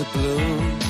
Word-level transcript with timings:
a 0.00 0.04
bloom 0.12 0.89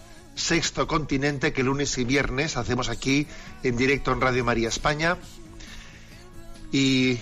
Sexto 0.35 0.87
Continente 0.87 1.53
que 1.53 1.63
lunes 1.63 1.97
y 1.97 2.03
viernes 2.03 2.57
hacemos 2.57 2.89
aquí 2.89 3.27
en 3.63 3.77
directo 3.77 4.11
en 4.11 4.21
Radio 4.21 4.43
María 4.43 4.69
España 4.69 5.17
y 6.71 7.19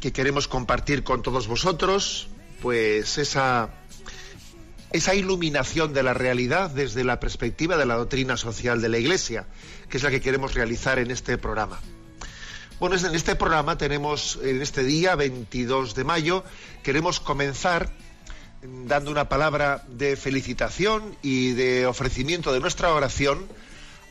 que 0.00 0.12
queremos 0.12 0.48
compartir 0.48 1.02
con 1.02 1.22
todos 1.22 1.48
vosotros, 1.48 2.28
pues 2.62 3.18
esa 3.18 3.70
esa 4.90 5.14
iluminación 5.14 5.92
de 5.92 6.02
la 6.02 6.14
realidad 6.14 6.70
desde 6.70 7.04
la 7.04 7.20
perspectiva 7.20 7.76
de 7.76 7.84
la 7.84 7.96
doctrina 7.96 8.36
social 8.36 8.80
de 8.80 8.88
la 8.88 8.98
Iglesia, 8.98 9.46
que 9.90 9.98
es 9.98 10.02
la 10.02 10.10
que 10.10 10.20
queremos 10.20 10.54
realizar 10.54 10.98
en 10.98 11.10
este 11.10 11.36
programa. 11.36 11.78
Bueno, 12.80 12.96
en 12.96 13.14
este 13.14 13.34
programa 13.34 13.76
tenemos, 13.76 14.38
en 14.42 14.62
este 14.62 14.84
día, 14.84 15.14
22 15.16 15.94
de 15.94 16.04
mayo, 16.04 16.44
queremos 16.82 17.20
comenzar 17.20 17.90
dando 18.62 19.10
una 19.10 19.28
palabra 19.28 19.84
de 19.88 20.16
felicitación 20.16 21.16
y 21.22 21.52
de 21.52 21.86
ofrecimiento 21.86 22.52
de 22.52 22.60
nuestra 22.60 22.92
oración 22.92 23.46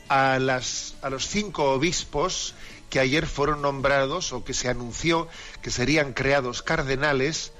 a, 0.08 0.38
las, 0.38 0.94
a 1.02 1.10
los 1.10 1.28
cinco 1.28 1.72
obispos 1.72 2.54
que 2.88 3.00
ayer 3.00 3.26
fueron 3.26 3.62
nombrados 3.62 4.32
o 4.32 4.44
que 4.44 4.54
se 4.54 4.68
anunció 4.68 5.28
que 5.60 5.70
serían 5.70 6.14
creados 6.14 6.62
cardenales 6.62 7.52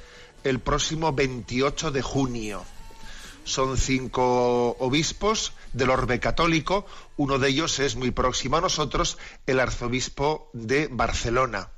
el 0.44 0.60
próximo 0.60 1.12
28 1.12 1.90
de 1.90 2.02
junio. 2.02 2.64
Son 3.44 3.76
cinco 3.76 4.76
obispos 4.78 5.52
del 5.72 5.90
orbe 5.90 6.20
católico, 6.20 6.86
uno 7.16 7.38
de 7.38 7.48
ellos 7.48 7.78
es 7.78 7.96
muy 7.96 8.10
próximo 8.10 8.58
a 8.58 8.60
nosotros, 8.60 9.18
el 9.46 9.60
arzobispo 9.60 10.50
de 10.52 10.88
Barcelona, 10.88 11.70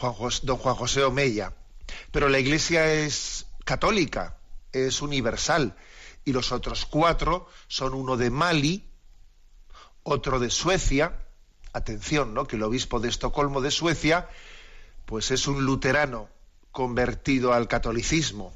don 0.00 0.56
Juan 0.56 0.74
José 0.74 1.04
Omeya. 1.04 1.52
Pero 2.12 2.28
la 2.28 2.38
Iglesia 2.38 2.92
es 2.92 3.46
católica, 3.70 4.36
es 4.72 5.00
universal, 5.00 5.76
y 6.24 6.32
los 6.32 6.50
otros 6.50 6.86
cuatro 6.86 7.46
son 7.68 7.94
uno 7.94 8.16
de 8.16 8.28
Mali, 8.28 8.84
otro 10.02 10.40
de 10.40 10.50
Suecia, 10.50 11.14
atención, 11.72 12.34
¿no? 12.34 12.48
que 12.48 12.56
el 12.56 12.64
obispo 12.64 12.98
de 12.98 13.08
Estocolmo 13.08 13.60
de 13.60 13.70
Suecia, 13.70 14.28
pues 15.06 15.30
es 15.30 15.46
un 15.46 15.64
luterano 15.64 16.28
convertido 16.72 17.52
al 17.52 17.68
catolicismo. 17.68 18.52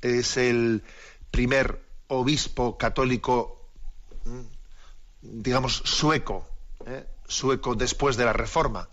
Es 0.00 0.36
el 0.36 0.84
primer 1.32 1.82
obispo 2.06 2.78
católico, 2.78 3.68
digamos, 5.22 5.82
sueco, 5.84 6.48
¿eh? 6.86 7.04
sueco 7.26 7.74
después 7.74 8.16
de 8.16 8.26
la 8.26 8.32
Reforma. 8.32 8.88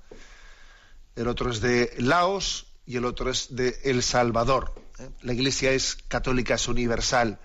El 1.16 1.28
otro 1.28 1.52
es 1.52 1.62
de 1.62 1.94
Laos 2.00 2.66
y 2.88 2.98
el 2.98 3.06
otro 3.06 3.30
es 3.30 3.56
de 3.56 3.80
El 3.84 4.02
Salvador. 4.02 4.74
La 5.22 5.34
Iglesia 5.34 5.72
es 5.72 5.98
católica, 6.08 6.56
es 6.56 6.68
universal. 6.68 7.40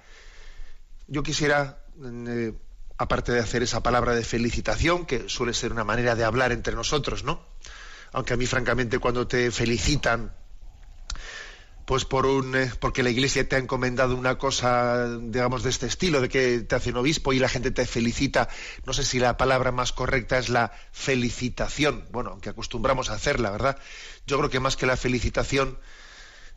Yo 1.08 1.22
quisiera, 1.22 1.78
eh, 2.04 2.52
aparte 2.98 3.32
de 3.32 3.40
hacer 3.40 3.62
esa 3.62 3.82
palabra 3.82 4.14
de 4.14 4.24
felicitación, 4.24 5.06
que 5.06 5.28
suele 5.28 5.54
ser 5.54 5.72
una 5.72 5.84
manera 5.84 6.14
de 6.14 6.24
hablar 6.24 6.52
entre 6.52 6.74
nosotros, 6.74 7.24
¿no? 7.24 7.44
Aunque 8.12 8.34
a 8.34 8.36
mí, 8.36 8.46
francamente, 8.46 8.98
cuando 8.98 9.26
te 9.26 9.50
felicitan, 9.50 10.32
pues 11.86 12.04
por 12.04 12.26
un, 12.26 12.54
eh, 12.56 12.70
porque 12.80 13.04
la 13.04 13.10
Iglesia 13.10 13.48
te 13.48 13.54
ha 13.54 13.58
encomendado 13.60 14.16
una 14.16 14.36
cosa, 14.36 15.18
digamos, 15.18 15.62
de 15.62 15.70
este 15.70 15.86
estilo, 15.86 16.20
de 16.20 16.28
que 16.28 16.58
te 16.58 16.74
hacen 16.74 16.96
obispo 16.96 17.32
y 17.32 17.38
la 17.38 17.48
gente 17.48 17.70
te 17.70 17.86
felicita, 17.86 18.48
no 18.84 18.92
sé 18.92 19.04
si 19.04 19.20
la 19.20 19.36
palabra 19.36 19.70
más 19.70 19.92
correcta 19.92 20.36
es 20.36 20.48
la 20.48 20.72
felicitación, 20.90 22.04
bueno, 22.10 22.30
aunque 22.30 22.50
acostumbramos 22.50 23.08
a 23.08 23.14
hacerla, 23.14 23.52
¿verdad? 23.52 23.78
Yo 24.26 24.36
creo 24.38 24.50
que 24.50 24.58
más 24.58 24.76
que 24.76 24.86
la 24.86 24.96
felicitación, 24.96 25.78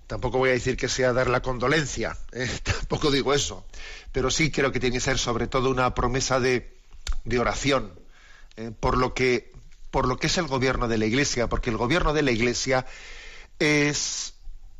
Tampoco 0.09 0.39
voy 0.39 0.49
a 0.49 0.53
decir 0.53 0.75
que 0.75 0.89
sea 0.89 1.13
dar 1.13 1.29
la 1.29 1.43
condolencia, 1.43 2.17
¿eh? 2.31 2.49
tampoco 2.63 3.11
digo 3.11 3.31
eso, 3.31 3.63
pero 4.11 4.31
sí 4.31 4.49
creo 4.49 4.71
que 4.71 4.79
tiene 4.79 4.95
que 4.95 5.01
ser 5.01 5.19
sobre 5.19 5.45
todo 5.45 5.69
una 5.69 5.93
promesa 5.93 6.39
de, 6.39 6.75
oración 7.39 7.93
¿eh? 8.57 8.71
por, 8.79 8.97
lo 8.97 9.13
que, 9.13 9.53
por 9.91 10.07
lo 10.07 10.17
que 10.17 10.25
es 10.25 10.39
el 10.39 10.47
gobierno 10.47 10.87
de 10.87 10.97
la 10.97 11.05
Iglesia, 11.05 11.47
porque 11.47 11.69
el 11.69 11.77
gobierno 11.77 12.11
de 12.13 12.23
la 12.23 12.31
Iglesia 12.31 12.87
es, 13.59 14.33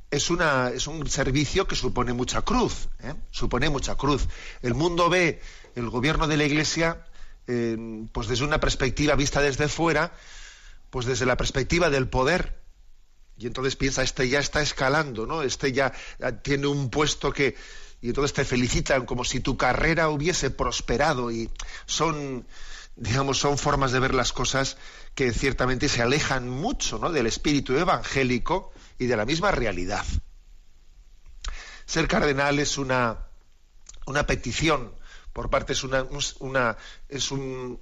es, 0.09 0.31
una, 0.31 0.69
es 0.69 0.87
un 0.87 1.07
servicio 1.07 1.67
que 1.67 1.75
supone 1.75 2.11
mucha 2.13 2.41
cruz, 2.41 2.87
¿eh? 3.03 3.13
supone 3.29 3.69
mucha 3.69 3.93
cruz. 3.93 4.27
El 4.63 4.73
mundo 4.73 5.11
ve 5.11 5.43
el 5.75 5.91
gobierno 5.91 6.27
de 6.27 6.37
la 6.37 6.45
Iglesia 6.45 7.05
pues 8.11 8.27
desde 8.27 8.45
una 8.45 8.59
perspectiva 8.59 9.15
vista 9.15 9.41
desde 9.41 9.67
fuera, 9.67 10.11
pues 10.89 11.07
desde 11.07 11.25
la 11.25 11.35
perspectiva 11.37 11.89
del 11.89 12.07
poder, 12.07 12.58
y 13.39 13.47
entonces 13.47 13.75
piensa, 13.77 14.03
este 14.03 14.27
ya 14.27 14.39
está 14.39 14.61
escalando, 14.61 15.25
¿no? 15.25 15.41
Este 15.43 15.71
ya 15.71 15.93
tiene 16.41 16.67
un 16.67 16.89
puesto 16.89 17.31
que... 17.31 17.55
Y 18.01 18.09
entonces 18.09 18.33
te 18.33 18.45
felicitan 18.45 19.05
como 19.05 19.23
si 19.25 19.39
tu 19.39 19.57
carrera 19.57 20.09
hubiese 20.09 20.51
prosperado 20.51 21.31
y 21.31 21.49
son, 21.85 22.45
digamos, 22.95 23.37
son 23.39 23.57
formas 23.57 23.91
de 23.91 23.99
ver 23.99 24.13
las 24.13 24.31
cosas 24.31 24.77
que 25.15 25.33
ciertamente 25.33 25.89
se 25.89 26.01
alejan 26.01 26.49
mucho, 26.49 26.97
¿no? 26.99 27.11
Del 27.11 27.27
espíritu 27.27 27.77
evangélico 27.77 28.71
y 28.97 29.07
de 29.07 29.17
la 29.17 29.25
misma 29.25 29.51
realidad. 29.51 30.05
Ser 31.85 32.07
cardenal 32.07 32.59
es 32.59 32.77
una, 32.77 33.17
una 34.05 34.25
petición, 34.27 34.93
por 35.33 35.49
parte 35.49 35.73
es, 35.73 35.83
una- 35.83 36.77
es 37.09 37.31
un, 37.31 37.79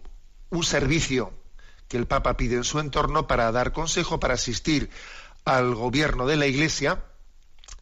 un 0.49 0.63
servicio 0.63 1.33
que 1.87 1.97
el 1.97 2.05
Papa 2.07 2.35
pide 2.37 2.55
en 2.55 2.63
su 2.63 2.79
entorno 2.79 3.27
para 3.27 3.51
dar 3.51 3.71
consejo, 3.71 4.19
para 4.19 4.33
asistir 4.33 4.89
al 5.47 5.75
gobierno 5.75 6.27
de 6.27 6.35
la 6.35 6.45
Iglesia 6.45 7.05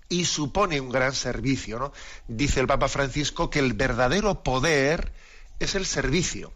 y 0.08 0.26
supone 0.26 0.80
un 0.80 0.92
gran 0.92 1.16
servicio. 1.16 1.80
¿no? 1.80 1.94
Dice 2.28 2.60
el 2.60 2.68
Papa 2.68 2.88
Francisco 2.88 3.50
que 3.50 3.58
el 3.58 3.74
verdadero 3.74 4.44
poder 4.44 5.12
es 5.60 5.74
el 5.74 5.88
servicio. 5.88 6.54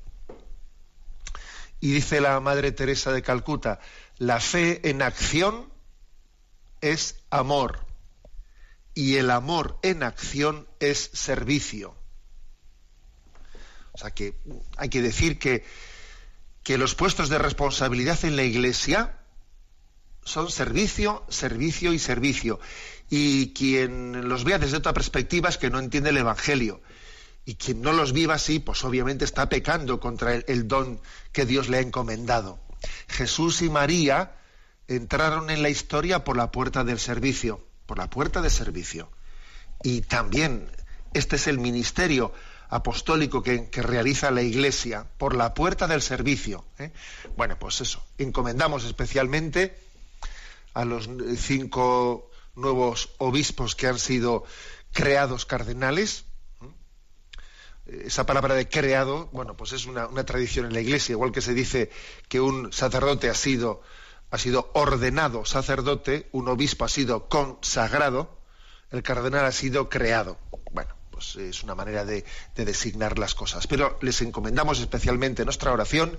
Y 1.81 1.91
dice 1.93 2.21
la 2.21 2.39
Madre 2.39 2.71
Teresa 2.71 3.11
de 3.11 3.23
Calcuta, 3.23 3.79
la 4.19 4.39
fe 4.39 4.87
en 4.87 5.01
acción 5.01 5.73
es 6.81 7.15
amor 7.31 7.79
y 8.93 9.15
el 9.15 9.31
amor 9.31 9.79
en 9.81 10.03
acción 10.03 10.67
es 10.79 11.09
servicio. 11.13 11.95
O 13.93 13.97
sea 13.97 14.11
que 14.11 14.35
hay 14.77 14.89
que 14.89 15.01
decir 15.01 15.39
que, 15.39 15.65
que 16.61 16.77
los 16.77 16.93
puestos 16.93 17.29
de 17.29 17.39
responsabilidad 17.39 18.23
en 18.25 18.35
la 18.35 18.43
Iglesia 18.43 19.18
son 20.23 20.49
servicio, 20.49 21.23
servicio 21.29 21.93
y 21.93 21.99
servicio. 21.99 22.59
Y 23.09 23.53
quien 23.53 24.29
los 24.29 24.43
vea 24.43 24.59
desde 24.59 24.77
otra 24.77 24.93
perspectiva 24.93 25.49
es 25.49 25.57
que 25.57 25.69
no 25.69 25.79
entiende 25.79 26.11
el 26.11 26.17
Evangelio. 26.17 26.81
Y 27.45 27.55
quien 27.55 27.81
no 27.81 27.93
los 27.93 28.13
viva 28.13 28.35
así, 28.35 28.59
pues 28.59 28.83
obviamente 28.83 29.25
está 29.25 29.49
pecando 29.49 29.99
contra 29.99 30.35
el, 30.35 30.67
don 30.67 31.01
que 31.31 31.45
Dios 31.45 31.67
le 31.69 31.77
ha 31.77 31.81
encomendado. 31.81 32.59
Jesús 33.07 33.61
y 33.63 33.69
María 33.69 34.35
entraron 34.87 35.49
en 35.49 35.63
la 35.63 35.69
historia 35.69 36.23
por 36.23 36.37
la 36.37 36.51
puerta 36.51 36.83
del 36.83 36.99
servicio, 36.99 37.65
por 37.87 37.97
la 37.97 38.09
puerta 38.09 38.41
de 38.41 38.51
servicio. 38.51 39.11
Y 39.81 40.01
también 40.01 40.69
este 41.13 41.37
es 41.37 41.47
el 41.47 41.57
ministerio 41.57 42.31
apostólico 42.69 43.41
que, 43.41 43.69
que 43.69 43.81
realiza 43.81 44.29
la 44.29 44.43
Iglesia, 44.43 45.07
por 45.17 45.35
la 45.35 45.55
puerta 45.55 45.87
del 45.87 46.03
servicio. 46.03 46.65
¿eh? 46.77 46.91
Bueno, 47.35 47.57
pues 47.57 47.81
eso, 47.81 48.05
encomendamos 48.19 48.83
especialmente 48.83 49.88
a 50.73 50.85
los 50.85 51.09
cinco 51.37 52.29
nuevos 52.55 53.09
obispos 53.17 53.75
que 53.75 53.87
han 53.87 53.99
sido 53.99 54.43
creados 54.91 55.45
cardenales, 55.45 56.25
esa 57.85 58.25
palabra 58.25 58.55
de 58.55 58.69
creado, 58.69 59.29
bueno, 59.31 59.55
pues 59.55 59.73
es 59.73 59.85
una, 59.85 60.07
tradición 60.25 60.65
en 60.65 60.73
la 60.73 60.81
Iglesia, 60.81 61.13
igual 61.13 61.31
que 61.31 61.41
se 61.41 61.53
dice 61.53 61.89
que 62.27 62.39
un 62.39 62.71
sacerdote 62.71 63.29
ha 63.29 63.33
sido, 63.33 63.81
ha 64.31 64.37
sido 64.37 64.69
ordenado 64.73 65.45
sacerdote, 65.45 66.29
un 66.31 66.47
obispo 66.47 66.85
ha 66.85 66.89
sido 66.89 67.27
consagrado, 67.29 68.37
el 68.91 69.03
cardenal 69.03 69.45
ha 69.45 69.51
sido 69.51 69.89
creado. 69.89 70.37
Bueno, 70.71 70.93
pues 71.11 71.35
es 71.35 71.63
una 71.63 71.75
manera 71.75 72.05
de, 72.05 72.25
designar 72.55 73.17
las 73.19 73.35
cosas. 73.35 73.67
Pero 73.67 73.97
les 74.01 74.21
encomendamos 74.21 74.79
especialmente 74.79 75.45
nuestra 75.45 75.71
oración 75.71 76.17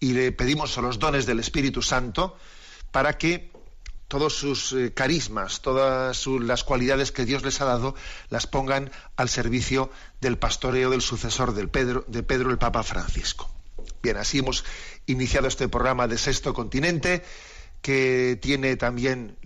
y 0.00 0.12
le 0.12 0.32
pedimos 0.32 0.76
a 0.78 0.82
los 0.82 0.98
dones 0.98 1.26
del 1.26 1.40
Espíritu 1.40 1.82
Santo 1.82 2.36
para 2.90 3.16
que 3.18 3.52
todos 4.08 4.34
sus 4.34 4.72
eh, 4.72 4.92
carismas, 4.92 5.60
todas 5.60 6.26
las 6.26 6.64
cualidades 6.64 7.12
que 7.12 7.24
Dios 7.24 7.42
les 7.42 7.60
ha 7.60 7.64
dado, 7.64 7.94
las 8.28 8.46
pongan 8.46 8.90
al 9.16 9.28
servicio 9.28 9.90
del 10.20 10.38
pastoreo 10.38 10.90
del 10.90 11.02
sucesor 11.02 11.54
del 11.54 11.68
Pedro, 11.68 12.04
de 12.08 12.22
Pedro 12.22 12.50
el 12.50 12.58
Papa 12.58 12.82
Francisco. 12.82 13.50
Bien, 14.02 14.16
así 14.16 14.38
hemos 14.38 14.64
iniciado 15.06 15.48
este 15.48 15.68
programa 15.68 16.06
de 16.06 16.18
Sexto 16.18 16.52
Continente, 16.54 17.24
que 17.80 18.38
tiene 18.40 18.76
también 18.76 19.36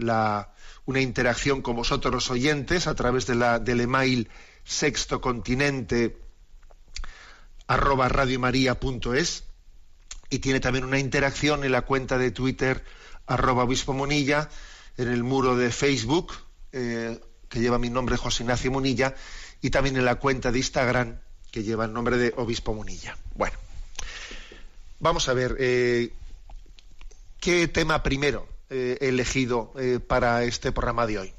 una 0.84 1.00
interacción 1.00 1.62
con 1.62 1.76
vosotros 1.76 2.12
los 2.12 2.30
oyentes 2.30 2.86
a 2.86 2.94
través 2.94 3.26
de 3.26 3.34
la, 3.34 3.58
del 3.58 3.80
email 3.80 4.28
sextocontinente 4.64 6.18
arroba 7.66 8.08
radiomaria.es 8.08 9.44
y 10.30 10.38
tiene 10.40 10.60
también 10.60 10.84
una 10.84 10.98
interacción 10.98 11.64
en 11.64 11.72
la 11.72 11.82
cuenta 11.82 12.18
de 12.18 12.30
Twitter 12.30 12.84
arroba 13.28 13.64
obispo 13.64 13.92
Monilla, 13.92 14.48
en 14.96 15.08
el 15.08 15.22
muro 15.22 15.56
de 15.56 15.70
Facebook, 15.70 16.32
eh, 16.72 17.20
que 17.48 17.60
lleva 17.60 17.78
mi 17.78 17.90
nombre 17.90 18.16
José 18.16 18.42
Ignacio 18.42 18.72
Monilla, 18.72 19.14
y 19.60 19.70
también 19.70 19.96
en 19.96 20.04
la 20.04 20.16
cuenta 20.16 20.50
de 20.50 20.58
Instagram, 20.58 21.20
que 21.50 21.62
lleva 21.62 21.84
el 21.84 21.92
nombre 21.92 22.16
de 22.16 22.34
obispo 22.36 22.74
Monilla. 22.74 23.16
Bueno, 23.34 23.56
vamos 24.98 25.28
a 25.28 25.34
ver, 25.34 25.56
eh, 25.58 26.12
¿qué 27.38 27.68
tema 27.68 28.02
primero 28.02 28.48
eh, 28.70 28.98
he 29.00 29.08
elegido 29.08 29.72
para 30.06 30.44
este 30.44 30.72
programa 30.72 31.06
de 31.06 31.18
hoy? 31.18 31.34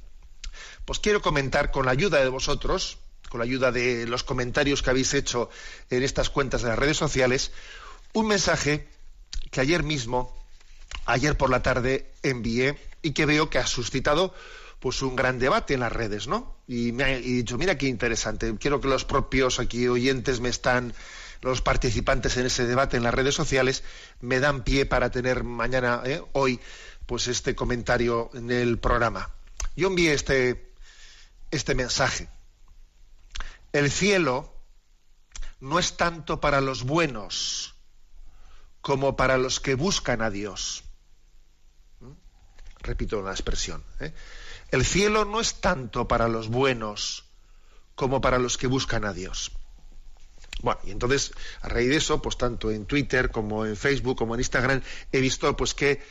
Pues 0.86 1.00
quiero 1.00 1.22
comentar 1.22 1.72
con 1.72 1.86
la 1.86 1.92
ayuda 1.92 2.20
de 2.20 2.30
vosotros, 2.30 2.98
con 3.30 3.40
la 3.40 3.46
ayuda 3.46 3.72
de 3.72 4.08
los 4.08 4.24
comentarios 4.24 4.82
que 4.82 4.90
habéis 4.90 5.14
hecho 5.14 5.50
en 5.90 6.04
estas 6.04 6.30
cuentas 6.30 6.62
de 6.62 6.70
las 6.70 6.80
redes 6.80 6.98
sociales, 6.98 7.52
un 8.14 8.28
mensaje 8.28 8.88
que 9.52 9.62
ayer 9.62 9.84
mismo 9.84 10.36
ayer 11.06 11.38
por 11.38 11.50
la 11.50 11.62
tarde 11.62 12.12
envié 12.24 12.78
y 13.02 13.12
que 13.12 13.26
veo 13.26 13.50
que 13.50 13.58
ha 13.58 13.68
suscitado 13.68 14.34
pues 14.80 15.02
un 15.02 15.16
gran 15.16 15.40
debate 15.40 15.74
en 15.74 15.82
las 15.82 15.92
redes, 15.92 16.28
¿no? 16.28 16.56
Y 16.68 16.92
me 16.94 17.04
ha 17.04 17.08
dicho, 17.18 17.58
mira 17.58 17.78
qué 17.78 17.88
interesante, 17.88 18.56
quiero 18.60 18.80
que 18.80 18.88
los 18.88 19.06
propios 19.06 19.60
aquí 19.60 19.88
oyentes 19.88 20.40
me 20.40 20.50
están, 20.50 20.94
los 21.42 21.62
participantes 21.62 22.38
en 22.38 22.46
ese 22.46 22.66
debate 22.66 22.98
en 22.98 23.04
las 23.04 23.14
redes 23.14 23.36
sociales, 23.36 23.84
me 24.22 24.40
dan 24.40 24.64
pie 24.64 24.86
para 24.86 25.12
tener 25.12 25.44
mañana, 25.44 26.02
¿eh? 26.06 26.22
hoy, 26.32 26.60
pues 27.06 27.28
este 27.28 27.56
comentario 27.56 28.30
en 28.34 28.52
el 28.52 28.78
programa. 28.78 29.32
Yo 29.76 29.88
envié 29.88 30.14
este, 30.14 30.72
este 31.52 31.76
mensaje. 31.76 32.30
El 33.74 33.92
cielo 33.92 34.54
no 35.60 35.78
es 35.80 35.98
tanto 35.98 36.40
para 36.40 36.62
los 36.62 36.84
buenos 36.84 37.76
como 38.82 39.16
para 39.16 39.38
los 39.38 39.60
que 39.60 39.76
buscan 39.76 40.22
a 40.22 40.30
Dios 40.30 40.84
repito 42.82 43.22
la 43.22 43.32
expresión, 43.32 43.84
¿eh? 44.00 44.14
el 44.72 44.86
cielo 44.86 45.26
no 45.26 45.40
es 45.40 45.56
tanto 45.56 46.08
para 46.08 46.28
los 46.28 46.48
buenos 46.48 47.26
como 47.96 48.22
para 48.22 48.40
los 48.40 48.58
que 48.58 48.68
buscan 48.68 49.06
a 49.06 49.14
Dios. 49.14 49.52
Bueno, 50.62 50.80
y 50.84 50.92
entonces, 50.92 51.32
a 51.62 51.70
raíz 51.70 51.90
de 51.90 51.98
eso, 51.98 52.22
pues 52.22 52.38
tanto 52.38 52.72
en 52.72 52.86
Twitter 52.86 53.32
como 53.32 53.66
en 53.66 53.78
Facebook 53.78 54.18
como 54.18 54.36
en 54.36 54.42
Instagram, 54.42 54.82
he 55.12 55.22
visto 55.22 55.56
pues 55.56 55.74
que 55.74 56.02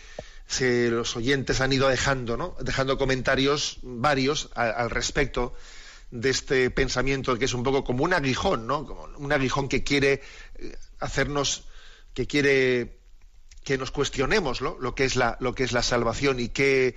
los 0.90 1.16
oyentes 1.16 1.60
han 1.60 1.72
ido 1.72 1.88
dejando. 1.88 2.56
Dejando 2.60 2.96
comentarios 2.96 3.78
varios 3.82 4.48
al 4.54 4.88
respecto 4.90 5.54
de 6.10 6.30
este 6.30 6.70
pensamiento 6.70 7.38
que 7.38 7.44
es 7.44 7.52
un 7.52 7.62
poco 7.62 7.84
como 7.84 8.04
un 8.04 8.14
aguijón, 8.14 8.66
¿no? 8.66 8.86
Como 8.86 9.04
un 9.18 9.32
aguijón 9.32 9.68
que 9.68 9.84
quiere 9.84 10.22
eh, 10.56 10.76
hacernos, 11.00 11.67
que 12.18 12.26
quiere 12.26 12.98
que 13.62 13.78
nos 13.78 13.92
cuestionemos 13.92 14.60
lo 14.60 14.94
que 14.96 15.04
es 15.04 15.14
la 15.14 15.36
lo 15.38 15.54
que 15.54 15.62
es 15.62 15.70
la 15.70 15.84
salvación 15.84 16.40
y 16.40 16.48
qué 16.48 16.96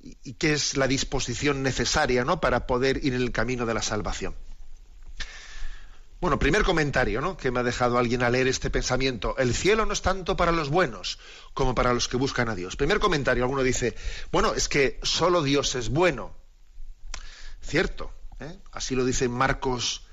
y 0.00 0.34
qué 0.34 0.52
es 0.52 0.76
la 0.76 0.86
disposición 0.86 1.64
necesaria 1.64 2.24
¿no? 2.24 2.40
para 2.40 2.68
poder 2.68 3.04
ir 3.04 3.14
en 3.14 3.20
el 3.20 3.32
camino 3.32 3.66
de 3.66 3.74
la 3.74 3.82
salvación. 3.82 4.36
Bueno, 6.20 6.38
primer 6.38 6.62
comentario 6.62 7.20
¿no? 7.20 7.36
que 7.36 7.50
me 7.50 7.58
ha 7.58 7.62
dejado 7.64 7.98
alguien 7.98 8.22
a 8.22 8.30
leer 8.30 8.46
este 8.46 8.70
pensamiento. 8.70 9.36
El 9.38 9.56
cielo 9.56 9.86
no 9.86 9.92
es 9.92 10.02
tanto 10.02 10.36
para 10.36 10.52
los 10.52 10.68
buenos 10.68 11.18
como 11.52 11.74
para 11.74 11.92
los 11.92 12.06
que 12.06 12.16
buscan 12.16 12.48
a 12.48 12.54
Dios. 12.54 12.76
Primer 12.76 13.00
comentario, 13.00 13.42
alguno 13.42 13.64
dice, 13.64 13.96
bueno, 14.30 14.54
es 14.54 14.68
que 14.68 15.00
solo 15.02 15.42
Dios 15.42 15.74
es 15.74 15.88
bueno. 15.88 16.32
Cierto, 17.60 18.12
¿eh? 18.38 18.56
así 18.70 18.94
lo 18.94 19.04
dice 19.04 19.28
Marcos 19.28 20.06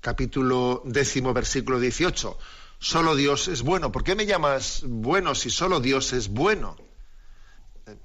capítulo 0.00 0.82
décimo 0.84 1.34
versículo 1.34 1.80
18 1.80 2.38
solo 2.78 3.16
Dios 3.16 3.48
es 3.48 3.62
bueno. 3.62 3.92
¿Por 3.92 4.04
qué 4.04 4.14
me 4.14 4.26
llamas 4.26 4.82
bueno 4.84 5.34
si 5.34 5.50
solo 5.50 5.80
Dios 5.80 6.12
es 6.12 6.28
bueno? 6.28 6.76
Eh, 7.86 7.96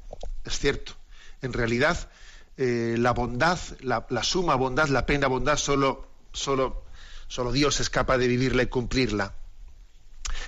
es 0.45 0.59
cierto. 0.59 0.93
En 1.41 1.53
realidad, 1.53 2.09
eh, 2.57 2.95
la 2.97 3.11
bondad, 3.11 3.59
la, 3.79 4.05
suma 4.23 4.55
bondad, 4.55 4.87
la 4.89 5.05
plena 5.05 5.27
bondad, 5.27 5.57
solo, 5.57 6.07
solo, 6.31 6.83
solo 7.27 7.51
Dios 7.51 7.79
es 7.79 7.89
capaz 7.89 8.17
de 8.17 8.27
vivirla 8.27 8.63
y 8.63 8.67
cumplirla. 8.67 9.33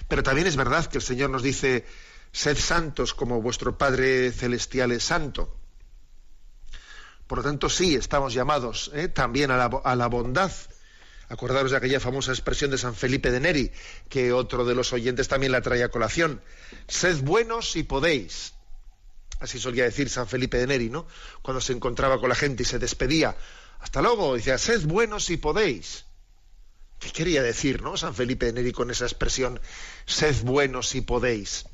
Pero 0.08 0.24
también 0.24 0.48
es 0.48 0.56
verdad 0.56 0.86
que 0.86 1.00
el 1.00 1.04
Señor 1.04 1.30
nos 1.30 1.44
dice, 1.44 1.86
sed 2.32 2.58
santos 2.58 3.14
como 3.14 3.42
vuestro 3.42 3.78
Padre 3.78 4.32
Celestial 4.32 4.92
es 4.92 5.04
santo. 5.04 5.58
Por 7.28 7.40
lo 7.40 7.44
tanto, 7.44 7.70
sí, 7.70 7.96
estamos 7.96 8.34
llamados 8.34 8.92
eh, 8.94 9.08
también 9.08 9.50
a 9.50 9.58
la, 9.58 9.66
a 9.84 9.96
la 9.96 10.08
bondad 10.08 10.52
Acordaros 11.34 11.72
de 11.72 11.78
aquella 11.78 12.00
famosa 12.00 12.32
expresión 12.32 12.70
de 12.70 12.78
San 12.78 12.94
Felipe 12.94 13.32
de 13.32 13.40
Neri, 13.40 13.72
que 14.08 14.34
otro 14.34 14.66
de 14.66 14.76
los 14.76 14.94
oyentes 14.94 15.28
también 15.28 15.52
la 15.52 15.64
traía 15.64 15.86
a 15.86 15.90
colación. 15.90 16.44
Sed 16.88 17.24
buenos 17.24 17.72
si 17.72 17.82
podéis. 17.82 18.54
Así 19.40 19.60
solía 19.60 19.84
decir 19.84 20.12
San 20.12 20.28
Felipe 20.28 20.60
de 20.60 20.68
Neri, 20.68 20.92
¿no? 20.92 21.08
Cuando 21.42 21.60
se 21.60 21.74
encontraba 21.74 22.20
con 22.20 22.30
la 22.30 22.36
gente 22.36 22.62
y 22.62 22.66
se 22.68 22.78
despedía. 22.78 23.36
Hasta 23.80 24.04
luego, 24.04 24.36
decía, 24.36 24.60
sed 24.60 24.86
buenos 24.86 25.26
si 25.26 25.38
podéis. 25.38 26.06
¿Qué 27.00 27.12
quería 27.12 27.42
decir, 27.42 27.82
no? 27.82 27.98
San 27.98 28.14
Felipe 28.14 28.46
de 28.46 28.54
Neri 28.54 28.72
con 28.72 28.92
esa 28.92 29.06
expresión, 29.06 29.60
sed 30.06 30.36
buenos 30.44 30.90
si 30.90 31.02
podéis. 31.02 31.66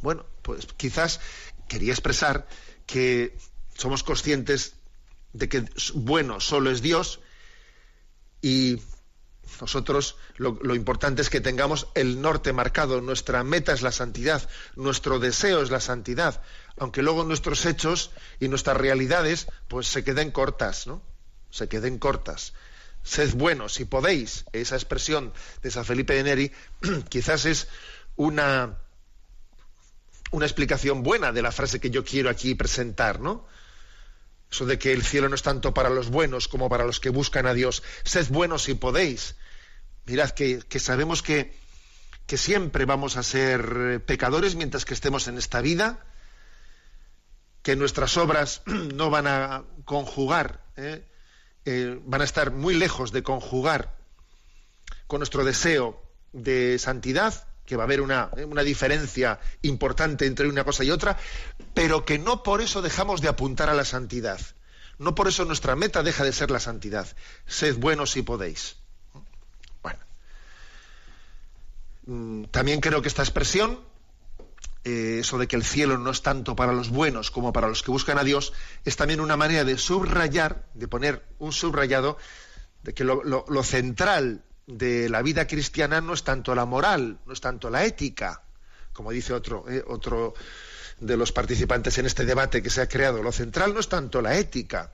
Bueno, 0.00 0.26
pues 0.42 0.66
quizás 0.76 1.20
quería 1.68 1.92
expresar 1.92 2.48
que 2.86 3.38
somos 3.78 4.02
conscientes 4.02 4.74
de 5.32 5.48
que 5.48 5.64
bueno 5.94 6.40
solo 6.40 6.72
es 6.72 6.82
Dios 6.82 7.20
y 8.42 8.82
nosotros 9.60 10.16
lo, 10.36 10.74
importante 10.74 11.22
es 11.22 11.30
que 11.30 11.40
tengamos 11.40 11.86
el 11.94 12.20
norte 12.20 12.52
marcado, 12.52 13.00
nuestra 13.00 13.44
meta 13.44 13.72
es 13.72 13.82
la 13.82 13.92
santidad, 13.92 14.48
nuestro 14.76 15.18
deseo 15.18 15.62
es 15.62 15.70
la 15.70 15.80
santidad, 15.80 16.42
aunque 16.76 17.02
luego 17.02 17.24
nuestros 17.24 17.64
hechos 17.64 18.10
y 18.40 18.48
nuestras 18.48 18.76
realidades 18.76 19.46
pues 19.68 19.86
se 19.86 20.04
queden 20.04 20.30
cortas, 20.30 20.86
¿no? 20.86 21.02
Se 21.50 21.68
queden 21.68 21.98
cortas. 21.98 22.54
Sed 23.04 23.34
buenos 23.34 23.74
si 23.74 23.84
podéis, 23.84 24.44
esa 24.52 24.76
expresión 24.76 25.32
de 25.62 25.70
San 25.70 25.84
Felipe 25.84 26.14
de 26.14 26.22
Neri 26.22 26.52
quizás 27.08 27.44
es 27.46 27.68
una, 28.16 28.78
una 30.30 30.46
explicación 30.46 31.02
buena 31.02 31.30
de 31.30 31.42
la 31.42 31.52
frase 31.52 31.78
que 31.78 31.90
yo 31.90 32.04
quiero 32.04 32.30
aquí 32.30 32.54
presentar, 32.54 33.20
¿no? 33.20 33.46
Eso 34.52 34.66
de 34.66 34.78
que 34.78 34.92
el 34.92 35.02
cielo 35.02 35.30
no 35.30 35.34
es 35.34 35.42
tanto 35.42 35.72
para 35.72 35.88
los 35.88 36.10
buenos 36.10 36.46
como 36.46 36.68
para 36.68 36.84
los 36.84 37.00
que 37.00 37.08
buscan 37.08 37.46
a 37.46 37.54
Dios. 37.54 37.82
Sed 38.04 38.28
buenos 38.28 38.64
si 38.64 38.74
podéis. 38.74 39.34
Mirad 40.04 40.30
que, 40.32 40.62
sabemos 40.78 41.22
que, 41.22 41.56
que, 42.26 42.36
siempre 42.36 42.84
vamos 42.84 43.16
a 43.16 43.22
ser 43.22 44.04
pecadores 44.04 44.54
mientras 44.54 44.84
que 44.84 44.92
estemos 44.92 45.26
en 45.26 45.38
esta 45.38 45.62
vida, 45.62 46.04
que 47.62 47.76
nuestras 47.76 48.18
obras 48.18 48.60
no 48.66 49.08
van 49.08 49.26
a 49.26 49.64
conjugar, 49.86 50.62
¿eh? 50.76 51.02
Eh, 51.64 51.98
van 52.04 52.20
a 52.20 52.24
estar 52.24 52.50
muy 52.50 52.74
lejos 52.74 53.10
de 53.10 53.22
conjugar 53.22 53.96
con 55.06 55.20
nuestro 55.20 55.44
deseo 55.44 56.02
de 56.32 56.78
santidad 56.78 57.46
que 57.72 57.76
va 57.78 57.84
a 57.84 57.86
haber 57.86 58.02
una, 58.02 58.28
una, 58.48 58.62
diferencia 58.62 59.40
importante 59.62 60.26
entre 60.26 60.46
una 60.46 60.62
cosa 60.62 60.84
y 60.84 60.90
otra, 60.90 61.16
pero 61.72 62.04
que 62.04 62.18
no 62.18 62.42
por 62.42 62.60
eso 62.60 62.82
dejamos 62.82 63.22
de 63.22 63.28
apuntar 63.28 63.70
a 63.70 63.74
la 63.74 63.86
santidad. 63.86 64.38
No 64.98 65.14
por 65.14 65.26
eso 65.26 65.46
nuestra 65.46 65.74
meta 65.74 66.02
deja 66.02 66.22
de 66.22 66.34
ser 66.34 66.50
la 66.50 66.60
santidad. 66.60 67.06
Sed 67.46 67.78
buenos 67.78 68.10
si 68.10 68.20
podéis. 68.20 68.76
Bueno. 69.82 70.00
Mm, 72.04 72.44
también 72.50 72.82
creo 72.82 73.00
que 73.00 73.08
esta 73.08 73.22
expresión, 73.22 73.80
eh, 74.84 75.20
eso 75.20 75.38
de 75.38 75.48
que 75.48 75.56
el 75.56 75.64
cielo 75.64 75.96
no 75.96 76.10
es 76.10 76.20
tanto 76.20 76.54
para 76.54 76.74
los 76.74 76.90
buenos 76.90 77.30
como 77.30 77.54
para 77.54 77.68
los 77.68 77.82
que 77.82 77.90
buscan 77.90 78.18
a 78.18 78.22
Dios, 78.22 78.52
es 78.84 78.96
también 78.96 79.22
una 79.22 79.38
manera 79.38 79.64
de 79.64 79.78
subrayar, 79.78 80.66
de 80.74 80.88
poner 80.88 81.24
un 81.38 81.52
subrayado, 81.52 82.18
de 82.82 82.92
que 82.92 83.04
lo 83.04 83.62
central 83.62 84.44
de 84.66 85.08
la 85.08 85.22
vida 85.22 85.46
cristiana 85.46 86.00
no 86.00 86.14
es 86.14 86.24
tanto 86.24 86.54
la 86.54 86.64
moral, 86.64 87.18
no 87.26 87.32
es 87.32 87.40
tanto 87.40 87.70
la 87.70 87.84
ética, 87.84 88.42
como 88.92 89.10
dice 89.10 89.32
otro, 89.32 89.64
eh, 89.68 89.84
otro 89.86 90.34
de 91.00 91.16
los 91.16 91.32
participantes 91.32 91.98
en 91.98 92.06
este 92.06 92.24
debate 92.24 92.62
que 92.62 92.70
se 92.70 92.80
ha 92.80 92.88
creado. 92.88 93.22
Lo 93.22 93.32
central 93.32 93.74
no 93.74 93.80
es 93.80 93.88
tanto 93.88 94.22
la 94.22 94.36
ética, 94.36 94.92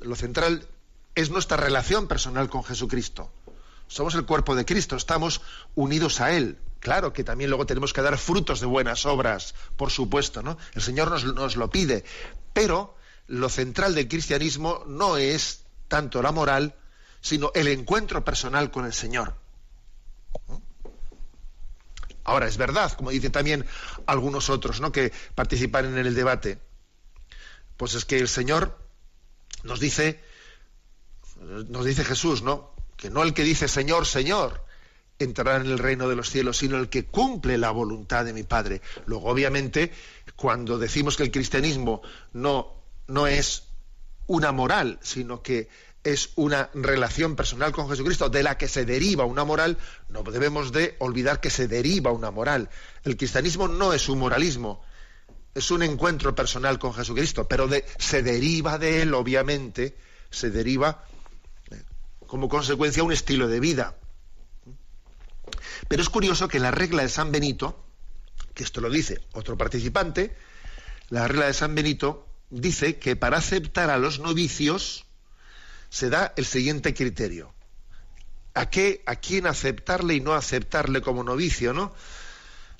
lo 0.00 0.16
central 0.16 0.66
es 1.14 1.30
nuestra 1.30 1.56
relación 1.56 2.08
personal 2.08 2.48
con 2.48 2.64
Jesucristo. 2.64 3.30
Somos 3.86 4.14
el 4.14 4.24
cuerpo 4.24 4.56
de 4.56 4.64
Cristo, 4.64 4.96
estamos 4.96 5.42
unidos 5.74 6.20
a 6.20 6.32
Él. 6.32 6.58
Claro 6.80 7.12
que 7.12 7.24
también 7.24 7.50
luego 7.50 7.66
tenemos 7.66 7.92
que 7.92 8.02
dar 8.02 8.18
frutos 8.18 8.60
de 8.60 8.66
buenas 8.66 9.06
obras, 9.06 9.54
por 9.76 9.90
supuesto, 9.90 10.42
¿no? 10.42 10.58
El 10.74 10.82
Señor 10.82 11.10
nos, 11.10 11.24
nos 11.24 11.56
lo 11.56 11.70
pide. 11.70 12.04
Pero 12.52 12.96
lo 13.26 13.48
central 13.48 13.94
del 13.94 14.08
cristianismo 14.08 14.82
no 14.86 15.16
es 15.16 15.64
tanto 15.88 16.22
la 16.22 16.32
moral, 16.32 16.74
sino 17.24 17.50
el 17.54 17.68
encuentro 17.68 18.22
personal 18.22 18.70
con 18.70 18.84
el 18.84 18.92
Señor. 18.92 19.34
Ahora, 22.22 22.46
es 22.46 22.58
verdad, 22.58 22.92
como 22.92 23.08
dicen 23.08 23.32
también 23.32 23.64
algunos 24.04 24.50
otros 24.50 24.82
¿no? 24.82 24.92
que 24.92 25.10
participan 25.34 25.86
en 25.86 25.96
el 26.06 26.14
debate, 26.14 26.58
pues 27.78 27.94
es 27.94 28.04
que 28.04 28.18
el 28.18 28.28
Señor 28.28 28.78
nos 29.62 29.80
dice, 29.80 30.22
nos 31.40 31.86
dice 31.86 32.04
Jesús, 32.04 32.42
¿no? 32.42 32.74
Que 32.94 33.08
no 33.08 33.22
el 33.22 33.32
que 33.32 33.42
dice 33.42 33.68
Señor, 33.68 34.04
Señor, 34.04 34.62
entrará 35.18 35.56
en 35.56 35.66
el 35.66 35.78
reino 35.78 36.10
de 36.10 36.16
los 36.16 36.28
cielos, 36.28 36.58
sino 36.58 36.76
el 36.76 36.90
que 36.90 37.06
cumple 37.06 37.56
la 37.56 37.70
voluntad 37.70 38.26
de 38.26 38.34
mi 38.34 38.42
Padre. 38.42 38.82
Luego, 39.06 39.30
obviamente, 39.30 39.92
cuando 40.36 40.76
decimos 40.76 41.16
que 41.16 41.22
el 41.22 41.30
cristianismo 41.30 42.02
no, 42.34 42.74
no 43.06 43.26
es 43.26 43.64
una 44.26 44.52
moral, 44.52 44.98
sino 45.00 45.42
que 45.42 45.70
es 46.04 46.30
una 46.36 46.70
relación 46.74 47.34
personal 47.34 47.72
con 47.72 47.88
Jesucristo 47.88 48.28
de 48.28 48.42
la 48.42 48.58
que 48.58 48.68
se 48.68 48.84
deriva 48.84 49.24
una 49.24 49.44
moral, 49.44 49.78
no 50.10 50.22
debemos 50.22 50.70
de 50.70 50.96
olvidar 50.98 51.40
que 51.40 51.50
se 51.50 51.66
deriva 51.66 52.12
una 52.12 52.30
moral. 52.30 52.68
El 53.02 53.16
cristianismo 53.16 53.68
no 53.68 53.94
es 53.94 54.08
un 54.10 54.18
moralismo, 54.18 54.84
es 55.54 55.70
un 55.70 55.82
encuentro 55.82 56.34
personal 56.34 56.78
con 56.78 56.92
Jesucristo, 56.92 57.48
pero 57.48 57.68
se 57.98 58.22
deriva 58.22 58.78
de 58.78 59.02
él, 59.02 59.14
obviamente, 59.14 59.96
se 60.30 60.50
deriva 60.50 61.04
eh, 61.70 61.82
como 62.26 62.48
consecuencia 62.48 63.02
un 63.02 63.12
estilo 63.12 63.48
de 63.48 63.60
vida. 63.60 63.96
Pero 65.88 66.02
es 66.02 66.08
curioso 66.10 66.48
que 66.48 66.58
la 66.58 66.70
regla 66.70 67.02
de 67.02 67.08
San 67.08 67.32
Benito, 67.32 67.82
que 68.52 68.64
esto 68.64 68.80
lo 68.80 68.90
dice 68.90 69.22
otro 69.32 69.56
participante, 69.56 70.36
la 71.08 71.28
regla 71.28 71.46
de 71.46 71.54
San 71.54 71.74
Benito 71.74 72.26
dice 72.50 72.98
que 72.98 73.16
para 73.16 73.38
aceptar 73.38 73.90
a 73.90 73.98
los 73.98 74.18
novicios, 74.18 75.06
se 75.94 76.10
da 76.10 76.32
el 76.34 76.44
siguiente 76.44 76.92
criterio. 76.92 77.54
¿A 78.54 78.68
qué, 78.68 79.04
a 79.06 79.14
quién 79.14 79.46
aceptarle 79.46 80.14
y 80.14 80.20
no 80.20 80.34
aceptarle 80.34 81.00
como 81.02 81.22
novicio, 81.22 81.72
no? 81.72 81.94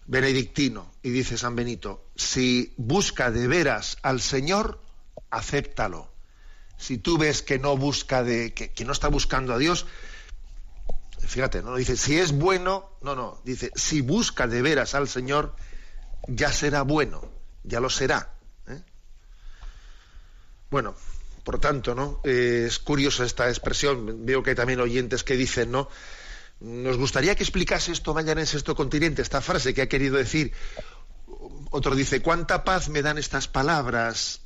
Benedictino, 0.06 0.90
y 1.00 1.10
dice 1.10 1.38
San 1.38 1.54
Benito, 1.54 2.10
si 2.16 2.74
busca 2.76 3.30
de 3.30 3.46
veras 3.46 3.98
al 4.02 4.20
Señor, 4.20 4.80
acéptalo. 5.30 6.12
Si 6.76 6.98
tú 6.98 7.16
ves 7.16 7.42
que 7.42 7.60
no 7.60 7.76
busca 7.76 8.24
de, 8.24 8.52
que, 8.52 8.84
no 8.84 8.90
está 8.90 9.06
buscando 9.06 9.54
a 9.54 9.58
Dios, 9.58 9.86
fíjate, 11.20 11.62
no 11.62 11.76
dice 11.76 11.96
si 11.96 12.18
es 12.18 12.32
bueno, 12.32 12.90
no, 13.00 13.14
no, 13.14 13.40
dice 13.44 13.70
si 13.76 14.00
busca 14.00 14.48
de 14.48 14.60
veras 14.60 14.96
al 14.96 15.08
Señor, 15.08 15.54
ya 16.26 16.52
será 16.52 16.82
bueno, 16.82 17.30
ya 17.62 17.78
lo 17.78 17.90
será. 17.90 18.34
¿eh? 18.66 18.82
Bueno, 20.68 20.96
por 21.44 21.60
tanto, 21.60 21.94
¿no? 21.94 22.20
Eh, 22.24 22.64
es 22.66 22.78
curiosa 22.78 23.24
esta 23.24 23.48
expresión. 23.48 24.24
Veo 24.24 24.42
que 24.42 24.50
hay 24.50 24.56
también 24.56 24.80
oyentes 24.80 25.22
que 25.22 25.36
dicen, 25.36 25.70
¿no? 25.70 25.88
Nos 26.60 26.96
gustaría 26.96 27.34
que 27.34 27.42
explicase 27.42 27.92
esto 27.92 28.14
mañana 28.14 28.40
en 28.40 28.46
Sexto 28.46 28.74
Continente, 28.74 29.20
esta 29.20 29.42
frase 29.42 29.74
que 29.74 29.82
ha 29.82 29.88
querido 29.88 30.16
decir. 30.16 30.52
Otro 31.70 31.94
dice, 31.94 32.22
¿cuánta 32.22 32.64
paz 32.64 32.88
me 32.88 33.02
dan 33.02 33.18
estas 33.18 33.46
palabras? 33.46 34.40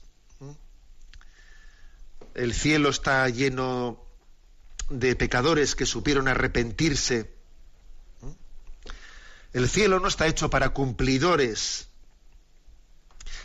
El 2.35 2.55
cielo 2.55 2.89
está 2.89 3.29
lleno 3.29 4.05
de 4.91 5.15
pecadores 5.15 5.77
que 5.77 5.87
supieron 5.87 6.27
arrepentirse. 6.27 7.33
El 9.53 9.69
cielo 9.69 10.01
no 10.01 10.09
está 10.09 10.27
hecho 10.27 10.51
para 10.51 10.71
cumplidores, 10.71 11.89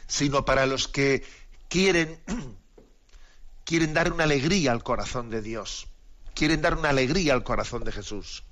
sino 0.08 0.46
para 0.46 0.66
los 0.66 0.88
que 0.88 1.24
quieren 1.70 2.20
quieren 3.66 3.94
dar 3.94 4.12
una 4.12 4.26
alegría 4.26 4.72
al 4.72 4.84
corazón 4.84 5.30
de 5.30 5.42
Dios, 5.42 5.88
quieren 6.34 6.62
dar 6.62 6.78
una 6.78 6.90
alegría 6.90 7.34
al 7.34 7.44
corazón 7.44 7.84
de 7.84 7.92
Jesús. 7.92 8.44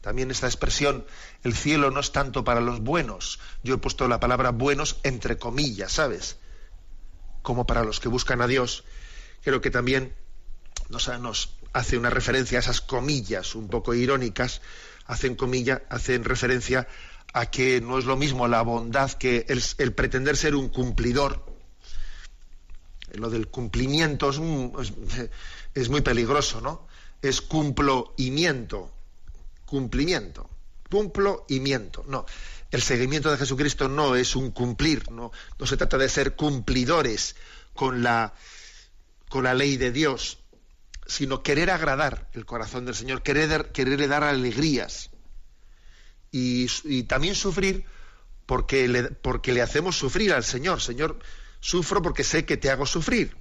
También 0.00 0.30
esta 0.30 0.46
expresión, 0.46 1.06
el 1.44 1.54
cielo 1.54 1.90
no 1.90 2.00
es 2.00 2.12
tanto 2.12 2.44
para 2.44 2.60
los 2.60 2.80
buenos, 2.80 3.38
yo 3.62 3.76
he 3.76 3.78
puesto 3.78 4.06
la 4.06 4.20
palabra 4.20 4.50
buenos 4.50 4.98
entre 5.02 5.38
comillas, 5.38 5.92
¿sabes? 5.92 6.36
Como 7.40 7.66
para 7.66 7.84
los 7.84 8.00
que 8.00 8.08
buscan 8.08 8.42
a 8.42 8.46
Dios. 8.46 8.84
Creo 9.42 9.62
que 9.62 9.70
también 9.70 10.14
nos, 10.90 11.08
hace 11.72 11.96
una 11.96 12.10
referencia 12.10 12.58
a 12.58 12.60
esas 12.60 12.82
comillas 12.82 13.54
un 13.54 13.68
poco 13.68 13.94
irónicas, 13.94 14.60
hacen 15.06 15.36
comilla, 15.36 15.84
hacen 15.88 16.24
referencia 16.24 16.86
a 17.32 17.46
que 17.46 17.80
no 17.80 17.98
es 17.98 18.04
lo 18.04 18.16
mismo 18.16 18.46
la 18.46 18.60
bondad 18.60 19.10
que 19.12 19.46
el 19.48 19.94
pretender 19.94 20.36
ser 20.36 20.54
un 20.54 20.68
cumplidor 20.68 21.53
lo 23.16 23.30
del 23.30 23.48
cumplimiento 23.48 24.30
es, 25.74 25.88
muy 25.88 26.00
peligroso, 26.00 26.60
¿no? 26.60 26.86
Es 27.22 27.40
cumploimiento, 27.40 28.90
cumplimiento, 29.66 30.48
cumplo 30.90 31.44
y 31.48 31.60
miento. 31.60 32.04
No, 32.06 32.26
el 32.70 32.82
seguimiento 32.82 33.30
de 33.30 33.38
Jesucristo 33.38 33.88
no 33.88 34.16
es 34.16 34.36
un 34.36 34.50
cumplir, 34.50 35.10
no, 35.10 35.32
no 35.58 35.66
se 35.66 35.76
trata 35.76 35.98
de 35.98 36.08
ser 36.08 36.36
cumplidores 36.36 37.36
con 37.72 38.02
la, 38.02 38.34
con 39.28 39.44
la 39.44 39.54
ley 39.54 39.76
de 39.76 39.92
Dios, 39.92 40.38
sino 41.06 41.42
querer 41.42 41.70
agradar 41.70 42.28
el 42.34 42.44
corazón 42.44 42.84
del 42.84 42.94
Señor, 42.94 43.22
querer, 43.22 43.72
quererle 43.72 44.08
dar 44.08 44.24
alegrías 44.24 45.10
y, 46.30 46.66
y 46.84 47.04
también 47.04 47.34
sufrir 47.34 47.84
porque 48.46 48.88
le, 48.88 49.04
porque 49.04 49.52
le 49.52 49.62
hacemos 49.62 49.96
sufrir 49.96 50.32
al 50.32 50.44
Señor. 50.44 50.80
Señor, 50.80 51.18
sufro 51.64 52.02
porque 52.02 52.24
sé 52.24 52.44
que 52.44 52.58
te 52.58 52.70
hago 52.70 52.84
sufrir. 52.84 53.34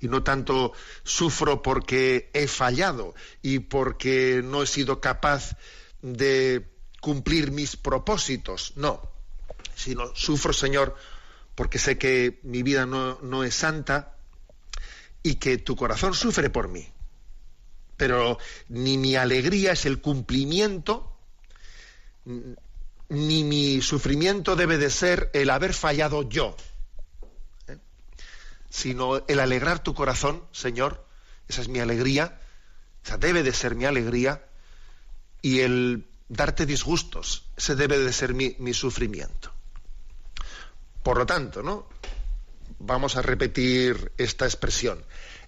Y 0.00 0.08
no 0.08 0.22
tanto 0.22 0.72
sufro 1.02 1.62
porque 1.62 2.30
he 2.34 2.46
fallado 2.46 3.14
y 3.40 3.60
porque 3.60 4.42
no 4.44 4.62
he 4.62 4.66
sido 4.66 5.00
capaz 5.00 5.56
de 6.02 6.68
cumplir 7.00 7.52
mis 7.52 7.76
propósitos, 7.76 8.74
no, 8.76 9.00
sino 9.74 10.14
sufro, 10.14 10.52
Señor, 10.52 10.94
porque 11.54 11.78
sé 11.78 11.96
que 11.96 12.38
mi 12.42 12.62
vida 12.62 12.84
no, 12.84 13.18
no 13.22 13.42
es 13.42 13.54
santa 13.54 14.14
y 15.22 15.36
que 15.36 15.56
tu 15.56 15.74
corazón 15.74 16.12
sufre 16.12 16.50
por 16.50 16.68
mí. 16.68 16.86
Pero 17.96 18.36
ni 18.68 18.98
mi 18.98 19.16
alegría 19.16 19.72
es 19.72 19.86
el 19.86 20.02
cumplimiento, 20.02 21.16
ni 23.14 23.44
mi 23.44 23.80
sufrimiento 23.80 24.56
debe 24.56 24.78
de 24.78 24.90
ser 24.90 25.30
el 25.32 25.50
haber 25.50 25.72
fallado 25.72 26.28
yo, 26.28 26.56
¿eh? 27.68 27.78
sino 28.68 29.24
el 29.26 29.40
alegrar 29.40 29.82
tu 29.82 29.94
corazón, 29.94 30.44
Señor, 30.52 31.06
esa 31.48 31.62
es 31.62 31.68
mi 31.68 31.80
alegría, 31.80 32.40
esa 33.04 33.16
debe 33.16 33.42
de 33.42 33.52
ser 33.52 33.74
mi 33.74 33.84
alegría, 33.84 34.44
y 35.42 35.60
el 35.60 36.06
darte 36.28 36.66
disgustos, 36.66 37.44
ese 37.56 37.76
debe 37.76 37.98
de 37.98 38.12
ser 38.12 38.34
mi, 38.34 38.56
mi 38.58 38.74
sufrimiento. 38.74 39.52
Por 41.02 41.18
lo 41.18 41.26
tanto, 41.26 41.62
¿no? 41.62 41.86
Vamos 42.78 43.16
a 43.16 43.22
repetir 43.22 44.12
esta 44.16 44.46
expresión. 44.46 45.04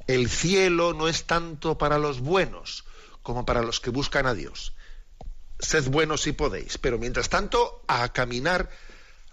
El 0.07 0.29
cielo 0.29 0.93
no 0.93 1.09
es 1.09 1.25
tanto 1.25 1.79
para 1.79 1.99
los 1.99 2.21
buenos 2.21 2.85
como 3.23 3.47
para 3.47 3.63
los 3.63 3.81
que 3.81 3.91
buscan 3.91 4.27
a 4.27 4.35
Dios 4.35 4.76
sed 5.59 5.89
buenos 5.89 6.23
si 6.23 6.33
podéis, 6.33 6.79
pero 6.79 6.99
mientras 6.99 7.29
tanto 7.29 7.83
a 7.89 8.13
caminar 8.13 8.71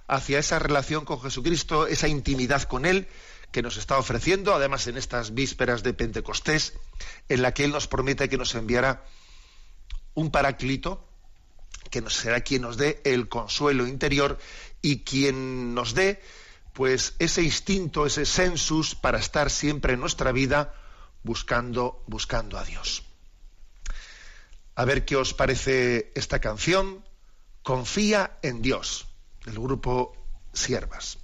hacia 0.08 0.39
esa 0.39 0.60
relación 0.60 1.06
con 1.06 1.22
Jesucristo, 1.22 1.88
esa 1.88 2.08
intimidad 2.08 2.63
con 2.63 2.86
Él 2.86 3.08
que 3.51 3.62
nos 3.62 3.77
está 3.77 3.98
ofreciendo, 3.98 4.53
además 4.53 4.88
en 4.88 4.98
estas 4.98 5.34
vísperas 5.34 5.84
de 5.84 5.94
Pentecostés, 5.94 6.74
en 7.30 7.42
la 7.42 7.53
que 7.53 7.63
Él 7.65 7.72
nos 7.72 7.88
promete 7.88 8.30
que 8.30 8.38
nos 8.38 8.56
enviará 8.56 9.06
un 10.15 10.32
paráclito, 10.32 11.08
que 11.89 12.01
nos 12.01 12.15
será 12.15 12.42
quien 12.42 12.63
nos 12.63 12.77
dé 12.77 13.01
el 13.03 13.30
consuelo 13.30 13.86
interior 13.86 14.39
y 14.82 15.03
quien 15.03 15.75
nos 15.75 15.94
dé 15.94 16.22
pues 16.74 17.13
ese 17.20 17.44
instinto, 17.44 18.06
ese 18.06 18.25
sensus 18.25 18.96
para 18.96 19.20
estar 19.20 19.51
siempre 19.51 19.94
en 19.94 20.00
nuestra 20.00 20.32
vida 20.32 20.74
buscando, 21.22 22.03
buscando 22.08 22.58
a 22.58 22.63
Dios. 22.63 23.03
A 24.75 24.86
ver 24.86 25.06
qué 25.06 25.15
os 25.15 25.34
parece 25.34 26.12
esta 26.15 26.39
canción. 26.39 27.03
Confía 27.62 28.38
en 28.42 28.62
Dios, 28.62 29.08
del 29.46 29.60
grupo 29.60 30.13
Siervas. 30.53 31.20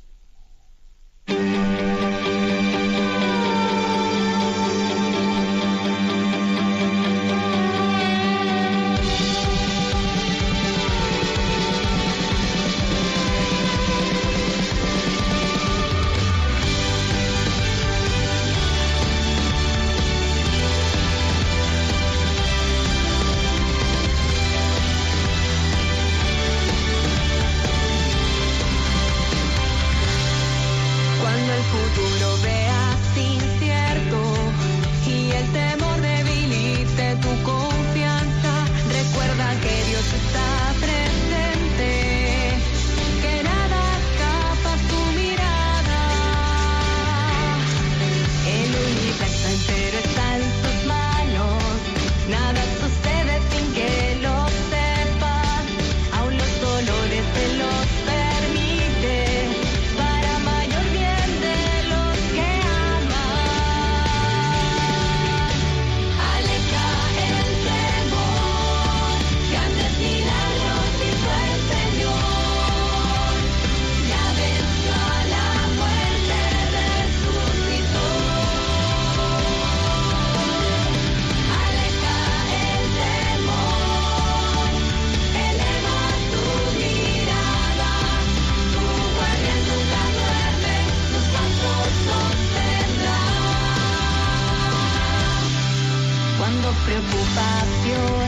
preocupación. 96.90 98.19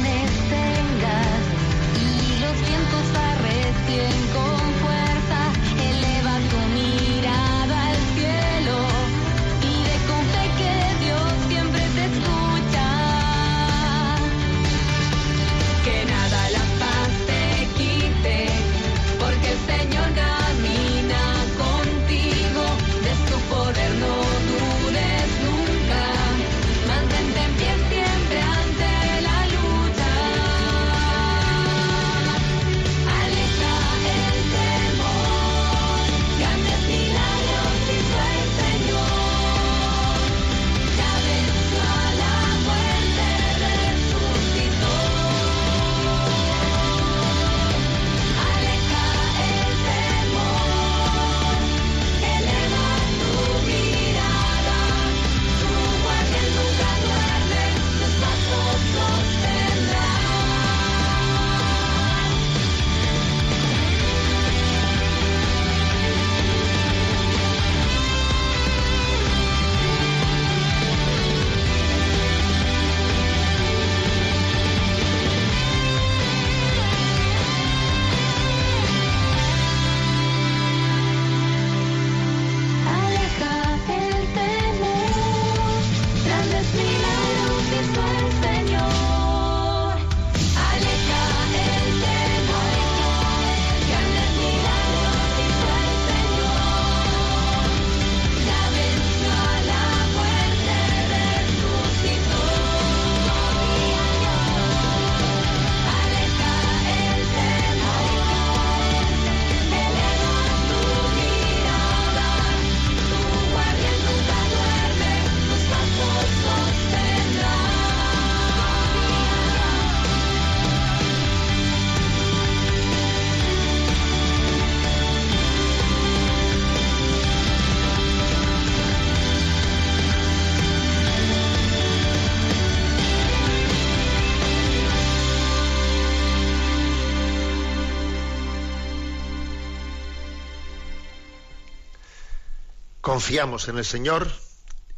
Confiamos 143.11 143.67
en 143.67 143.77
el 143.77 143.83
Señor 143.83 144.31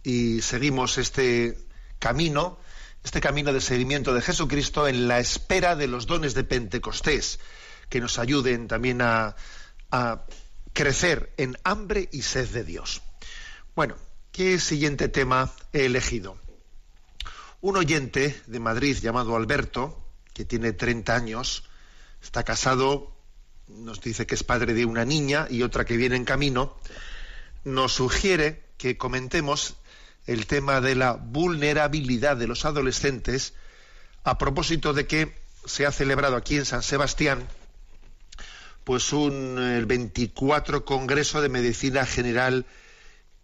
y 0.03 0.41
seguimos 0.43 0.99
este 0.99 1.57
camino, 1.97 2.59
este 3.03 3.19
camino 3.19 3.51
de 3.51 3.59
seguimiento 3.59 4.13
de 4.13 4.21
Jesucristo 4.21 4.87
en 4.87 5.07
la 5.07 5.17
espera 5.17 5.75
de 5.75 5.87
los 5.87 6.05
dones 6.05 6.35
de 6.35 6.43
Pentecostés, 6.43 7.39
que 7.89 7.99
nos 7.99 8.19
ayuden 8.19 8.67
también 8.67 9.01
a, 9.01 9.35
a 9.89 10.25
crecer 10.73 11.33
en 11.37 11.57
hambre 11.63 12.07
y 12.11 12.21
sed 12.21 12.47
de 12.49 12.63
Dios. 12.63 13.01
Bueno, 13.75 13.95
¿qué 14.31 14.59
siguiente 14.59 15.09
tema 15.09 15.51
he 15.73 15.85
elegido? 15.85 16.37
Un 17.61 17.77
oyente 17.77 18.39
de 18.45 18.59
Madrid 18.59 18.95
llamado 19.01 19.35
Alberto, 19.35 20.05
que 20.35 20.45
tiene 20.45 20.71
30 20.71 21.15
años, 21.15 21.63
está 22.21 22.43
casado, 22.43 23.17
nos 23.69 24.01
dice 24.01 24.27
que 24.27 24.35
es 24.35 24.43
padre 24.43 24.75
de 24.75 24.85
una 24.85 25.03
niña 25.03 25.47
y 25.49 25.63
otra 25.63 25.83
que 25.83 25.97
viene 25.97 26.15
en 26.15 26.25
camino, 26.25 26.77
nos 27.63 27.93
sugiere 27.93 28.63
que 28.77 28.97
comentemos 28.97 29.75
el 30.25 30.47
tema 30.47 30.81
de 30.81 30.95
la 30.95 31.13
vulnerabilidad 31.13 32.37
de 32.37 32.47
los 32.47 32.65
adolescentes 32.65 33.53
a 34.23 34.37
propósito 34.37 34.93
de 34.93 35.07
que 35.07 35.33
se 35.65 35.85
ha 35.85 35.91
celebrado 35.91 36.35
aquí 36.35 36.57
en 36.57 36.65
San 36.65 36.83
Sebastián 36.83 37.47
pues 38.83 39.13
un 39.13 39.57
el 39.59 39.85
24 39.85 40.85
Congreso 40.85 41.41
de 41.41 41.49
Medicina 41.49 42.05
General 42.05 42.65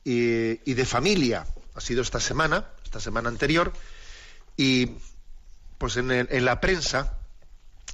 y, 0.04 0.70
y, 0.70 0.74
de 0.74 0.86
Familia. 0.86 1.46
Ha 1.76 1.82
sido 1.82 2.02
esta 2.02 2.20
semana, 2.20 2.66
esta 2.84 3.00
semana 3.00 3.30
anterior, 3.30 3.72
y 4.58 4.92
pues 5.78 5.96
en, 5.98 6.12
el, 6.12 6.28
en 6.32 6.46
la 6.46 6.60
prensa, 6.60 7.18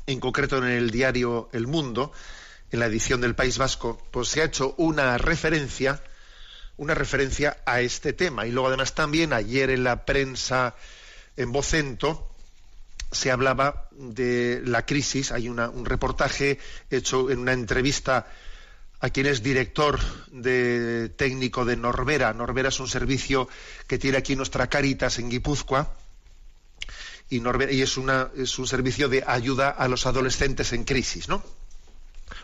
en 0.07 0.19
concreto 0.19 0.57
en 0.57 0.65
el 0.65 0.89
diario 0.89 1.49
El 1.53 1.67
Mundo, 1.67 2.11
en 2.71 2.79
la 2.79 2.87
edición 2.87 3.21
del 3.21 3.35
País 3.35 3.57
Vasco, 3.57 4.01
pues 4.11 4.29
se 4.29 4.41
ha 4.41 4.45
hecho 4.45 4.73
una 4.77 5.17
referencia 5.17 6.01
una 6.77 6.93
referencia 6.93 7.57
a 7.65 7.81
este 7.81 8.13
tema. 8.13 8.45
Y 8.45 8.51
luego 8.51 8.67
además 8.67 8.93
también 8.93 9.33
ayer 9.33 9.69
en 9.69 9.83
la 9.83 10.05
prensa 10.05 10.75
en 11.37 11.51
Vocento 11.51 12.29
se 13.11 13.31
hablaba 13.31 13.87
de 13.91 14.61
la 14.65 14.85
crisis. 14.85 15.31
Hay 15.31 15.47
un 15.47 15.85
reportaje 15.85 16.59
hecho 16.89 17.29
en 17.29 17.39
una 17.39 17.53
entrevista 17.53 18.27
a 18.99 19.09
quien 19.09 19.27
es 19.27 19.43
director 19.43 19.99
de 20.31 21.09
técnico 21.15 21.65
de 21.65 21.77
Norbera. 21.77 22.33
Norbera 22.33 22.69
es 22.69 22.79
un 22.79 22.87
servicio 22.87 23.47
que 23.87 23.97
tiene 23.97 24.17
aquí 24.17 24.35
nuestra 24.35 24.67
Caritas 24.67 25.19
en 25.19 25.29
Guipúzcoa. 25.29 25.93
Y, 27.29 27.39
Norbera, 27.39 27.71
y 27.71 27.81
es, 27.81 27.97
una, 27.97 28.29
es 28.37 28.59
un 28.59 28.67
servicio 28.67 29.09
de 29.09 29.23
ayuda 29.25 29.69
a 29.69 29.87
los 29.87 30.05
adolescentes 30.05 30.73
en 30.73 30.83
crisis, 30.83 31.27
¿no? 31.27 31.43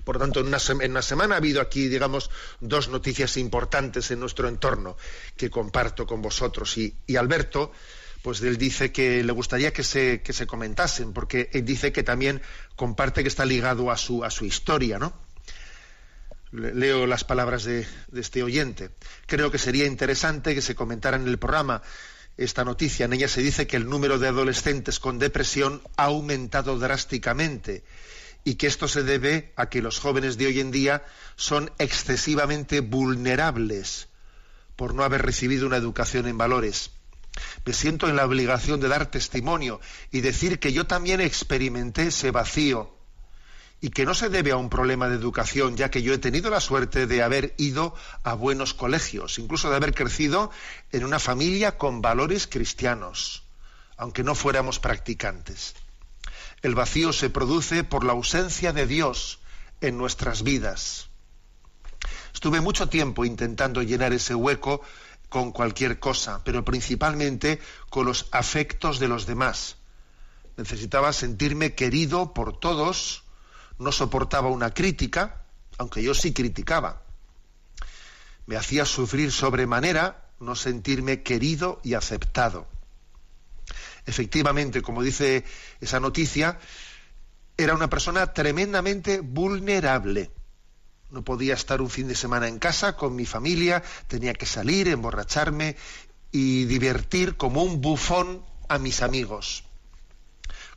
Por 0.04 0.16
lo 0.16 0.22
tanto, 0.22 0.40
en 0.40 0.48
una, 0.48 0.58
en 0.82 0.92
una, 0.92 1.02
semana 1.02 1.36
ha 1.36 1.38
habido 1.38 1.62
aquí, 1.62 1.88
digamos, 1.88 2.30
dos 2.60 2.90
noticias 2.90 3.38
importantes 3.38 4.12
en 4.12 4.20
nuestro 4.20 4.48
entorno 4.48 4.98
que 5.38 5.50
comparto 5.50 6.06
con 6.06 6.22
vosotros. 6.22 6.78
Y, 6.78 6.96
y 7.08 7.16
Alberto, 7.16 7.72
pues 8.22 8.42
él 8.42 8.58
dice 8.58 8.92
que 8.92 9.24
le 9.24 9.32
gustaría 9.32 9.74
que 9.74 9.84
se, 9.84 10.22
que 10.22 10.34
se 10.34 10.48
comentasen, 10.48 11.14
porque 11.14 11.50
él 11.54 11.66
dice 11.66 11.92
que 11.92 12.04
también 12.04 12.42
comparte 12.76 13.24
que 13.24 13.30
está 13.30 13.46
ligado 13.46 13.92
a 13.92 13.98
su, 13.98 14.24
a 14.24 14.30
su 14.30 14.46
historia, 14.46 15.00
¿no? 15.00 15.14
Leo 16.52 17.08
las 17.08 17.24
palabras 17.24 17.64
de, 17.64 17.88
de 18.10 18.22
este 18.22 18.44
oyente. 18.44 18.90
Creo 19.26 19.52
que 19.52 19.58
sería 19.58 19.86
interesante 19.86 20.54
que 20.54 20.62
se 20.62 20.76
comentara 20.76 21.16
en 21.16 21.28
el 21.28 21.40
programa 21.40 21.82
esta 22.38 22.66
noticia. 22.66 23.06
En 23.06 23.14
ella 23.14 23.28
se 23.28 23.42
dice 23.42 23.68
que 23.68 23.78
el 23.78 23.90
número 23.90 24.20
de 24.20 24.28
adolescentes 24.28 25.00
con 25.00 25.18
depresión 25.18 25.82
ha 25.96 26.06
aumentado 26.06 26.78
drásticamente 26.78 27.84
y 28.44 28.56
que 28.56 28.68
esto 28.68 28.88
se 28.88 29.04
debe 29.04 29.54
a 29.56 29.70
que 29.70 29.82
los 29.82 30.00
jóvenes 30.00 30.38
de 30.38 30.48
hoy 30.48 30.60
en 30.60 30.72
día 30.72 31.06
son 31.36 31.72
excesivamente 31.78 32.80
vulnerables 32.80 34.08
por 34.76 34.94
no 34.94 35.04
haber 35.04 35.22
recibido 35.22 35.68
una 35.68 35.78
educación 35.78 36.28
en 36.28 36.38
valores. 36.38 36.92
Me 37.66 37.74
siento 37.74 38.10
en 38.10 38.16
la 38.16 38.26
obligación 38.26 38.80
de 38.80 38.88
dar 38.88 39.06
testimonio 39.12 39.80
y 40.12 40.22
decir 40.22 40.60
que 40.60 40.74
yo 40.74 40.88
también 40.88 41.22
experimenté 41.22 42.08
ese 42.08 42.32
vacío 42.32 42.96
y 43.80 43.90
que 43.90 44.06
no 44.06 44.14
se 44.14 44.30
debe 44.30 44.52
a 44.52 44.58
un 44.58 44.70
problema 44.70 45.08
de 45.08 45.16
educación, 45.16 45.76
ya 45.76 45.90
que 45.90 46.04
yo 46.04 46.14
he 46.14 46.20
tenido 46.20 46.50
la 46.52 46.60
suerte 46.60 47.08
de 47.08 47.24
haber 47.24 47.56
ido 47.58 47.96
a 48.24 48.36
buenos 48.36 48.74
colegios, 48.76 49.40
incluso 49.40 49.70
de 49.70 49.76
haber 49.76 49.94
crecido 49.96 50.52
en 50.92 51.04
una 51.04 51.20
familia 51.20 51.78
con 51.78 52.02
valores 52.02 52.46
cristianos, 52.46 53.44
aunque 53.98 54.24
no 54.24 54.36
fuéramos 54.36 54.80
practicantes. 54.80 55.74
El 56.62 56.76
vacío 56.76 57.12
se 57.12 57.32
produce 57.32 57.84
por 57.84 58.04
la 58.04 58.14
ausencia 58.14 58.72
de 58.72 58.86
Dios 58.86 59.40
en 59.82 59.98
nuestras 59.98 60.44
vidas. 60.44 61.10
Estuve 62.34 62.62
mucho 62.62 62.88
tiempo 62.88 63.26
intentando 63.26 63.82
llenar 63.82 64.14
ese 64.14 64.36
hueco 64.36 64.82
con 65.30 65.52
cualquier 65.52 66.00
cosa, 66.00 66.44
pero 66.44 66.64
principalmente 66.64 67.60
con 67.90 68.06
los 68.06 68.28
afectos 68.32 69.00
de 69.00 69.08
los 69.08 69.26
demás. 69.26 69.78
Necesitaba 70.56 71.14
sentirme 71.14 71.74
querido 71.74 72.34
por 72.34 72.60
todos, 72.60 73.24
no 73.80 73.92
soportaba 73.92 74.50
una 74.50 74.72
crítica, 74.72 75.42
aunque 75.80 76.04
yo 76.04 76.14
sí 76.14 76.32
criticaba. 76.32 77.02
Me 78.46 78.56
hacía 78.56 78.86
sufrir 78.86 79.32
sobremanera 79.32 80.30
no 80.40 80.56
sentirme 80.56 81.24
querido 81.24 81.80
y 81.84 81.96
aceptado 81.96 82.68
efectivamente, 84.06 84.82
como 84.82 85.04
dice 85.04 85.44
esa 85.80 86.00
noticia, 86.00 86.60
era 87.58 87.74
una 87.74 87.90
persona 87.90 88.34
tremendamente 88.34 89.20
vulnerable. 89.22 90.32
No 91.10 91.24
podía 91.24 91.54
estar 91.54 91.82
un 91.82 91.90
fin 91.90 92.08
de 92.08 92.16
semana 92.16 92.48
en 92.48 92.60
casa 92.60 92.96
con 92.96 93.16
mi 93.16 93.26
familia, 93.26 93.84
tenía 94.08 94.34
que 94.34 94.46
salir, 94.46 94.88
emborracharme 94.88 95.76
y 96.32 96.66
divertir 96.66 97.36
como 97.36 97.64
un 97.64 97.82
bufón 97.82 98.46
a 98.70 98.80
mis 98.80 99.02
amigos. 99.02 99.66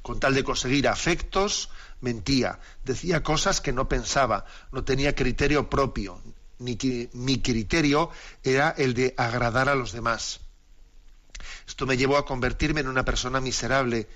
Con 0.02 0.20
tal 0.20 0.34
de 0.34 0.44
conseguir 0.44 0.88
afectos, 0.88 1.70
mentía, 2.00 2.58
decía 2.84 3.22
cosas 3.22 3.60
que 3.60 3.72
no 3.72 3.88
pensaba, 3.88 4.44
no 4.72 4.84
tenía 4.84 5.14
criterio 5.14 5.70
propio, 5.70 6.20
ni 6.58 6.76
que 6.76 7.08
mi 7.12 7.40
criterio 7.40 8.10
era 8.42 8.70
el 8.76 8.94
de 8.94 9.14
agradar 9.16 9.68
a 9.68 9.74
los 9.74 9.92
demás. 9.92 10.40
Esto 11.66 11.86
me 11.86 11.96
llevó 11.96 12.16
a 12.16 12.26
convertirme 12.26 12.80
en 12.80 12.88
una 12.88 13.04
persona 13.04 13.40
miserable 13.40 14.08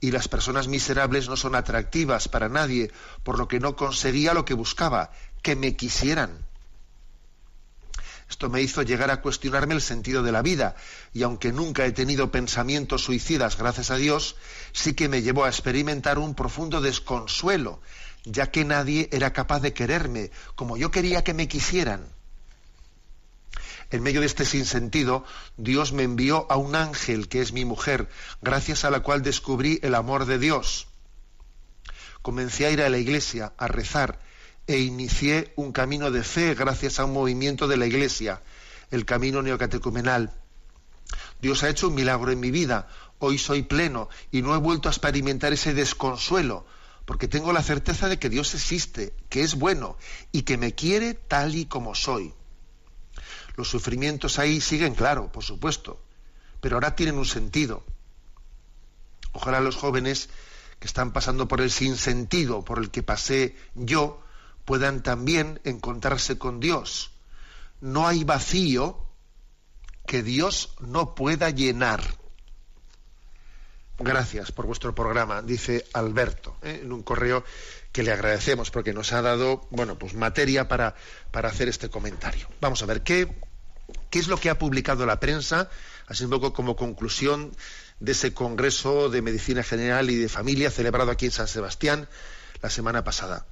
y 0.00 0.10
las 0.10 0.28
personas 0.28 0.68
miserables 0.68 1.28
no 1.28 1.36
son 1.36 1.54
atractivas 1.54 2.28
para 2.28 2.48
nadie, 2.48 2.90
por 3.22 3.38
lo 3.38 3.48
que 3.48 3.60
no 3.60 3.76
conseguía 3.76 4.34
lo 4.34 4.44
que 4.44 4.54
buscaba, 4.54 5.10
que 5.42 5.56
me 5.56 5.76
quisieran. 5.76 6.44
Esto 8.28 8.50
me 8.50 8.60
hizo 8.60 8.82
llegar 8.82 9.10
a 9.10 9.22
cuestionarme 9.22 9.74
el 9.74 9.80
sentido 9.80 10.22
de 10.22 10.32
la 10.32 10.42
vida, 10.42 10.74
y 11.14 11.22
aunque 11.22 11.52
nunca 11.52 11.86
he 11.86 11.92
tenido 11.92 12.32
pensamientos 12.32 13.04
suicidas, 13.04 13.56
gracias 13.56 13.90
a 13.90 13.96
Dios, 13.96 14.36
sí 14.72 14.94
que 14.94 15.08
me 15.08 15.22
llevó 15.22 15.44
a 15.44 15.48
experimentar 15.48 16.18
un 16.18 16.34
profundo 16.34 16.80
desconsuelo, 16.80 17.80
ya 18.24 18.50
que 18.50 18.64
nadie 18.64 19.08
era 19.12 19.32
capaz 19.32 19.60
de 19.60 19.72
quererme 19.72 20.32
como 20.56 20.76
yo 20.76 20.90
quería 20.90 21.22
que 21.22 21.34
me 21.34 21.46
quisieran. 21.46 22.15
En 23.90 24.02
medio 24.02 24.20
de 24.20 24.26
este 24.26 24.44
sinsentido, 24.44 25.24
Dios 25.56 25.92
me 25.92 26.02
envió 26.02 26.46
a 26.50 26.56
un 26.56 26.74
ángel 26.74 27.28
que 27.28 27.40
es 27.40 27.52
mi 27.52 27.64
mujer, 27.64 28.08
gracias 28.42 28.84
a 28.84 28.90
la 28.90 29.00
cual 29.00 29.22
descubrí 29.22 29.78
el 29.82 29.94
amor 29.94 30.26
de 30.26 30.38
Dios. 30.38 30.88
Comencé 32.22 32.66
a 32.66 32.70
ir 32.70 32.82
a 32.82 32.88
la 32.88 32.98
iglesia, 32.98 33.52
a 33.56 33.68
rezar, 33.68 34.20
e 34.66 34.80
inicié 34.80 35.52
un 35.54 35.70
camino 35.70 36.10
de 36.10 36.24
fe 36.24 36.54
gracias 36.54 36.98
a 36.98 37.04
un 37.04 37.12
movimiento 37.12 37.68
de 37.68 37.76
la 37.76 37.86
iglesia, 37.86 38.42
el 38.90 39.04
camino 39.04 39.40
neocatecumenal. 39.42 40.34
Dios 41.40 41.62
ha 41.62 41.68
hecho 41.68 41.88
un 41.88 41.94
milagro 41.94 42.32
en 42.32 42.40
mi 42.40 42.50
vida. 42.50 42.88
Hoy 43.20 43.38
soy 43.38 43.62
pleno 43.62 44.08
y 44.32 44.42
no 44.42 44.54
he 44.54 44.58
vuelto 44.58 44.88
a 44.88 44.92
experimentar 44.92 45.52
ese 45.52 45.72
desconsuelo, 45.72 46.66
porque 47.04 47.28
tengo 47.28 47.52
la 47.52 47.62
certeza 47.62 48.08
de 48.08 48.18
que 48.18 48.28
Dios 48.28 48.54
existe, 48.54 49.14
que 49.28 49.42
es 49.42 49.54
bueno 49.54 49.96
y 50.32 50.42
que 50.42 50.58
me 50.58 50.74
quiere 50.74 51.14
tal 51.14 51.54
y 51.54 51.66
como 51.66 51.94
soy. 51.94 52.34
Los 53.56 53.68
sufrimientos 53.68 54.38
ahí 54.38 54.60
siguen, 54.60 54.94
claro, 54.94 55.32
por 55.32 55.44
supuesto, 55.44 56.02
pero 56.60 56.76
ahora 56.76 56.94
tienen 56.94 57.18
un 57.18 57.26
sentido. 57.26 57.84
Ojalá 59.32 59.60
los 59.60 59.76
jóvenes 59.76 60.28
que 60.78 60.86
están 60.86 61.12
pasando 61.12 61.48
por 61.48 61.60
el 61.60 61.70
sinsentido 61.70 62.64
por 62.64 62.78
el 62.78 62.90
que 62.90 63.02
pasé 63.02 63.56
yo 63.74 64.22
puedan 64.64 65.02
también 65.02 65.60
encontrarse 65.64 66.38
con 66.38 66.60
Dios. 66.60 67.12
No 67.80 68.06
hay 68.06 68.24
vacío 68.24 69.06
que 70.06 70.22
Dios 70.22 70.74
no 70.80 71.14
pueda 71.14 71.50
llenar. 71.50 72.02
Gracias 73.98 74.52
por 74.52 74.66
vuestro 74.66 74.94
programa, 74.94 75.40
dice 75.40 75.86
Alberto, 75.94 76.56
¿eh? 76.62 76.80
en 76.82 76.92
un 76.92 77.02
correo 77.02 77.44
que 77.92 78.02
le 78.02 78.12
agradecemos 78.12 78.70
porque 78.70 78.92
nos 78.92 79.14
ha 79.14 79.22
dado, 79.22 79.66
bueno, 79.70 79.98
pues 79.98 80.12
materia 80.12 80.68
para, 80.68 80.94
para 81.30 81.48
hacer 81.48 81.68
este 81.68 81.88
comentario. 81.88 82.46
Vamos 82.60 82.82
a 82.82 82.86
ver 82.86 83.02
qué 83.02 83.34
¿Qué 84.10 84.18
es 84.18 84.28
lo 84.28 84.38
que 84.38 84.50
ha 84.50 84.58
publicado 84.58 85.06
la 85.06 85.20
prensa? 85.20 85.68
Así 86.06 86.24
un 86.24 86.30
poco 86.30 86.52
como 86.52 86.76
conclusión 86.76 87.52
de 88.00 88.12
ese 88.12 88.34
Congreso 88.34 89.08
de 89.08 89.22
Medicina 89.22 89.62
General 89.62 90.08
y 90.10 90.16
de 90.16 90.28
Familia 90.28 90.70
celebrado 90.70 91.10
aquí 91.10 91.26
en 91.26 91.32
San 91.32 91.48
Sebastián 91.48 92.08
la 92.62 92.70
semana 92.70 93.04
pasada. 93.04 93.46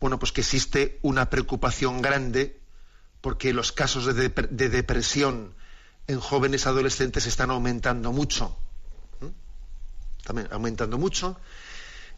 Bueno, 0.00 0.18
pues 0.18 0.32
que 0.32 0.42
existe 0.42 0.98
una 1.02 1.30
preocupación 1.30 2.02
grande 2.02 2.60
porque 3.20 3.52
los 3.52 3.72
casos 3.72 4.04
de, 4.14 4.28
depresión 4.68 5.54
en 6.06 6.20
jóvenes 6.20 6.66
adolescentes 6.66 7.26
están 7.26 7.50
aumentando 7.50 8.12
mucho. 8.12 8.56
Están 10.18 10.48
aumentando 10.52 10.98
mucho. 10.98 11.40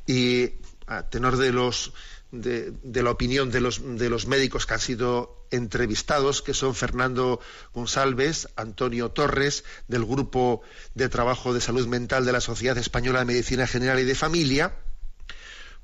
Y 0.07 0.53
a 0.87 1.05
tenor 1.05 1.37
de 1.37 1.53
los 1.53 1.93
de, 2.31 3.03
la 3.03 3.11
opinión 3.11 3.51
de 3.51 3.61
los, 3.61 3.81
de 3.99 4.11
los 4.11 4.27
médicos 4.27 4.67
que 4.67 4.75
han 4.75 4.81
sido 4.81 5.47
entrevistados, 5.51 6.43
que 6.43 6.55
son 6.55 6.75
Fernando 6.75 7.41
González, 7.73 8.49
Antonio 8.57 9.11
Torres, 9.11 9.65
del 9.89 10.05
Grupo 10.05 10.63
de 10.95 11.09
Trabajo 11.09 11.55
de 11.55 11.61
Salud 11.61 11.87
Mental 11.87 12.25
de 12.25 12.33
la 12.33 12.41
Sociedad 12.41 12.77
Española 12.77 13.21
de 13.21 13.25
Medicina 13.25 13.67
General 13.67 13.99
y 13.99 14.05
de 14.05 14.15
Familia, 14.15 14.77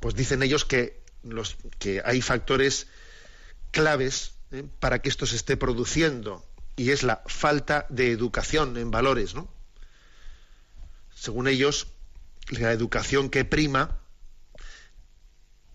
pues 0.01 0.15
dicen 0.15 0.43
ellos 0.43 0.65
que, 0.65 1.03
los, 1.23 1.57
que 1.79 2.03
hay 2.05 2.21
factores 2.21 2.89
claves 3.71 4.33
¿eh? 4.53 4.65
para 4.81 5.01
que 5.01 5.09
esto 5.09 5.27
se 5.27 5.37
esté 5.37 5.57
produciendo, 5.57 6.45
y 6.77 6.91
es 6.91 7.03
la 7.03 7.23
falta 7.27 7.87
de 7.89 8.11
educación 8.11 8.77
en 8.77 8.91
valores, 8.91 9.35
¿no? 9.35 9.49
Según 11.15 11.47
ellos, 11.47 11.87
la 12.51 12.73
educación 12.73 13.31
que 13.31 13.45
prima 13.45 14.04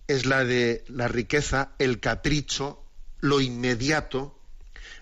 es 0.10 0.26
la 0.26 0.44
de 0.44 0.84
la 0.88 1.08
riqueza, 1.08 1.74
el 1.78 2.00
capricho, 2.00 2.84
lo 3.20 3.42
inmediato, 3.42 4.36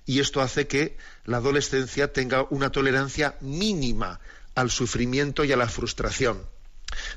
y 0.06 0.20
esto 0.20 0.42
hace 0.42 0.68
que 0.68 0.98
la 1.24 1.38
adolescencia 1.38 2.12
tenga 2.12 2.46
una 2.50 2.74
tolerancia 2.74 3.38
mínima 3.40 4.20
al 4.54 4.70
sufrimiento 4.70 5.46
y 5.46 5.54
a 5.54 5.58
la 5.58 5.70
frustración. 5.70 6.46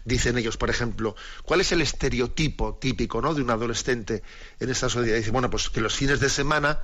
Dicen 0.04 0.38
ellos, 0.38 0.56
por 0.56 0.70
ejemplo, 0.70 1.16
¿cuál 1.42 1.62
es 1.62 1.72
el 1.72 1.80
estereotipo 1.80 2.76
típico 2.76 3.20
¿no? 3.20 3.34
de 3.34 3.42
un 3.42 3.50
adolescente 3.50 4.22
en 4.60 4.70
esta 4.70 4.88
sociedad? 4.88 5.16
Dice, 5.16 5.32
bueno, 5.32 5.50
pues 5.50 5.68
que 5.68 5.80
los 5.80 5.96
fines 5.96 6.20
de 6.20 6.30
semana 6.30 6.78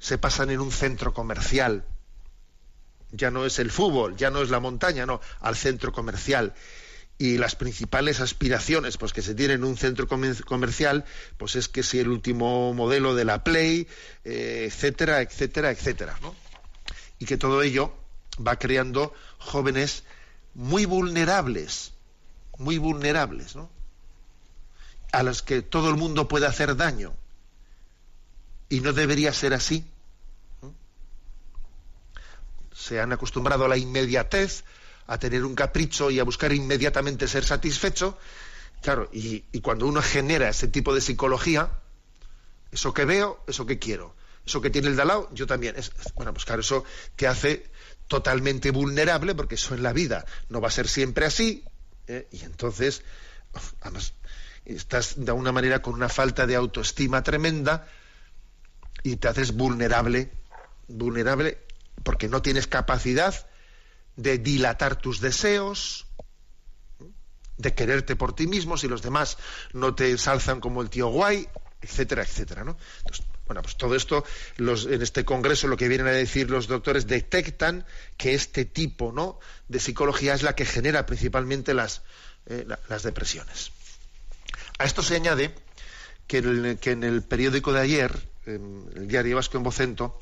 se 0.00 0.18
pasan 0.18 0.50
en 0.50 0.58
un 0.58 0.72
centro 0.72 1.14
comercial. 1.14 1.84
Ya 3.12 3.30
no 3.30 3.46
es 3.46 3.60
el 3.60 3.70
fútbol, 3.70 4.16
ya 4.16 4.30
no 4.30 4.42
es 4.42 4.50
la 4.50 4.58
montaña, 4.58 5.06
no, 5.06 5.20
al 5.38 5.54
centro 5.54 5.92
comercial 5.92 6.52
y 7.18 7.38
las 7.38 7.56
principales 7.56 8.20
aspiraciones 8.20 8.98
pues 8.98 9.12
que 9.12 9.22
se 9.22 9.34
tienen 9.34 9.58
en 9.58 9.64
un 9.64 9.76
centro 9.76 10.06
comercial 10.08 11.04
pues 11.38 11.56
es 11.56 11.68
que 11.68 11.82
si 11.82 11.98
el 11.98 12.08
último 12.08 12.74
modelo 12.74 13.14
de 13.14 13.24
la 13.24 13.42
Play 13.42 13.88
eh, 14.24 14.64
etcétera 14.66 15.22
etcétera 15.22 15.70
etcétera 15.70 16.18
y 17.18 17.24
que 17.24 17.38
todo 17.38 17.62
ello 17.62 17.94
va 18.46 18.58
creando 18.58 19.14
jóvenes 19.38 20.04
muy 20.54 20.84
vulnerables 20.84 21.92
muy 22.58 22.78
vulnerables 22.78 23.56
¿no? 23.56 23.70
a 25.12 25.22
los 25.22 25.42
que 25.42 25.62
todo 25.62 25.88
el 25.88 25.96
mundo 25.96 26.28
puede 26.28 26.46
hacer 26.46 26.76
daño. 26.76 27.14
Y 28.68 28.80
no 28.80 28.92
debería 28.92 29.32
ser 29.32 29.54
así 29.54 29.86
se 32.76 33.00
han 33.00 33.12
acostumbrado 33.12 33.64
a 33.64 33.68
la 33.68 33.78
inmediatez 33.78 34.62
a 35.06 35.18
tener 35.18 35.44
un 35.44 35.54
capricho 35.54 36.10
y 36.10 36.18
a 36.18 36.24
buscar 36.24 36.52
inmediatamente 36.52 37.28
ser 37.28 37.44
satisfecho. 37.44 38.18
Claro, 38.82 39.08
y, 39.12 39.40
cuando 39.60 39.86
uno 39.86 40.02
genera 40.02 40.48
ese 40.48 40.68
tipo 40.68 40.94
de 40.94 41.00
psicología, 41.00 41.70
eso 42.70 42.92
que 42.92 43.04
veo, 43.04 43.42
eso 43.46 43.66
que 43.66 43.78
quiero, 43.78 44.14
eso 44.44 44.60
que 44.60 44.70
tiene 44.70 44.88
el 44.88 44.96
de 44.96 45.02
al 45.02 45.08
lado, 45.08 45.28
yo 45.32 45.46
también. 45.46 45.76
Es, 45.76 45.92
bueno, 46.14 46.32
pues 46.32 46.44
claro, 46.44 46.60
eso 46.60 46.84
te 47.16 47.26
hace 47.26 47.70
totalmente 48.06 48.70
vulnerable, 48.70 49.34
porque 49.34 49.56
eso 49.56 49.74
en 49.74 49.82
la 49.82 49.92
vida 49.92 50.24
no 50.48 50.60
va 50.60 50.68
a 50.68 50.72
ser 50.72 50.88
siempre 50.88 51.26
así, 51.26 51.64
¿eh? 52.06 52.28
y 52.30 52.44
entonces, 52.44 53.02
además, 53.80 54.12
estás 54.64 55.14
de 55.16 55.30
alguna 55.30 55.52
manera 55.52 55.82
con 55.82 55.94
una 55.94 56.08
falta 56.08 56.46
de 56.46 56.54
autoestima 56.54 57.22
tremenda 57.22 57.88
y 59.02 59.16
te 59.16 59.28
haces 59.28 59.52
vulnerable, 59.52 60.30
vulnerable 60.88 61.58
porque 62.02 62.28
no 62.28 62.42
tienes 62.42 62.66
capacidad 62.66 63.34
de 64.16 64.38
dilatar 64.38 64.96
tus 64.96 65.20
deseos, 65.20 66.06
de 67.56 67.74
quererte 67.74 68.16
por 68.16 68.34
ti 68.34 68.46
mismo 68.46 68.76
si 68.76 68.88
los 68.88 69.02
demás 69.02 69.38
no 69.72 69.94
te 69.94 70.10
ensalzan 70.10 70.60
como 70.60 70.82
el 70.82 70.90
tío 70.90 71.08
guay, 71.08 71.48
etcétera, 71.80 72.22
etcétera, 72.22 72.64
¿no? 72.64 72.76
bueno, 73.46 73.62
pues 73.62 73.76
todo 73.76 73.94
esto, 73.94 74.24
los, 74.56 74.86
en 74.86 75.02
este 75.02 75.24
congreso 75.24 75.68
lo 75.68 75.76
que 75.76 75.88
vienen 75.88 76.08
a 76.08 76.10
decir 76.10 76.50
los 76.50 76.66
doctores 76.66 77.06
detectan 77.06 77.86
que 78.16 78.34
este 78.34 78.64
tipo, 78.64 79.12
¿no? 79.12 79.38
de 79.68 79.78
psicología 79.78 80.34
es 80.34 80.42
la 80.42 80.54
que 80.54 80.64
genera 80.64 81.06
principalmente 81.06 81.72
las, 81.72 82.02
eh, 82.46 82.66
las 82.88 83.02
depresiones. 83.04 83.70
A 84.78 84.84
esto 84.84 85.02
se 85.02 85.14
añade 85.14 85.54
que, 86.26 86.38
en 86.38 87.04
el 87.04 87.22
periódico 87.22 87.72
de 87.72 87.80
ayer, 87.80 88.28
en 88.46 88.90
el 88.96 89.08
diario 89.08 89.36
Vasco 89.36 89.56
en 89.56 89.62
Vocento, 89.62 90.18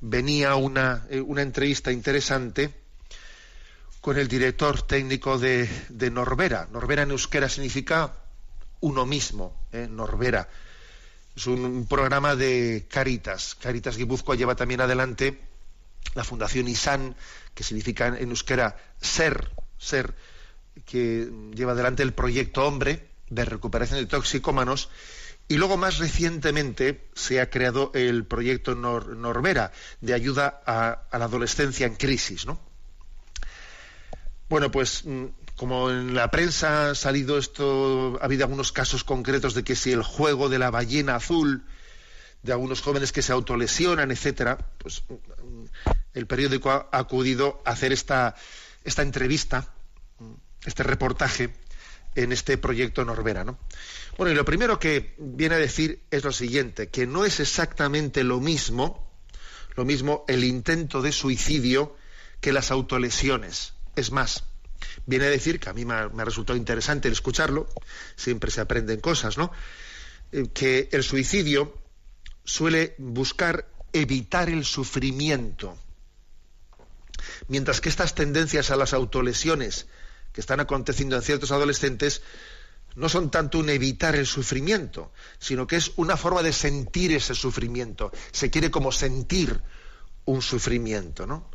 venía 0.00 0.54
una, 0.54 1.06
eh, 1.10 1.20
una 1.20 1.42
entrevista 1.42 1.92
interesante 1.92 2.81
con 4.02 4.18
el 4.18 4.26
director 4.26 4.82
técnico 4.82 5.38
de, 5.38 5.70
Norbera. 6.10 6.68
Norbera 6.72 7.04
en 7.04 7.12
euskera 7.12 7.48
significa 7.48 8.12
uno 8.80 9.06
mismo, 9.06 9.68
¿eh? 9.70 9.86
Norbera. 9.88 10.48
Es 11.36 11.46
un, 11.46 11.86
programa 11.86 12.34
de 12.34 12.84
Caritas. 12.90 13.54
Caritas 13.54 13.96
Guipúzcoa 13.96 14.34
lleva 14.34 14.56
también 14.56 14.80
adelante 14.80 15.38
la 16.14 16.24
Fundación 16.24 16.66
ISAN, 16.66 17.14
que 17.54 17.62
significa 17.62 18.08
en 18.08 18.30
euskera 18.30 18.76
ser, 19.00 19.48
ser, 19.78 20.16
que 20.84 21.30
lleva 21.54 21.72
adelante 21.72 22.02
el 22.02 22.12
proyecto 22.12 22.66
Hombre 22.66 23.08
de 23.30 23.44
recuperación 23.44 24.00
de 24.00 24.06
toxicómanos. 24.06 24.90
Y 25.46 25.58
luego, 25.58 25.76
más 25.76 25.98
recientemente, 25.98 27.06
se 27.14 27.40
ha 27.40 27.50
creado 27.50 27.92
el 27.94 28.26
proyecto 28.26 28.74
Norbera, 28.74 29.70
de 30.00 30.14
ayuda 30.14 30.60
a, 30.66 31.04
a 31.08 31.18
la 31.18 31.26
adolescencia 31.26 31.86
en 31.86 31.94
crisis, 31.94 32.46
¿no? 32.46 32.71
Bueno, 34.52 34.70
pues 34.70 35.06
mm, 35.06 35.28
como 35.56 35.88
en 35.88 36.14
la 36.14 36.30
prensa 36.30 36.90
ha 36.90 36.94
salido 36.94 37.38
esto, 37.38 38.18
ha 38.20 38.24
habido 38.26 38.44
algunos 38.44 38.70
casos 38.70 39.02
concretos 39.02 39.54
de 39.54 39.64
que 39.64 39.74
si 39.74 39.92
el 39.92 40.02
juego 40.02 40.50
de 40.50 40.58
la 40.58 40.70
ballena 40.70 41.14
azul, 41.14 41.64
de 42.42 42.52
algunos 42.52 42.82
jóvenes 42.82 43.12
que 43.12 43.22
se 43.22 43.32
autolesionan, 43.32 44.10
etcétera, 44.10 44.58
pues 44.76 45.04
mm, 45.08 45.64
el 46.12 46.26
periódico 46.26 46.70
ha 46.70 46.86
acudido 46.92 47.62
a 47.64 47.70
hacer 47.70 47.94
esta, 47.94 48.36
esta 48.84 49.00
entrevista, 49.00 49.72
mm, 50.18 50.34
este 50.66 50.82
reportaje 50.82 51.54
en 52.14 52.30
este 52.30 52.58
proyecto 52.58 53.06
Norbera, 53.06 53.44
¿no? 53.44 53.58
Bueno, 54.18 54.32
y 54.32 54.34
lo 54.34 54.44
primero 54.44 54.78
que 54.78 55.14
viene 55.16 55.54
a 55.54 55.58
decir 55.58 56.02
es 56.10 56.24
lo 56.24 56.32
siguiente, 56.32 56.90
que 56.90 57.06
no 57.06 57.24
es 57.24 57.40
exactamente 57.40 58.22
lo 58.22 58.38
mismo, 58.38 59.10
lo 59.76 59.86
mismo 59.86 60.26
el 60.28 60.44
intento 60.44 61.00
de 61.00 61.10
suicidio 61.10 61.96
que 62.42 62.52
las 62.52 62.70
autolesiones. 62.70 63.72
Es 63.96 64.10
más, 64.10 64.44
viene 65.06 65.26
a 65.26 65.30
decir, 65.30 65.60
que 65.60 65.68
a 65.68 65.72
mí 65.72 65.84
me 65.84 65.94
ha, 65.94 66.24
resultado 66.24 66.56
interesante 66.56 67.08
el 67.08 67.12
escucharlo, 67.12 67.68
siempre 68.16 68.50
se 68.50 68.60
aprenden 68.60 69.00
cosas, 69.00 69.38
¿no? 69.38 69.52
Eh, 70.32 70.48
que 70.52 70.88
el 70.92 71.02
suicidio 71.02 71.78
suele 72.44 72.94
buscar 72.98 73.68
evitar 73.92 74.48
el 74.48 74.64
sufrimiento, 74.64 75.76
mientras 77.48 77.80
que 77.80 77.88
estas 77.88 78.14
tendencias 78.14 78.70
a 78.70 78.76
las 78.76 78.94
autolesiones 78.94 79.86
que 80.32 80.40
están 80.40 80.60
aconteciendo 80.60 81.16
en 81.16 81.22
ciertos 81.22 81.52
adolescentes 81.52 82.22
no 82.94 83.08
son 83.08 83.30
tanto 83.30 83.58
un 83.58 83.70
evitar 83.70 84.16
el 84.16 84.26
sufrimiento, 84.26 85.12
sino 85.38 85.66
que 85.66 85.76
es 85.76 85.92
una 85.96 86.16
forma 86.16 86.42
de 86.42 86.52
sentir 86.52 87.12
ese 87.12 87.34
sufrimiento. 87.34 88.12
Se 88.32 88.50
quiere 88.50 88.70
como 88.70 88.92
sentir 88.92 89.60
un 90.24 90.42
sufrimiento, 90.42 91.26
¿no? 91.26 91.50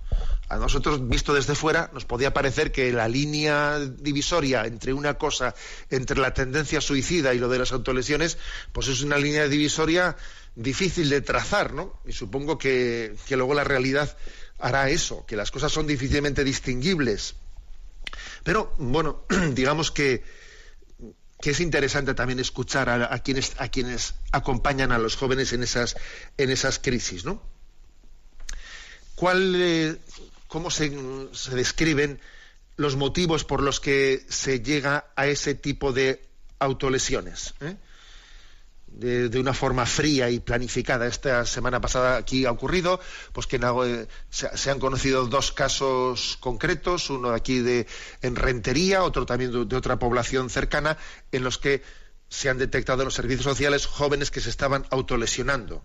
A 0.49 0.55
nosotros, 0.55 1.09
visto 1.09 1.33
desde 1.33 1.55
fuera, 1.55 1.89
nos 1.93 2.05
podía 2.05 2.33
parecer 2.33 2.71
que 2.71 2.93
la 2.93 3.09
línea 3.09 3.79
divisoria 3.79 4.65
entre 4.65 4.93
una 4.93 5.15
cosa, 5.15 5.53
entre 5.89 6.19
la 6.19 6.33
tendencia 6.33 6.79
suicida 6.79 7.33
y 7.33 7.39
lo 7.39 7.49
de 7.49 7.59
las 7.59 7.73
autolesiones, 7.73 8.37
pues 8.71 8.87
es 8.87 9.01
una 9.01 9.17
línea 9.17 9.49
divisoria 9.49 10.15
difícil 10.55 11.09
de 11.09 11.19
trazar, 11.19 11.73
¿no? 11.73 11.99
Y 12.05 12.13
supongo 12.13 12.57
que, 12.57 13.15
luego 13.29 13.53
la 13.53 13.65
realidad 13.65 14.15
hará 14.57 14.89
eso, 14.89 15.25
que 15.25 15.35
las 15.35 15.51
cosas 15.51 15.71
son 15.71 15.85
difícilmente 15.85 16.45
distinguibles. 16.45 17.35
Pero, 18.43 18.73
bueno, 18.77 19.25
digamos 19.51 19.91
que, 19.91 20.23
que 21.41 21.49
es 21.49 21.59
interesante 21.59 22.13
también 22.13 22.39
escuchar 22.39 22.89
a, 22.89 23.19
quienes, 23.19 23.53
a 23.57 23.67
quienes 23.67 24.15
acompañan 24.31 24.93
a 24.93 24.97
los 24.97 25.17
jóvenes 25.17 25.51
en 25.51 25.63
esas, 25.63 25.97
en 26.37 26.51
esas 26.51 26.79
crisis, 26.79 27.25
¿no? 27.25 27.56
¿Cuál, 29.17 29.55
eh, 29.55 29.97
¿Cómo 30.47 30.69
se, 30.69 30.91
describen 31.55 32.19
los 32.75 32.95
motivos 32.95 33.45
por 33.45 33.63
los 33.63 33.79
que 33.79 34.23
se 34.29 34.59
llega 34.61 35.07
a 35.15 35.25
ese 35.25 35.55
tipo 35.55 35.91
de 35.91 36.21
autolesiones? 36.59 37.55
Eh? 37.61 37.75
De, 38.85 39.39
una 39.39 39.55
forma 39.55 39.87
fría 39.87 40.29
y 40.29 40.39
planificada. 40.39 41.07
Esta 41.07 41.47
semana 41.47 41.81
pasada 41.81 42.17
aquí 42.17 42.45
ha 42.45 42.51
ocurrido, 42.51 42.99
pues 43.33 43.47
que 43.47 43.55
eh, 43.55 44.07
se, 44.29 44.69
han 44.69 44.79
conocido 44.79 45.25
dos 45.25 45.51
casos 45.51 46.37
concretos, 46.39 47.09
uno 47.09 47.31
aquí 47.31 47.57
de 47.57 47.87
en 48.21 48.35
Rentería, 48.35 49.01
otro 49.01 49.25
también 49.25 49.67
de, 49.67 49.75
otra 49.75 49.97
población 49.97 50.51
cercana, 50.51 50.95
en 51.31 51.43
los 51.43 51.57
que 51.57 51.81
se 52.29 52.49
han 52.49 52.59
detectado 52.59 53.01
en 53.01 53.05
los 53.05 53.15
servicios 53.15 53.45
sociales 53.45 53.87
jóvenes 53.87 54.29
que 54.29 54.41
se 54.41 54.51
estaban 54.51 54.85
autolesionando 54.91 55.83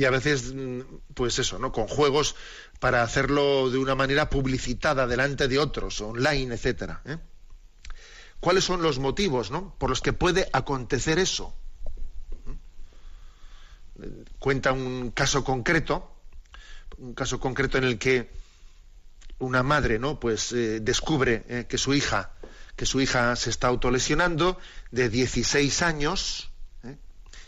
y 0.00 0.06
a 0.06 0.10
veces, 0.10 0.54
mm, 0.54 0.80
pues 1.12 1.38
eso, 1.38 1.58
¿no? 1.58 1.72
Con 1.72 1.86
juegos 1.86 2.34
para 2.78 3.02
hacerlo 3.02 3.68
de 3.68 3.76
una 3.76 3.94
manera 3.94 4.30
publicitada 4.30 5.06
delante 5.06 5.46
de 5.46 5.58
otros, 5.58 6.00
online, 6.00 6.54
etcétera. 6.54 7.02
¿eh? 7.04 7.18
¿Cuáles 8.40 8.64
son 8.64 8.80
los 8.80 8.98
motivos, 8.98 9.50
¿no? 9.50 9.74
Por 9.76 9.90
los 9.90 10.00
que 10.00 10.14
puede 10.14 10.48
acontecer 10.54 11.18
eso. 11.18 11.54
¿Mm? 12.46 14.04
Cuenta 14.38 14.72
un 14.72 15.10
caso 15.10 15.44
concreto, 15.44 16.10
un 16.96 17.12
caso 17.12 17.38
concreto 17.38 17.76
en 17.76 17.84
el 17.84 17.98
que 17.98 18.30
una 19.38 19.62
madre, 19.62 19.98
¿no? 19.98 20.18
Pues 20.18 20.50
eh, 20.52 20.80
descubre 20.80 21.44
eh, 21.46 21.66
que 21.68 21.76
su 21.76 21.92
hija, 21.92 22.30
que 22.74 22.86
su 22.86 23.02
hija 23.02 23.36
se 23.36 23.50
está 23.50 23.68
autolesionando 23.68 24.58
de 24.92 25.10
16 25.10 25.82
años, 25.82 26.49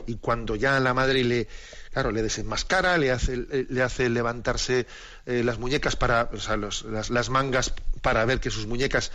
y 0.06 0.16
cuando 0.16 0.56
ya 0.56 0.78
la 0.80 0.94
madre 0.94 1.24
le 1.24 1.48
claro 1.92 2.10
le 2.10 2.22
desenmascara 2.22 2.98
le 2.98 3.10
hace 3.10 3.36
le 3.36 3.82
hace 3.82 4.08
levantarse 4.08 4.86
eh, 5.26 5.42
las 5.44 5.58
muñecas 5.58 5.96
para 5.96 6.30
o 6.32 6.40
sea, 6.40 6.56
las, 6.56 7.30
mangas 7.30 7.72
para 8.00 8.24
ver 8.24 8.40
que 8.40 8.50
sus 8.50 8.66
muñecas 8.66 9.12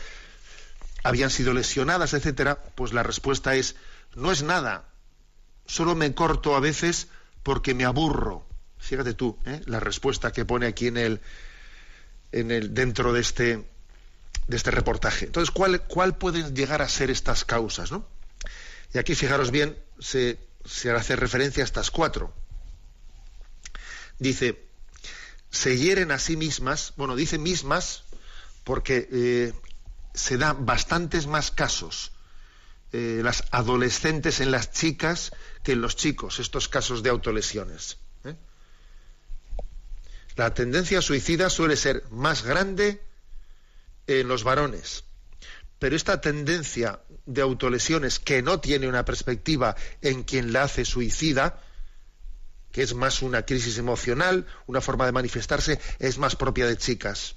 habían 1.04 1.30
sido 1.30 1.54
lesionadas 1.54 2.14
etcétera 2.14 2.60
pues 2.76 2.94
la 2.94 3.04
respuesta 3.04 3.56
es 3.56 3.76
no 4.16 4.32
es 4.32 4.44
nada 4.44 4.86
solo 5.66 5.96
me 5.96 6.14
corto 6.14 6.56
a 6.56 6.60
veces 6.60 7.08
porque 7.44 7.74
me 7.74 7.86
aburro 7.86 8.46
fíjate 8.78 9.14
tú 9.14 9.38
¿eh? 9.46 9.62
la 9.66 9.80
respuesta 9.80 10.32
que 10.32 10.46
pone 10.46 10.68
aquí 10.68 10.88
en 10.88 10.98
el 10.98 11.22
en 12.32 12.52
el 12.52 12.74
dentro 12.74 13.14
de 13.14 13.22
este 13.22 13.66
de 14.48 14.56
este 14.56 14.72
reportaje. 14.72 15.26
Entonces 15.26 15.52
cuál 15.52 15.82
cuál 15.84 16.18
pueden 16.18 16.56
llegar 16.56 16.82
a 16.82 16.90
ser 16.90 17.10
estas 17.10 17.46
causas 17.46 17.92
no 17.92 18.06
y 18.94 18.98
aquí 18.98 19.16
fijaros 19.16 19.52
bien 19.52 19.78
se 20.00 20.38
se 20.66 20.92
hace 20.92 21.16
referencia 21.16 21.64
a 21.64 21.66
estas 21.66 21.92
cuatro. 21.92 22.34
Dice, 24.20 24.68
se 25.50 25.78
hieren 25.78 26.12
a 26.12 26.20
sí 26.20 26.38
mismas, 26.38 26.94
bueno, 26.98 27.16
dice 27.16 27.38
mismas 27.38 28.04
porque 28.64 29.08
eh, 29.12 29.54
se 30.14 30.38
dan 30.38 30.66
bastantes 30.66 31.28
más 31.28 31.52
casos 31.52 32.12
eh, 32.94 33.20
las 33.22 33.44
adolescentes 33.52 34.40
en 34.40 34.52
las 34.52 34.72
chicas 34.72 35.32
que 35.64 35.74
en 35.74 35.82
los 35.82 35.96
chicos, 35.96 36.40
estos 36.40 36.70
casos 36.70 37.04
de 37.04 37.10
autolesiones. 37.10 37.98
¿eh? 38.24 38.36
La 40.36 40.54
tendencia 40.54 41.02
suicida 41.02 41.50
suele 41.50 41.76
ser 41.76 42.06
más 42.12 42.44
grande 42.44 43.02
en 44.08 44.28
los 44.30 44.44
varones, 44.44 45.04
pero 45.80 45.96
esta 45.96 46.22
tendencia 46.22 47.02
de 47.26 47.42
autolesiones 47.42 48.20
que 48.20 48.42
no 48.42 48.60
tiene 48.60 48.88
una 48.88 49.06
perspectiva 49.06 49.76
en 50.02 50.24
quien 50.24 50.54
la 50.54 50.64
hace 50.64 50.86
suicida, 50.86 51.62
que 52.72 52.82
es 52.82 52.94
más 52.94 53.22
una 53.22 53.44
crisis 53.44 53.78
emocional, 53.78 54.46
una 54.66 54.82
forma 54.82 55.06
de 55.06 55.12
manifestarse, 55.12 55.80
es 56.00 56.18
más 56.18 56.36
propia 56.36 56.68
de 56.68 56.78
chicas. 56.78 57.36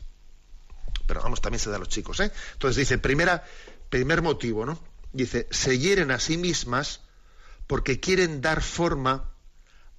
Pero 1.07 1.23
vamos, 1.23 1.41
también 1.41 1.61
se 1.61 1.71
da 1.71 1.77
a 1.77 1.81
los 1.81 1.89
chicos, 1.89 2.21
¿eh? 2.21 2.33
Entonces 2.53 2.77
dice, 2.77 2.99
primera, 2.99 3.45
primer 3.89 4.23
motivo, 4.23 4.65
¿no? 4.65 4.83
Dice, 5.13 5.47
se 5.51 5.79
hieren 5.79 6.11
a 6.11 6.21
sí 6.21 6.37
mismas 6.37 7.01
porque 7.67 8.01
quieren 8.01 8.41
dar 8.41 8.63
forma 8.63 9.31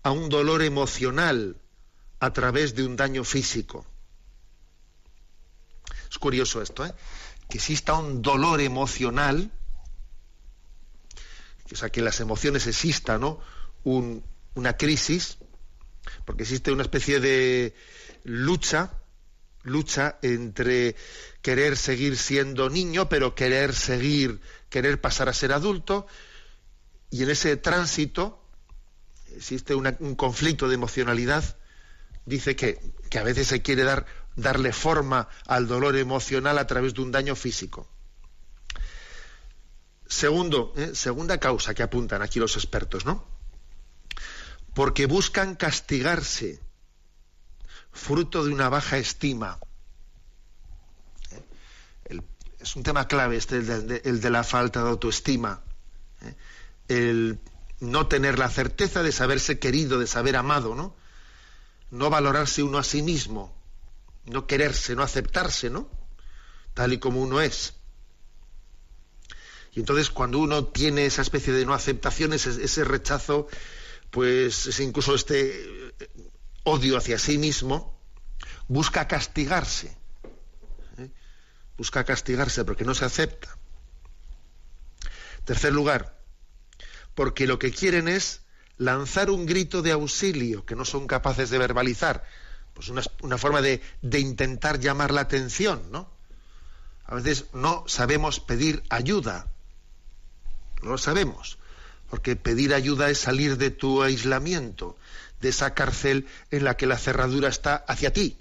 a 0.04 0.12
un 0.12 0.30
dolor 0.30 0.62
emocional 0.62 1.58
a 2.20 2.34
través 2.34 2.76
de 2.76 2.86
un 2.86 2.96
daño 2.96 3.24
físico. 3.24 3.86
Es 6.10 6.18
curioso 6.18 6.62
esto, 6.62 6.86
¿eh? 6.86 6.94
Que 7.52 7.60
exista 7.60 7.94
un 7.94 8.24
dolor 8.24 8.62
emocional 8.62 9.52
o 11.72 11.76
sea, 11.76 11.90
que 11.90 12.02
en 12.02 12.06
las 12.06 12.20
emociones 12.20 12.68
exista 12.68 13.18
¿no? 13.18 13.40
una 13.84 14.78
crisis, 14.78 15.38
porque 16.26 16.44
existe 16.44 16.72
una 16.72 16.84
especie 16.84 17.20
de 17.20 17.74
lucha, 18.24 18.92
lucha 19.64 20.18
entre 20.22 20.96
querer 21.42 21.78
seguir 21.78 22.18
siendo 22.18 22.70
niño, 22.70 23.10
pero 23.10 23.36
querer 23.36 23.74
seguir, 23.74 24.42
querer 24.70 25.00
pasar 25.00 25.30
a 25.30 25.34
ser 25.34 25.54
adulto, 25.54 26.08
y 27.10 27.24
en 27.24 27.30
ese 27.30 27.58
tránsito 27.58 28.44
existe 29.36 29.76
un 29.76 30.16
conflicto 30.16 30.68
de 30.68 30.76
emocionalidad, 30.76 31.58
dice 32.26 32.56
que, 32.56 32.80
que 33.10 33.20
a 33.20 33.24
veces 33.24 33.48
se 33.48 33.62
quiere 33.62 33.84
dar, 33.84 34.06
darle 34.36 34.74
forma 34.74 35.28
al 35.46 35.68
dolor 35.68 35.96
emocional 35.96 36.58
a 36.58 36.68
través 36.68 36.94
de 36.94 37.02
un 37.02 37.12
daño 37.12 37.36
físico. 37.36 37.88
Segundo, 40.08 40.74
eh, 40.76 40.92
segunda 40.94 41.40
causa 41.40 41.74
que 41.74 41.84
apuntan 41.84 42.22
aquí 42.22 42.40
los 42.40 42.56
expertos, 42.56 43.06
¿no? 43.06 43.24
Porque 44.74 45.06
buscan 45.06 45.56
castigarse, 45.56 46.60
fruto 47.92 48.44
de 48.44 48.54
una 48.54 48.68
baja 48.68 48.98
estima. 48.98 49.58
Eh, 52.10 52.20
es 52.60 52.76
un 52.76 52.84
tema 52.84 53.08
clave 53.08 53.38
este, 53.38 53.58
el 53.58 54.22
de, 54.22 54.30
la 54.30 54.44
falta 54.44 54.84
de 54.84 54.90
autoestima. 54.90 55.62
Eh, 56.22 56.36
el 56.90 57.40
no 57.80 58.08
tener 58.08 58.38
la 58.38 58.50
certeza 58.50 59.04
de 59.04 59.12
saberse 59.12 59.60
querido, 59.60 59.98
de 59.98 60.08
saber 60.08 60.36
amado, 60.36 60.76
¿no? 60.76 60.96
No 61.90 62.10
valorarse 62.10 62.64
uno 62.64 62.78
a 62.78 62.84
sí 62.84 63.02
mismo, 63.02 63.56
no 64.26 64.48
quererse, 64.48 64.96
no 64.96 65.04
aceptarse, 65.04 65.70
¿no? 65.70 65.90
Tal 66.74 66.94
y 66.94 67.00
como 67.00 67.22
uno 67.22 67.42
es. 67.42 67.74
Y 69.74 69.80
entonces 69.80 70.10
cuando 70.10 70.40
uno 70.40 70.66
tiene 70.66 71.06
esa 71.06 71.22
especie 71.22 71.54
de 71.54 71.66
no 71.66 71.74
aceptación, 71.74 72.34
ese, 72.34 72.84
rechazo, 72.84 73.48
pues 74.10 74.80
incluso 74.80 75.16
este 75.16 75.64
eh, 75.88 76.08
odio 76.64 76.98
hacia 76.98 77.18
sí 77.18 77.38
mismo, 77.38 77.98
busca 78.68 79.08
castigarse. 79.08 79.98
¿eh? 80.98 81.10
Busca 81.78 82.04
castigarse 82.04 82.66
porque 82.66 82.84
no 82.84 82.94
se 82.94 83.06
acepta. 83.06 83.58
Tercer 85.46 85.74
lugar, 85.74 86.22
porque 87.16 87.48
lo 87.48 87.58
que 87.58 87.72
quieren 87.72 88.08
es 88.08 88.42
lanzar 88.78 89.30
un 89.30 89.46
grito 89.46 89.82
de 89.82 89.92
auxilio 89.92 90.66
que 90.66 90.76
no 90.76 90.86
son 90.86 91.08
capaces 91.08 91.50
de 91.50 91.58
verbalizar. 91.58 92.24
Pues 92.74 92.90
una, 92.90 93.38
forma 93.38 93.62
de, 93.62 93.82
intentar 94.14 94.80
llamar 94.80 95.12
la 95.12 95.22
atención, 95.22 95.92
¿no? 95.92 96.10
A 97.06 97.16
veces 97.16 97.46
no 97.54 97.84
sabemos 97.88 98.40
pedir 98.40 98.84
ayuda. 98.90 99.52
No 100.82 100.92
lo 100.92 100.98
sabemos, 100.98 101.60
porque 102.10 102.36
pedir 102.36 102.74
ayuda 102.74 103.10
es 103.10 103.20
salir 103.20 103.58
de 103.58 103.70
tu 103.70 104.02
aislamiento, 104.02 104.98
de 105.42 105.50
esa 105.50 105.74
cárcel 105.74 106.28
en 106.50 106.64
la 106.64 106.78
que 106.78 106.88
la 106.88 106.98
cerradura 106.98 107.50
está 107.50 107.76
hacia 107.76 108.14
ti. 108.14 108.38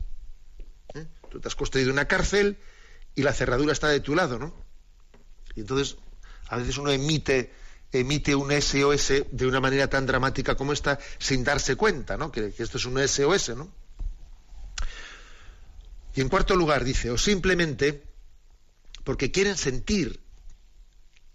¿Eh? 0.95 1.07
Tú 1.29 1.41
te 1.41 1.49
has 1.49 1.57
construido 1.57 1.93
una 1.93 2.07
cárcel 2.07 2.57
y 3.15 3.23
la 3.23 3.33
cerradura 3.33 3.73
está 3.73 3.89
de 3.89 4.01
tu 4.01 4.15
lado, 4.15 4.39
¿no? 4.39 4.55
Y 5.55 5.61
entonces, 5.61 5.97
a 6.49 6.57
veces 6.57 6.79
uno 6.79 6.91
emite, 6.91 7.53
emite 7.93 8.35
un 8.35 8.51
SOS 8.53 9.25
de 9.31 9.47
una 9.47 9.61
manera 9.61 9.89
tan 9.89 10.07
dramática 10.07 10.55
como 10.55 10.73
esta 10.73 10.99
sin 11.19 11.45
darse 11.45 11.77
cuenta, 11.77 12.17
¿no? 12.17 12.31
Que 12.31 12.55
esto 12.57 12.79
es 12.79 12.85
un 12.85 12.97
SOS, 13.07 13.57
¿no? 13.57 13.80
Y 16.15 16.21
en 16.21 16.29
cuarto 16.29 16.57
lugar 16.57 16.85
dice, 16.85 17.11
o 17.11 17.19
simplemente 17.19 18.05
porque 19.05 19.31
quieren 19.31 19.57
sentir 19.57 20.21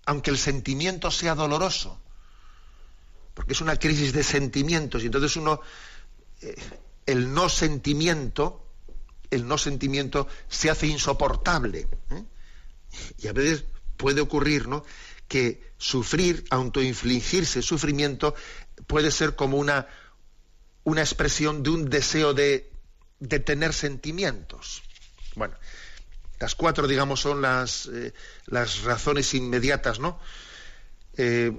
aunque 0.06 0.30
el 0.30 0.38
sentimiento 0.38 1.10
sea 1.10 1.34
doloroso, 1.36 2.00
porque 3.34 3.54
es 3.54 3.62
una 3.62 3.78
crisis 3.78 4.14
de 4.14 4.24
sentimientos 4.24 5.02
y 5.04 5.08
entonces 5.08 5.36
uno, 5.36 5.62
eh, 6.42 6.56
el 7.06 7.34
no 7.34 7.50
sentimiento, 7.50 8.68
el 9.32 9.48
no 9.48 9.58
sentimiento 9.58 10.28
se 10.48 10.70
hace 10.70 10.88
insoportable. 10.88 11.88
¿eh? 12.12 12.24
Y 13.18 13.28
a 13.28 13.34
veces 13.34 13.66
puede 13.98 14.22
ocurrir, 14.22 14.68
¿no? 14.68 14.86
Que 15.28 15.74
sufrir, 15.78 16.46
autoinfligirse 16.52 17.64
sufrimiento, 17.64 18.36
puede 18.86 19.10
ser 19.10 19.36
como 19.36 19.58
una, 19.58 19.88
una 20.84 21.02
expresión 21.02 21.64
de 21.64 21.72
un 21.72 21.90
deseo 21.90 22.34
de, 22.34 22.72
de 23.28 23.40
tener 23.40 23.74
sentimientos. 23.74 24.84
Bueno, 25.36 25.56
las 26.40 26.56
cuatro, 26.56 26.88
digamos, 26.88 27.22
son 27.22 27.42
las, 27.42 27.88
eh, 27.88 28.14
las 28.48 28.84
razones 28.84 29.34
inmediatas, 29.34 30.00
¿no? 30.00 30.20
Eh, 31.18 31.58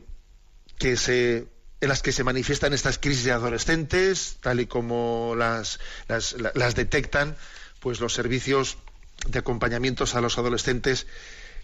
que 0.79 0.97
se, 0.97 1.49
en 1.81 1.89
las 1.89 2.03
que 2.03 2.13
se 2.13 2.25
manifiestan 2.25 2.75
estas 2.75 2.99
crisis 2.99 3.25
de 3.25 3.33
adolescentes, 3.33 4.37
tal 4.41 4.61
y 4.61 4.67
como 4.67 5.35
las, 5.37 5.81
las, 6.09 6.75
detectan 6.75 7.37
pues 7.81 8.01
los 8.01 8.13
servicios 8.13 8.77
de 9.27 9.39
acompañamientos 9.39 10.15
a 10.15 10.21
los 10.21 10.37
adolescentes 10.37 11.07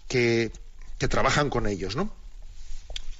que, 0.07 0.51
que 0.97 1.07
trabajan 1.07 1.49
con 1.49 1.67
ellos, 1.67 1.95
¿no? 1.95 2.15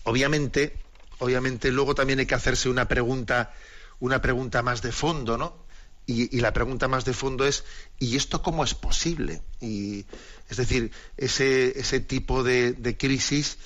Obviamente, 0.03 0.75
obviamente 1.19 1.71
luego 1.71 1.93
también 1.93 2.19
hay 2.19 2.25
que 2.25 2.35
hacerse 2.35 2.69
una 2.69 2.87
pregunta, 2.87 3.53
una 3.99 4.21
pregunta 4.21 4.63
más 4.63 4.81
de 4.81 4.91
fondo, 4.91 5.37
¿no? 5.37 5.63
Y, 6.05 6.41
la 6.41 6.51
pregunta 6.51 6.89
más 6.89 7.05
de 7.05 7.13
fondo 7.13 7.45
es, 7.45 7.63
¿y 7.97 8.17
esto 8.17 8.41
cómo 8.41 8.65
es 8.65 8.73
posible? 8.73 9.41
Y, 9.61 10.05
es 10.49 10.57
decir, 10.57 10.91
ese, 11.15 11.79
ese 11.79 12.01
tipo 12.01 12.43
de, 12.43 12.97
crisis 12.99 13.57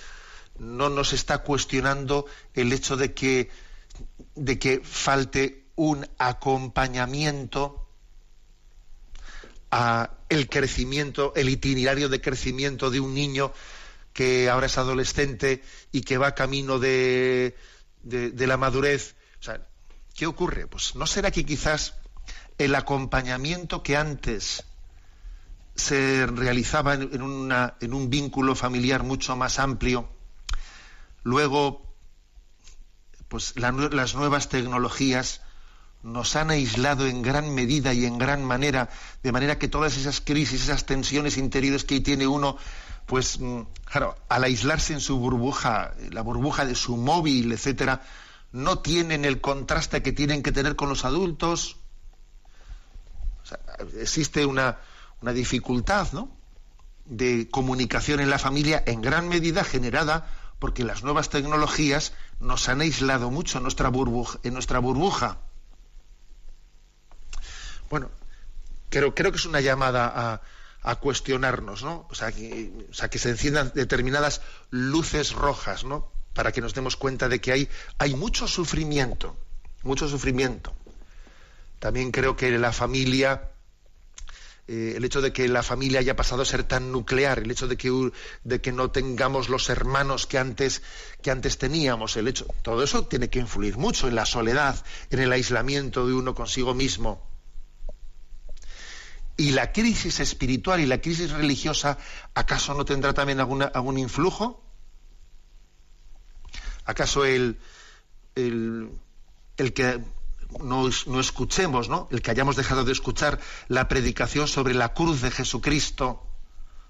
no 0.60 0.90
nos 0.90 1.14
está 1.14 1.40
cuestionando 1.40 2.28
el 2.54 2.72
hecho 2.74 2.96
de 2.96 3.14
que, 3.16 3.50
de 4.36 4.60
que 4.60 4.82
falte 4.84 5.66
un 5.76 6.08
acompañamiento 6.20 7.88
a 9.72 10.12
el 10.30 10.48
crecimiento, 10.48 11.34
el 11.36 11.50
itinerario 11.50 12.08
de 12.08 12.22
crecimiento 12.22 12.92
de 12.92 13.00
un 13.00 13.16
niño 13.16 13.52
que 14.14 14.50
ahora 14.50 14.68
es 14.68 14.78
adolescente 14.78 15.64
y 15.92 16.02
que 16.02 16.18
va 16.18 16.36
camino 16.36 16.78
de, 16.78 17.56
de, 18.04 18.48
la 18.48 18.58
madurez. 18.58 19.16
O 19.40 19.44
sea, 19.44 19.68
¿qué 20.16 20.26
ocurre? 20.26 20.68
Pues 20.68 20.96
no 20.96 21.06
será 21.06 21.32
que 21.32 21.46
quizás 21.46 21.96
el 22.58 22.76
acompañamiento 22.76 23.84
que 23.84 23.98
antes 23.98 24.64
se 25.76 26.26
realizaba 26.26 26.96
en, 26.96 27.22
un 27.22 28.10
vínculo 28.10 28.56
familiar 28.56 29.04
mucho 29.04 29.36
más 29.36 29.60
amplio, 29.60 30.10
luego 31.24 31.84
pues 33.28 33.54
las 33.58 34.16
nuevas 34.16 34.50
tecnologías 34.50 35.42
nos 36.04 36.36
han 36.36 36.52
aislado 36.52 37.08
en 37.08 37.22
gran 37.22 37.54
medida 37.54 37.94
y 37.94 38.06
en 38.06 38.18
gran 38.18 38.44
manera, 38.44 38.90
de 39.24 39.32
manera 39.32 39.60
que 39.60 39.68
todas 39.68 39.98
esas 39.98 40.22
crisis, 40.22 40.64
esas 40.64 40.86
tensiones 40.86 41.38
interiores 41.38 41.84
que 41.84 42.00
tiene 42.00 42.28
uno, 42.28 42.58
pues 43.06 43.40
mm, 43.40 43.62
al 44.30 44.44
aislarse 44.44 44.94
en 44.94 45.02
su 45.02 45.18
burbuja, 45.18 45.94
la 46.12 46.22
burbuja 46.22 46.66
de 46.66 46.76
su 46.76 46.98
móvil, 46.98 47.52
etcétera, 47.52 48.04
no 48.52 48.80
tienen 48.80 49.26
el 49.26 49.42
contraste 49.42 50.02
que 50.02 50.14
tienen 50.14 50.44
que 50.44 50.52
tener 50.52 50.76
con 50.76 50.90
los 50.90 51.04
adultos. 51.04 51.78
Existe 54.00 54.46
una, 54.46 54.80
una 55.22 55.34
dificultad, 55.34 56.12
¿no? 56.14 56.38
de 57.08 57.48
comunicación 57.50 58.20
en 58.20 58.30
la 58.30 58.40
familia 58.40 58.84
en 58.86 59.02
gran 59.02 59.30
medida 59.30 59.64
generada 59.64 60.28
porque 60.60 60.84
las 60.84 61.04
nuevas 61.04 61.30
tecnologías 61.30 62.14
nos 62.40 62.68
han 62.68 62.82
aislado 62.82 63.32
mucho 63.32 63.58
en 63.58 63.64
nuestra 63.64 63.90
burbuja. 63.90 64.40
En 64.44 64.54
nuestra 64.54 64.80
burbuja. 64.80 65.38
Bueno, 67.90 68.10
creo, 68.90 69.14
creo 69.14 69.32
que 69.32 69.38
es 69.38 69.46
una 69.46 69.62
llamada 69.62 70.12
a, 70.14 70.42
a 70.82 70.96
cuestionarnos, 70.96 71.84
¿no? 71.84 72.08
O 72.10 72.16
sea, 72.16 72.32
que, 72.32 72.74
o 72.90 72.94
sea, 72.94 73.10
que 73.10 73.20
se 73.20 73.30
enciendan 73.30 73.72
determinadas 73.76 74.42
luces 74.72 75.34
rojas, 75.34 75.84
¿no? 75.84 76.12
Para 76.34 76.52
que 76.52 76.62
nos 76.62 76.74
demos 76.74 76.98
cuenta 76.98 77.30
de 77.30 77.40
que 77.40 77.52
hay, 77.52 77.70
hay 78.00 78.16
mucho 78.16 78.48
sufrimiento, 78.48 79.38
mucho 79.84 80.08
sufrimiento. 80.10 80.76
También 81.80 82.12
creo 82.12 82.36
que 82.36 82.52
la 82.58 82.72
familia, 82.72 83.52
eh, 84.68 84.94
el 84.98 85.06
hecho 85.06 85.22
de 85.22 85.32
que 85.32 85.48
la 85.48 85.64
familia 85.64 86.00
haya 86.00 86.16
pasado 86.16 86.42
a 86.42 86.46
ser 86.46 86.64
tan 86.64 86.92
nuclear, 86.92 87.40
el 87.40 87.52
hecho 87.52 87.68
de 87.68 87.78
que, 87.78 88.12
de 88.44 88.62
que 88.62 88.72
no 88.72 88.92
tengamos 88.92 89.50
los 89.50 89.70
hermanos 89.70 90.26
que 90.26 90.38
antes, 90.38 90.82
que 91.22 91.32
antes 91.32 91.58
teníamos, 91.58 92.18
el 92.18 92.28
hecho, 92.28 92.46
todo 92.64 92.84
eso 92.84 93.06
tiene 93.06 93.30
que 93.30 93.40
influir 93.40 93.78
mucho 93.78 94.08
en 94.08 94.16
la 94.16 94.26
soledad, 94.26 94.84
en 95.10 95.20
el 95.20 95.32
aislamiento 95.32 96.08
de 96.08 96.14
uno 96.14 96.34
consigo 96.34 96.74
mismo. 96.74 97.22
¿Y 99.40 99.52
la 99.52 99.72
crisis 99.72 100.20
espiritual 100.20 100.80
y 100.80 100.88
la 100.88 101.00
crisis 101.00 101.30
religiosa 101.30 102.00
acaso 102.34 102.74
no 102.74 102.86
tendrá 102.86 103.14
también 103.14 103.40
alguna, 103.40 103.66
algún 103.66 104.00
influjo? 104.00 104.64
¿Acaso 106.86 107.24
el, 107.24 107.60
el, 108.34 109.74
que 109.74 110.02
no, 110.62 110.88
escuchemos, 111.20 111.90
¿no? 111.90 112.08
el 112.12 112.22
que 112.22 112.32
hayamos 112.32 112.56
dejado 112.56 112.84
de 112.84 112.92
escuchar 112.92 113.40
la 113.68 113.88
predicación 113.88 114.48
sobre 114.48 114.74
la 114.74 114.94
cruz 114.94 115.22
de 115.22 115.32
Jesucristo, 115.32 116.24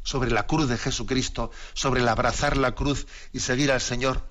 sobre 0.03 0.31
la 0.31 0.47
cruz 0.47 0.69
de 0.69 0.77
Jesucristo, 0.77 1.51
sobre 1.73 2.01
el 2.01 2.07
abrazar 2.07 2.57
la 2.57 2.73
cruz 2.73 3.07
y 3.33 3.39
seguir 3.39 3.71
al 3.71 3.81
Señor, 3.81 4.23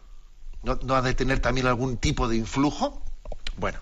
¿no, 0.62 0.95
ha 0.95 1.03
de 1.03 1.14
tener 1.14 1.41
también 1.41 1.66
algún 1.66 1.97
tipo 1.99 2.29
de 2.29 2.37
influjo? 2.37 3.03
Bueno, 3.57 3.79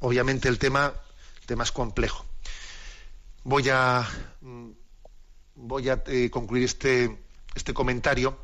obviamente 0.00 0.48
el 0.48 0.58
tema, 0.58 0.92
el 1.40 1.46
tema 1.46 1.64
es 1.64 1.72
complejo 1.72 2.24
voy 3.44 3.68
a, 3.68 4.08
mm, 4.40 4.70
voy 5.56 5.88
a 5.90 6.02
eh, 6.06 6.30
concluir 6.30 6.64
este, 6.64 7.24
este 7.54 7.74
comentario 7.74 8.36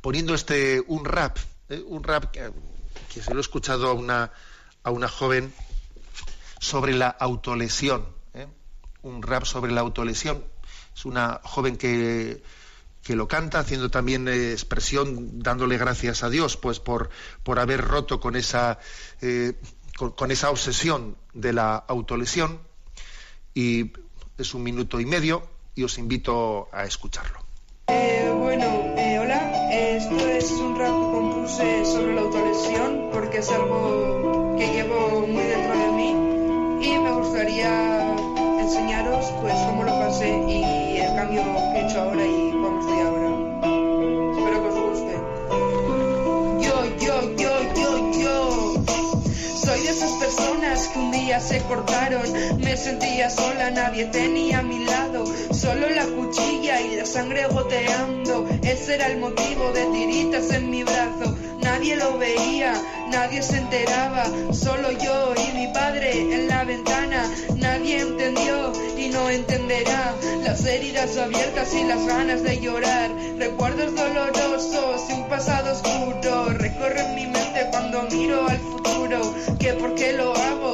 poniendo 0.00 0.34
este 0.34 0.82
un 0.86 1.04
rap, 1.04 1.38
eh, 1.68 1.82
un 1.86 2.02
rap 2.02 2.30
que, 2.32 3.22
se 3.22 3.32
lo 3.32 3.38
he 3.38 3.40
escuchado 3.40 3.88
a 3.88 3.92
una, 3.94 4.32
a 4.84 4.90
una 4.90 5.08
joven 5.08 5.52
sobre 6.60 6.94
la 6.94 7.08
autolesión, 7.08 8.06
eh, 8.34 8.46
un 9.02 9.22
rap 9.22 9.44
sobre 9.44 9.72
la 9.72 9.80
autolesión. 9.80 10.44
Es 10.94 11.04
una 11.04 11.40
joven 11.42 11.76
que, 11.76 12.42
que 13.02 13.16
lo 13.16 13.26
canta, 13.26 13.58
haciendo 13.58 13.90
también 13.90 14.28
expresión, 14.28 15.42
dándole 15.42 15.76
gracias 15.76 16.22
a 16.22 16.30
Dios, 16.30 16.56
pues 16.56 16.78
por, 16.78 17.10
por 17.42 17.58
haber 17.58 17.80
roto 17.80 18.20
con 18.20 18.36
esa, 18.36 18.78
con 19.96 20.30
esa 20.30 20.50
obsesión 20.50 21.16
de 21.32 21.52
la 21.52 21.76
autolesión 21.76 22.60
y 23.54 23.92
es 24.38 24.54
un 24.54 24.62
minuto 24.62 25.00
y 25.00 25.06
medio 25.06 25.48
y 25.74 25.84
os 25.84 25.98
invito 25.98 26.68
a 26.72 26.84
escucharlo. 26.84 27.40
Eh, 27.88 28.32
bueno, 28.36 28.64
eh, 28.96 29.18
hola, 29.20 29.70
esto 29.72 30.16
es 30.28 30.50
un 30.50 30.78
rap 30.78 30.88
que 30.88 31.10
compuse 31.12 31.84
sobre 31.84 32.14
la 32.14 32.20
autolesión 32.22 33.10
porque 33.12 33.38
es 33.38 33.50
algo 33.50 34.33
hecho 41.94 42.00
ahora 42.00 42.26
y 42.26 42.50
cómo 42.50 42.80
estoy 42.80 42.98
ahora. 43.00 43.28
Espero 44.36 44.62
que 44.62 44.68
os 44.68 44.78
guste. 44.88 45.14
Yo, 46.64 46.76
yo, 46.98 47.36
yo, 47.36 47.52
yo, 47.74 48.12
yo. 48.20 48.84
Soy 49.64 49.80
de 49.80 49.90
esas 49.90 50.10
personas 50.12 50.88
que 50.88 50.98
un 50.98 51.12
día 51.12 51.40
se 51.40 51.62
cortaron 51.62 52.22
me 52.58 52.76
sentía 52.76 53.30
sola, 53.30 53.70
nadie 53.70 54.06
tenía 54.06 54.58
a 54.58 54.62
mi 54.62 54.84
lado, 54.84 55.24
solo 55.52 55.88
la 55.88 56.04
cuchilla 56.04 56.80
y 56.80 56.96
la 56.96 57.06
sangre 57.06 57.46
goteando. 57.46 58.46
Ese 58.62 58.96
era 58.96 59.06
el 59.06 59.18
motivo 59.18 59.70
de 59.72 59.86
tiritas 59.86 60.50
en 60.50 60.70
mi 60.70 60.82
brazo. 60.82 61.36
Nadie 61.60 61.96
lo 61.96 62.18
veía, 62.18 62.74
nadie 63.10 63.40
se 63.42 63.58
enteraba, 63.58 64.24
solo 64.52 64.90
yo 64.90 65.34
y 65.36 65.58
mi 65.58 65.72
padre 65.72 66.34
en 66.34 66.48
la 66.48 66.64
ventana. 66.64 67.30
Nadie 67.56 68.00
entendió 68.00 68.72
no 69.14 69.30
entenderá 69.30 70.12
las 70.42 70.66
heridas 70.66 71.16
abiertas 71.16 71.72
y 71.72 71.84
las 71.84 72.04
ganas 72.04 72.42
de 72.42 72.60
llorar. 72.60 73.10
Recuerdos 73.38 73.94
dolorosos 73.94 75.02
y 75.08 75.12
un 75.12 75.28
pasado 75.28 75.72
oscuro 75.72 76.46
recorren 76.50 77.14
mi 77.14 77.26
mente 77.26 77.68
cuando 77.70 78.02
miro 78.10 78.48
al 78.48 78.58
futuro. 78.58 79.34
Que 79.58 79.72
por 79.74 79.94
qué 79.94 80.12
lo 80.14 80.34
hago, 80.34 80.72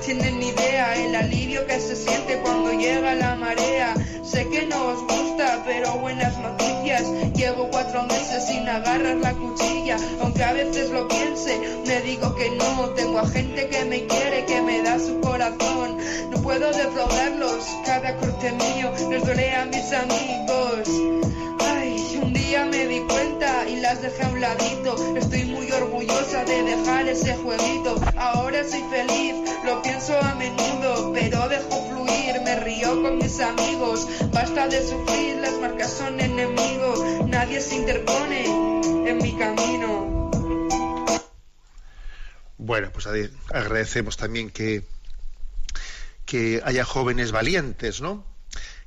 tienen 0.00 0.38
ni 0.38 0.48
idea 0.48 0.94
el 0.96 1.14
alivio 1.14 1.66
que 1.66 1.80
se 1.80 1.96
siente 1.96 2.38
cuando 2.40 2.72
llega 2.72 3.14
la 3.14 3.34
marea. 3.36 3.94
Sé 4.22 4.48
que 4.48 4.66
no 4.66 4.86
os 4.86 5.02
gusta, 5.02 5.62
pero 5.64 5.98
buenas 5.98 6.36
noticias. 6.38 7.02
Llevo 7.34 7.68
cuatro 7.70 8.02
meses 8.04 8.46
sin 8.46 8.68
agarrar 8.68 9.16
la 9.16 9.32
cuchilla, 9.32 9.96
aunque 10.20 10.44
a 10.44 10.52
veces 10.52 10.90
lo 10.90 11.08
piense. 11.08 11.60
Me 11.86 12.00
digo 12.02 12.34
que 12.34 12.50
no, 12.50 12.90
tengo 12.90 13.18
a 13.18 13.28
gente 13.28 13.68
que 13.68 13.84
me 13.84 14.06
quiere, 14.06 14.44
que 14.44 14.60
me 14.62 14.82
da 14.82 14.98
su 14.98 15.20
corazón. 15.20 15.98
No 16.30 16.42
puedo 16.42 16.72
defraudarlos, 16.72 17.64
cada 17.84 18.16
corte 18.16 18.52
mío 18.52 18.92
les 19.10 19.24
duele 19.24 19.54
a 19.54 19.66
mis 19.66 19.92
amigos. 19.92 21.35
Me 22.76 22.88
di 22.88 23.00
cuenta 23.06 23.66
y 23.66 23.80
las 23.80 24.02
dejé 24.02 24.22
a 24.22 24.28
un 24.28 24.38
ladito. 24.38 25.16
Estoy 25.16 25.44
muy 25.46 25.72
orgullosa 25.72 26.44
de 26.44 26.62
dejar 26.62 27.08
ese 27.08 27.34
jueguito. 27.34 27.98
Ahora 28.18 28.62
soy 28.68 28.82
feliz, 28.90 29.34
lo 29.64 29.80
pienso 29.80 30.14
a 30.20 30.34
menudo, 30.34 31.10
pero 31.14 31.48
dejo 31.48 31.88
fluir, 31.88 32.38
me 32.44 32.56
río 32.60 33.02
con 33.02 33.16
mis 33.16 33.40
amigos. 33.40 34.06
Basta 34.30 34.68
de 34.68 34.86
sufrir, 34.86 35.36
las 35.36 35.54
marcas 35.54 35.90
son 35.90 36.20
enemigos. 36.20 37.00
Nadie 37.26 37.62
se 37.62 37.76
interpone 37.76 38.44
en 38.44 39.18
mi 39.22 39.34
camino. 39.38 40.30
Bueno, 42.58 42.90
pues 42.92 43.08
agradecemos 43.54 44.18
también 44.18 44.50
que, 44.50 44.84
que 46.26 46.60
haya 46.62 46.84
jóvenes 46.84 47.32
valientes, 47.32 48.02
¿no? 48.02 48.35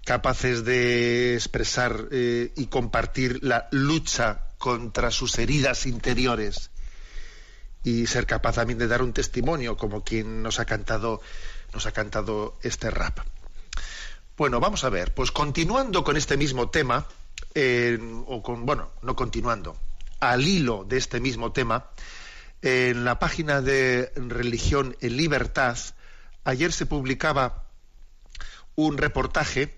Capaces 0.10 0.66
de 0.66 1.36
expresar 1.36 2.08
eh, 2.10 2.52
y 2.56 2.66
compartir 2.66 3.44
la 3.44 3.68
lucha 3.70 4.48
contra 4.58 5.12
sus 5.12 5.38
heridas 5.38 5.86
interiores 5.86 6.72
y 7.84 8.08
ser 8.08 8.26
capaz 8.26 8.56
también 8.56 8.80
de 8.80 8.88
dar 8.88 9.04
un 9.04 9.14
testimonio 9.14 9.78
como 9.78 10.04
quien 10.04 10.42
nos 10.42 10.60
ha 10.60 10.66
cantado 10.66 11.22
nos 11.76 11.86
ha 11.86 11.92
cantado 11.92 12.58
este 12.64 12.90
rap. 12.90 13.20
Bueno, 14.36 14.60
vamos 14.60 14.84
a 14.84 14.90
ver, 14.90 15.14
pues 15.14 15.32
continuando 15.32 16.04
con 16.04 16.18
este 16.18 16.38
mismo 16.38 16.72
tema, 16.72 17.06
o 18.26 18.42
con, 18.42 18.66
bueno, 18.66 18.90
no 19.04 19.16
continuando, 19.16 19.78
al 20.22 20.48
hilo 20.48 20.86
de 20.90 20.98
este 20.98 21.20
mismo 21.20 21.52
tema, 21.52 21.92
en 22.64 23.06
la 23.06 23.20
página 23.20 23.62
de 23.62 24.12
Religión 24.16 24.98
en 25.02 25.18
Libertad, 25.18 25.78
ayer 26.46 26.72
se 26.72 26.88
publicaba 26.88 27.66
un 28.74 28.98
reportaje, 28.98 29.78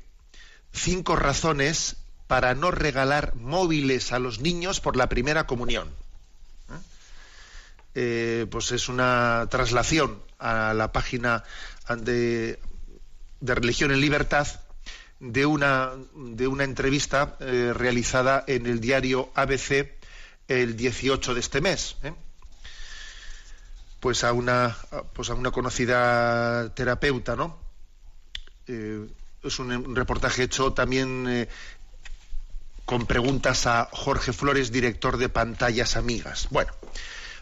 cinco 0.73 1.15
razones 1.15 1.97
para 2.27 2.55
no 2.55 2.71
regalar 2.71 3.35
móviles 3.35 4.11
a 4.11 4.19
los 4.19 4.39
niños 4.39 4.79
por 4.79 4.95
la 4.95 5.09
primera 5.09 5.45
comunión. 5.45 5.89
eh, 7.93 8.47
pues 8.49 8.71
es 8.71 8.87
una 8.87 9.47
traslación 9.49 10.21
a 10.39 10.73
la 10.73 10.91
página 10.93 11.43
de, 11.97 12.57
de 13.41 13.55
Religión 13.55 13.91
en 13.91 13.99
Libertad 13.99 14.47
de 15.19 15.45
una, 15.45 15.91
de 16.15 16.47
una 16.47 16.63
entrevista 16.63 17.35
eh, 17.39 17.73
realizada 17.75 18.43
en 18.47 18.65
el 18.65 18.79
diario 18.79 19.29
ABC 19.35 19.91
el 20.47 20.75
18 20.75 21.33
de 21.33 21.39
este 21.39 21.61
mes. 21.61 21.95
¿eh? 22.03 22.13
Pues 23.99 24.23
a 24.23 24.33
una, 24.33 24.75
pues 25.13 25.29
a 25.29 25.35
una 25.35 25.51
conocida 25.51 26.73
terapeuta, 26.73 27.35
¿no? 27.35 27.59
Eh, 29.43 29.47
es 29.47 29.59
un, 29.59 29.95
reportaje 29.95 30.43
hecho 30.43 30.73
también 30.73 31.47
con 32.85 33.05
preguntas 33.05 33.67
a 33.67 33.89
Jorge 33.91 34.33
Flores, 34.33 34.71
director 34.71 35.17
de 35.17 35.29
Pantallas 35.29 35.95
Amigas. 35.95 36.47
Bueno, 36.49 36.71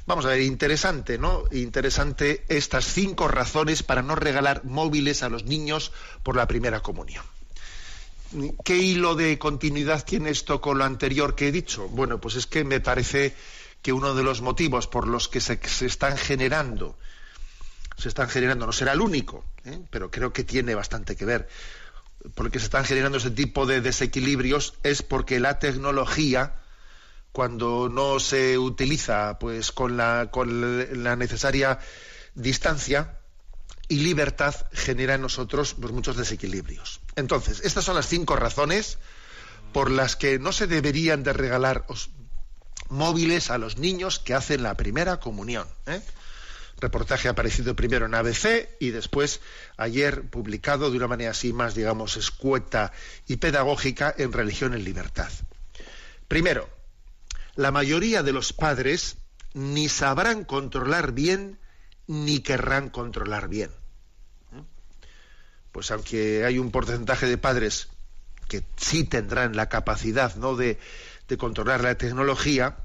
vamos 0.05 0.25
a 0.25 0.29
ver, 0.29 0.41
interesante, 0.41 1.17
¿no? 1.17 1.45
Interesante 1.51 2.43
estas 2.49 2.85
cinco 2.85 3.27
razones 3.27 3.83
para 3.83 4.01
no 4.01 4.15
regalar 4.15 4.63
móviles 4.65 5.23
a 5.23 5.29
los 5.29 5.45
niños 5.45 5.91
por 6.23 6.35
la 6.35 6.47
primera 6.47 6.81
comunión. 6.81 7.25
¿Qué 8.63 8.77
hilo 8.77 9.15
de 9.15 9.39
continuidad 9.39 10.05
tiene 10.05 10.29
esto 10.29 10.61
con 10.61 10.77
lo 10.77 10.83
anterior 10.83 11.33
que 11.33 11.47
he 11.47 11.51
dicho? 11.51 11.87
Bueno, 11.87 12.21
pues 12.21 12.35
es 12.35 12.45
que 12.45 12.63
me 12.63 12.79
parece 12.79 13.33
que 13.81 13.91
uno 13.91 14.13
de 14.13 14.21
los 14.21 14.41
motivos 14.41 14.87
por 14.87 15.07
los 15.07 15.27
que 15.27 15.41
se, 15.41 15.59
están 15.85 16.15
generando, 16.15 16.95
se 17.97 18.07
están 18.07 18.29
generando, 18.29 18.67
no 18.67 18.71
será 18.71 18.93
el 18.93 19.01
único, 19.01 19.45
¿eh? 19.65 19.79
pero 19.89 20.11
creo 20.11 20.31
que 20.31 20.43
tiene 20.43 20.75
bastante 20.75 21.15
que 21.15 21.25
ver, 21.25 21.49
porque 22.35 22.59
se 22.59 22.65
están 22.65 22.85
generando 22.85 23.17
ese 23.17 23.31
tipo 23.31 23.65
de 23.65 23.81
desequilibrios 23.81 24.73
es 24.83 25.01
porque 25.03 25.39
la 25.39 25.59
tecnología, 25.59 26.55
cuando 27.31 27.89
no 27.89 28.19
se 28.19 28.57
utiliza 28.57 29.39
pues 29.39 29.71
con 29.71 29.97
la, 29.97 30.29
con 30.31 31.03
la 31.03 31.15
necesaria 31.15 31.79
distancia, 32.35 33.19
y 33.89 33.99
libertad 33.99 34.55
genera 34.71 35.15
en 35.15 35.21
nosotros 35.21 35.73
pues, 35.73 35.91
muchos 35.91 36.15
desequilibrios. 36.15 37.01
Entonces, 37.15 37.61
estas 37.63 37.83
son 37.83 37.95
las 37.95 38.07
cinco 38.07 38.35
razones 38.35 38.99
por 39.73 39.91
las 39.91 40.15
que 40.15 40.39
no 40.39 40.51
se 40.51 40.67
deberían 40.67 41.23
de 41.23 41.33
regalar 41.33 41.85
móviles 42.87 43.49
a 43.49 43.57
los 43.57 43.77
niños 43.77 44.19
que 44.19 44.35
hacen 44.35 44.63
la 44.63 44.75
primera 44.75 45.19
comunión. 45.19 45.67
¿eh? 45.87 46.01
Reportaje 46.79 47.27
aparecido 47.27 47.75
primero 47.75 48.05
en 48.05 48.15
ABC 48.15 48.69
y 48.79 48.91
después 48.91 49.41
ayer 49.77 50.29
publicado 50.29 50.89
de 50.91 50.97
una 50.97 51.07
manera 51.07 51.31
así 51.31 51.53
más, 51.53 51.75
digamos, 51.75 52.17
escueta 52.17 52.91
y 53.27 53.37
pedagógica 53.37 54.13
en 54.17 54.31
Religión 54.31 54.73
en 54.73 54.83
Libertad. 54.83 55.31
Primero, 56.27 56.69
la 57.55 57.71
mayoría 57.71 58.23
de 58.23 58.31
los 58.31 58.53
padres 58.53 59.17
ni 59.53 59.89
sabrán 59.89 60.45
controlar 60.45 61.11
bien 61.11 61.59
ni 62.07 62.39
querrán 62.39 62.89
controlar 62.89 63.49
bien 63.49 63.71
pues 65.71 65.91
aunque 65.91 66.45
hay 66.45 66.59
un 66.59 66.71
porcentaje 66.71 67.25
de 67.25 67.37
padres 67.37 67.89
que 68.47 68.63
sí 68.77 69.03
tendrán 69.03 69.55
la 69.55 69.69
capacidad 69.69 70.35
¿no? 70.35 70.55
de, 70.55 70.79
controlar 71.37 71.81
la 71.81 71.95
tecnología, 71.95 72.77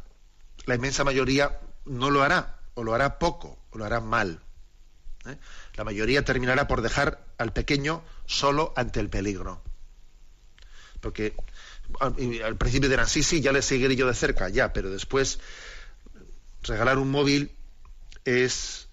la 0.66 0.74
inmensa 0.74 1.02
mayoría 1.02 1.58
no 1.86 2.10
lo 2.10 2.22
hará, 2.22 2.58
o 2.74 2.84
lo 2.84 2.94
hará 2.94 3.18
poco, 3.18 3.58
o 3.70 3.78
lo 3.78 3.84
hará 3.84 4.00
mal. 4.00 4.40
¿eh? 5.26 5.36
La 5.76 5.84
mayoría 5.84 6.24
terminará 6.24 6.68
por 6.68 6.82
dejar 6.82 7.24
al 7.38 7.52
pequeño 7.52 8.02
solo 8.26 8.72
ante 8.76 9.00
el 9.00 9.08
peligro. 9.08 9.62
Porque 11.00 11.34
al, 12.00 12.56
principio 12.56 12.88
dirán, 12.88 13.06
sí, 13.06 13.22
sí, 13.22 13.40
ya 13.40 13.52
le 13.52 13.62
seguiré 13.62 13.96
yo 13.96 14.06
de 14.06 14.14
cerca, 14.14 14.48
ya, 14.48 14.72
pero 14.72 14.90
después 14.90 15.38
regalar 16.62 16.98
un 16.98 17.10
móvil 17.10 17.54
es 18.24 18.88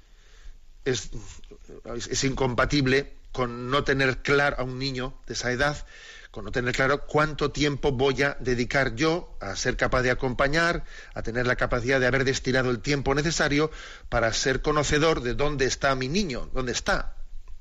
incompatible 2.24 3.14
con 3.32 3.70
no 3.70 3.84
tener 3.84 4.22
claro 4.22 4.58
a 4.60 4.64
un 4.64 4.78
niño 4.78 5.14
de 5.26 5.34
esa 5.34 5.52
edad, 5.52 5.86
con 6.32 6.46
no 6.46 6.52
tener 6.52 6.74
claro 6.74 7.06
cuánto 7.06 7.52
tiempo 7.52 7.92
voy 7.92 8.24
a 8.24 8.38
dedicar 8.40 8.96
yo 8.96 9.38
a 9.42 9.56
ser 9.58 9.76
capaz 9.76 10.02
de 10.02 10.12
acompañar, 10.12 10.86
a 11.14 11.22
tener 11.22 11.46
la 11.46 11.58
capacidad 11.58 12.00
de 12.00 12.08
haber 12.08 12.24
destinado 12.24 12.72
el 12.72 12.80
tiempo 12.80 13.14
necesario 13.14 13.70
para 14.08 14.32
ser 14.32 14.62
conocedor 14.62 15.22
de 15.22 15.34
dónde 15.34 15.66
está 15.66 15.94
mi 15.94 16.08
niño, 16.08 16.50
dónde 16.54 16.72
está, 16.72 17.18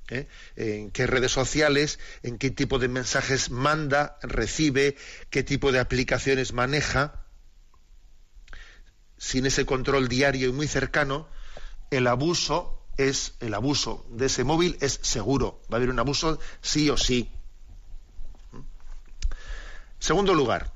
¿eh? 0.09 0.29
en 0.55 0.93
qué 0.93 1.09
redes 1.09 1.33
sociales, 1.33 1.99
en 2.23 2.39
qué 2.39 2.51
tipo 2.51 2.79
de 2.79 2.87
mensajes 2.87 3.51
manda, 3.51 4.19
recibe, 4.23 4.97
qué 5.31 5.43
tipo 5.43 5.73
de 5.73 5.81
aplicaciones 5.81 6.53
maneja. 6.53 7.27
Sin 9.19 9.47
ese 9.47 9.67
control 9.67 10.09
diario 10.09 10.49
y 10.49 10.53
muy 10.53 10.69
cercano, 10.69 11.29
el 11.91 12.07
abuso 12.07 12.87
es 12.97 13.35
el 13.41 13.55
abuso 13.55 14.07
de 14.11 14.27
ese 14.27 14.45
móvil 14.45 14.77
es 14.81 15.01
seguro. 15.03 15.61
Va 15.71 15.75
a 15.75 15.77
haber 15.77 15.91
un 15.91 15.99
abuso 15.99 16.39
sí 16.61 16.89
o 16.89 16.97
sí. 16.97 17.31
Segundo 20.01 20.35
lugar, 20.35 20.73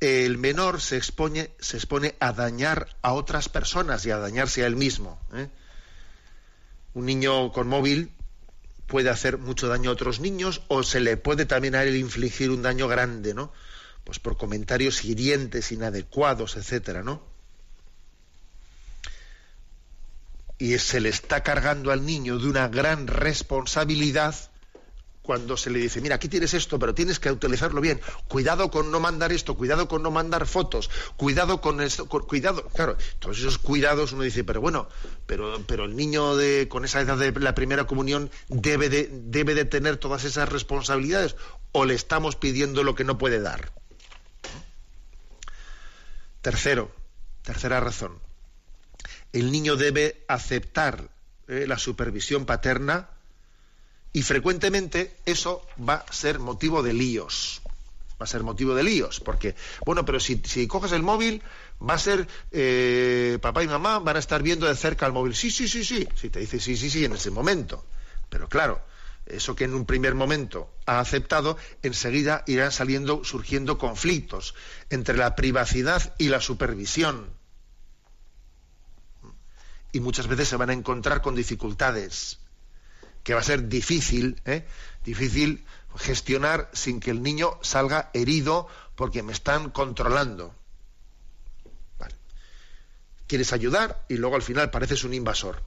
el 0.00 0.36
menor 0.36 0.80
se 0.80 0.96
expone, 0.96 1.52
se 1.60 1.76
expone 1.76 2.14
a 2.20 2.32
dañar 2.32 2.88
a 3.00 3.12
otras 3.14 3.48
personas 3.48 4.04
y 4.04 4.10
a 4.10 4.18
dañarse 4.18 4.64
a 4.64 4.66
él 4.66 4.76
mismo. 4.76 5.18
¿eh? 5.32 5.48
Un 6.92 7.06
niño 7.06 7.52
con 7.52 7.68
móvil 7.68 8.12
puede 8.86 9.08
hacer 9.08 9.38
mucho 9.38 9.68
daño 9.68 9.88
a 9.88 9.94
otros 9.94 10.20
niños 10.20 10.62
o 10.68 10.82
se 10.82 11.00
le 11.00 11.16
puede 11.16 11.46
también 11.46 11.74
a 11.74 11.84
él 11.84 11.96
infligir 11.96 12.50
un 12.50 12.62
daño 12.62 12.86
grande, 12.86 13.32
¿no? 13.32 13.52
Pues 14.04 14.18
por 14.18 14.36
comentarios 14.36 15.04
hirientes, 15.04 15.72
inadecuados, 15.72 16.56
etcétera, 16.56 17.02
¿no? 17.02 17.22
y 20.58 20.78
se 20.78 21.00
le 21.00 21.08
está 21.08 21.42
cargando 21.42 21.90
al 21.90 22.06
niño 22.06 22.38
de 22.38 22.48
una 22.48 22.68
gran 22.68 23.06
responsabilidad 23.06 24.34
cuando 25.24 25.56
se 25.56 25.70
le 25.70 25.80
dice, 25.80 26.00
mira, 26.00 26.16
aquí 26.16 26.28
tienes 26.28 26.54
esto, 26.54 26.78
pero 26.78 26.94
tienes 26.94 27.18
que 27.18 27.32
utilizarlo 27.32 27.80
bien. 27.80 28.00
Cuidado 28.28 28.70
con 28.70 28.90
no 28.90 29.00
mandar 29.00 29.32
esto, 29.32 29.56
cuidado 29.56 29.88
con 29.88 30.02
no 30.02 30.10
mandar 30.10 30.46
fotos, 30.46 30.90
cuidado 31.16 31.60
con 31.60 31.80
esto, 31.80 32.06
cuidado. 32.08 32.68
Claro, 32.68 32.96
todos 33.18 33.38
esos 33.38 33.58
cuidados 33.58 34.12
uno 34.12 34.22
dice, 34.22 34.44
pero 34.44 34.60
bueno, 34.60 34.88
pero, 35.26 35.60
pero 35.66 35.86
el 35.86 35.96
niño 35.96 36.36
de, 36.36 36.68
con 36.68 36.84
esa 36.84 37.00
edad 37.00 37.16
de 37.16 37.32
la 37.32 37.54
primera 37.54 37.84
comunión 37.86 38.30
debe 38.48 38.88
de, 38.88 39.08
debe 39.10 39.54
de 39.54 39.64
tener 39.64 39.96
todas 39.96 40.24
esas 40.24 40.48
responsabilidades 40.48 41.36
o 41.72 41.84
le 41.84 41.94
estamos 41.94 42.36
pidiendo 42.36 42.84
lo 42.84 42.94
que 42.94 43.04
no 43.04 43.18
puede 43.18 43.40
dar. 43.40 43.72
Tercero, 46.42 46.94
tercera 47.42 47.80
razón 47.80 48.20
el 49.34 49.50
niño 49.50 49.74
debe 49.74 50.24
aceptar 50.28 51.10
eh, 51.48 51.66
la 51.66 51.76
supervisión 51.76 52.46
paterna 52.46 53.10
y 54.14 54.22
frecuentemente 54.22 55.16
eso 55.26 55.66
va 55.76 55.94
a 56.08 56.12
ser 56.12 56.38
motivo 56.38 56.84
de 56.84 56.92
líos. 56.92 57.60
Va 58.12 58.24
a 58.24 58.28
ser 58.28 58.44
motivo 58.44 58.72
de 58.76 58.84
líos, 58.84 59.18
porque, 59.18 59.56
bueno, 59.84 60.04
pero 60.04 60.20
si, 60.20 60.40
coges 60.68 60.92
el 60.92 61.02
móvil, 61.02 61.42
va 61.82 61.94
a 61.94 61.98
ser 61.98 62.28
eh, 62.52 63.38
papá 63.42 63.64
y 63.64 63.66
mamá 63.66 63.98
van 63.98 64.14
a 64.14 64.20
estar 64.20 64.40
viendo 64.40 64.66
de 64.66 64.76
cerca 64.76 65.04
el 65.04 65.12
móvil. 65.12 65.34
Sí, 65.34 65.50
sí, 65.50 65.66
sí, 65.66 65.84
sí. 65.84 66.08
Si 66.14 66.30
te 66.30 66.38
dice 66.38 66.60
sí, 66.60 66.76
sí, 66.76 66.90
sí 66.90 67.04
en 67.04 67.14
ese 67.14 67.32
momento. 67.32 67.84
Pero 68.28 68.48
claro, 68.48 68.80
eso 69.26 69.56
que 69.56 69.64
en 69.64 69.74
un 69.74 69.84
primer 69.84 70.14
momento 70.14 70.70
ha 70.86 71.00
aceptado, 71.00 71.58
enseguida 71.82 72.44
irán 72.46 72.70
saliendo, 72.70 73.24
surgiendo 73.24 73.78
conflictos 73.78 74.54
entre 74.90 75.16
la 75.16 75.34
privacidad 75.34 76.14
y 76.18 76.28
la 76.28 76.40
supervisión 76.40 77.34
y 79.90 80.00
muchas 80.00 80.26
veces 80.26 80.48
se 80.48 80.56
van 80.56 80.70
a 80.70 80.72
encontrar 80.72 81.20
con 81.20 81.34
dificultades 81.36 82.38
que 83.24 83.34
va 83.34 83.40
a 83.40 83.44
ser 83.44 83.68
difícil, 83.68 84.40
¿eh? 84.44 84.64
difícil 85.04 85.64
gestionar 85.96 86.70
sin 86.72 87.00
que 87.00 87.10
el 87.10 87.22
niño 87.22 87.58
salga 87.62 88.10
herido 88.12 88.68
porque 88.94 89.22
me 89.22 89.32
están 89.32 89.70
controlando. 89.70 90.54
Quieres 93.26 93.54
ayudar 93.54 94.04
y 94.08 94.18
luego 94.18 94.36
al 94.36 94.42
final 94.42 94.70
pareces 94.70 95.02
un 95.04 95.14
invasor. 95.14 95.62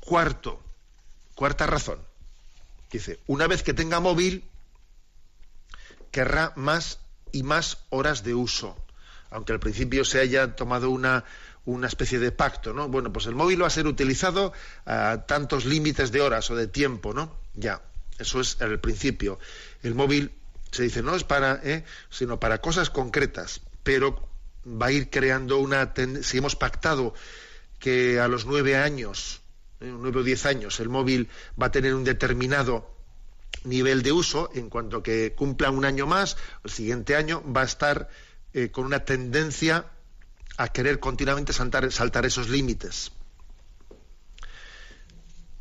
Cuarto, 0.00 0.62
cuarta 1.34 1.66
razón. 1.66 1.98
Dice, 2.90 3.20
una 3.26 3.46
vez 3.46 3.62
que 3.62 3.74
tenga 3.74 4.00
móvil, 4.00 4.44
querrá 6.10 6.52
más 6.56 7.00
y 7.32 7.42
más 7.42 7.78
horas 7.90 8.22
de 8.24 8.34
uso. 8.34 8.76
Aunque 9.30 9.52
al 9.52 9.60
principio 9.60 10.04
se 10.04 10.20
haya 10.20 10.56
tomado 10.56 10.88
una, 10.90 11.24
una 11.66 11.86
especie 11.86 12.18
de 12.18 12.32
pacto, 12.32 12.72
¿no? 12.72 12.88
Bueno, 12.88 13.12
pues 13.12 13.26
el 13.26 13.34
móvil 13.34 13.62
va 13.62 13.68
a 13.68 13.70
ser 13.70 13.86
utilizado 13.86 14.52
a 14.84 15.24
tantos 15.26 15.64
límites 15.64 16.12
de 16.12 16.20
horas 16.20 16.50
o 16.50 16.56
de 16.56 16.66
tiempo, 16.66 17.14
¿no? 17.14 17.34
Ya, 17.54 17.80
eso 18.18 18.40
es 18.40 18.58
el 18.60 18.78
principio. 18.80 19.38
El 19.82 19.94
móvil 19.94 20.32
se 20.70 20.82
dice 20.82 21.02
no 21.02 21.14
es 21.14 21.24
para, 21.24 21.60
¿eh? 21.62 21.84
sino 22.10 22.40
para 22.40 22.60
cosas 22.60 22.90
concretas, 22.90 23.60
pero 23.82 24.28
va 24.66 24.86
a 24.86 24.92
ir 24.92 25.08
creando 25.10 25.58
una, 25.58 25.92
si 26.22 26.38
hemos 26.38 26.56
pactado 26.56 27.14
que 27.78 28.18
a 28.18 28.28
los 28.28 28.44
nueve 28.44 28.76
años, 28.76 29.40
¿eh? 29.80 29.92
nueve 29.92 30.20
o 30.20 30.22
diez 30.22 30.46
años, 30.46 30.80
el 30.80 30.88
móvil 30.88 31.28
va 31.60 31.66
a 31.66 31.70
tener 31.70 31.94
un 31.94 32.04
determinado 32.04 32.90
nivel 33.62 34.02
de 34.02 34.12
uso, 34.12 34.50
en 34.54 34.68
cuanto 34.68 35.02
que 35.02 35.32
cumpla 35.34 35.70
un 35.70 35.84
año 35.84 36.06
más, 36.06 36.36
el 36.64 36.70
siguiente 36.70 37.16
año 37.16 37.42
va 37.50 37.62
a 37.62 37.64
estar 37.64 38.08
eh, 38.52 38.70
con 38.70 38.84
una 38.84 39.04
tendencia 39.04 39.86
a 40.56 40.68
querer 40.68 41.00
continuamente 41.00 41.52
saltar, 41.52 41.90
saltar 41.92 42.26
esos 42.26 42.48
límites. 42.48 43.12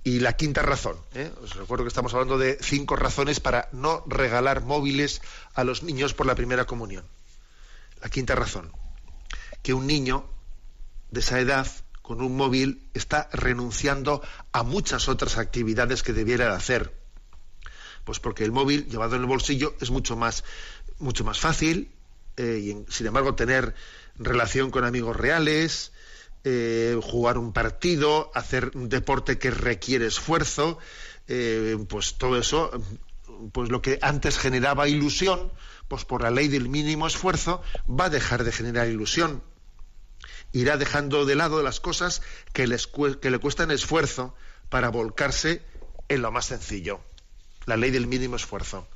Y 0.04 0.20
la 0.20 0.34
quinta 0.34 0.62
razón, 0.62 0.98
¿eh? 1.14 1.32
os 1.42 1.56
recuerdo 1.56 1.86
que 1.86 1.88
estamos 1.88 2.14
hablando 2.14 2.38
de 2.38 2.58
cinco 2.62 2.98
razones 2.98 3.40
para 3.40 3.70
no 3.72 4.04
regalar 4.06 4.62
móviles 4.62 5.22
a 5.54 5.64
los 5.64 5.82
niños 5.82 6.14
por 6.14 6.26
la 6.26 6.36
primera 6.36 6.66
comunión. 6.66 7.06
La 8.02 8.10
quinta 8.10 8.36
razón, 8.36 8.74
que 9.62 9.74
un 9.74 9.88
niño 9.88 10.26
de 11.12 11.22
esa 11.22 11.40
edad 11.40 11.68
con 12.02 12.22
un 12.22 12.36
móvil 12.36 12.90
está 12.94 13.30
renunciando 13.32 14.22
a 14.52 14.64
muchas 14.64 15.08
otras 15.08 15.38
actividades 15.38 16.04
que 16.04 16.12
debiera 16.12 16.54
hacer. 16.54 16.94
Pues 18.04 18.20
porque 18.20 18.44
el 18.44 18.52
móvil 18.52 18.88
llevado 18.90 19.16
en 19.16 19.22
el 19.22 19.28
bolsillo 19.28 19.74
es 19.80 19.90
mucho 19.90 20.18
más, 20.18 20.44
mucho 21.00 21.24
más 21.24 21.40
fácil 21.40 21.90
eh, 22.38 22.60
y 22.62 22.92
sin 22.92 23.08
embargo 23.08 23.36
tener 23.36 23.76
relación 24.16 24.72
con 24.72 24.86
amigos 24.86 25.16
reales, 25.16 25.92
eh, 26.44 27.00
jugar 27.02 27.38
un 27.38 27.54
partido, 27.54 28.32
hacer 28.34 28.72
un 28.76 28.90
deporte 28.90 29.38
que 29.38 29.52
requiere 29.52 30.08
esfuerzo, 30.08 30.78
eh, 31.28 31.78
pues 31.88 32.16
todo 32.16 32.38
eso, 32.38 32.72
pues 33.52 33.70
lo 33.70 33.82
que 33.82 34.00
antes 34.02 34.38
generaba 34.38 34.88
ilusión, 34.88 35.52
pues 35.88 36.06
por 36.06 36.22
la 36.22 36.32
ley 36.32 36.48
del 36.48 36.70
mínimo 36.70 37.08
esfuerzo 37.08 37.62
va 37.90 38.06
a 38.06 38.10
dejar 38.10 38.44
de 38.44 38.52
generar 38.52 38.88
ilusión. 38.88 39.42
Irá 40.52 40.78
dejando 40.78 41.26
de 41.26 41.36
lado 41.36 41.64
las 41.64 41.80
cosas 41.80 42.22
que, 42.52 42.68
les, 42.68 42.88
que 42.88 43.32
le 43.32 43.40
cuestan 43.40 43.72
esfuerzo 43.72 44.36
para 44.70 44.90
volcarse 44.90 45.62
en 46.10 46.22
lo 46.22 46.32
más 46.32 46.46
sencillo. 46.46 47.02
La 47.66 47.78
ley 47.78 47.92
del 47.92 48.08
mínimo 48.08 48.36
esfuerzo. 48.36 48.88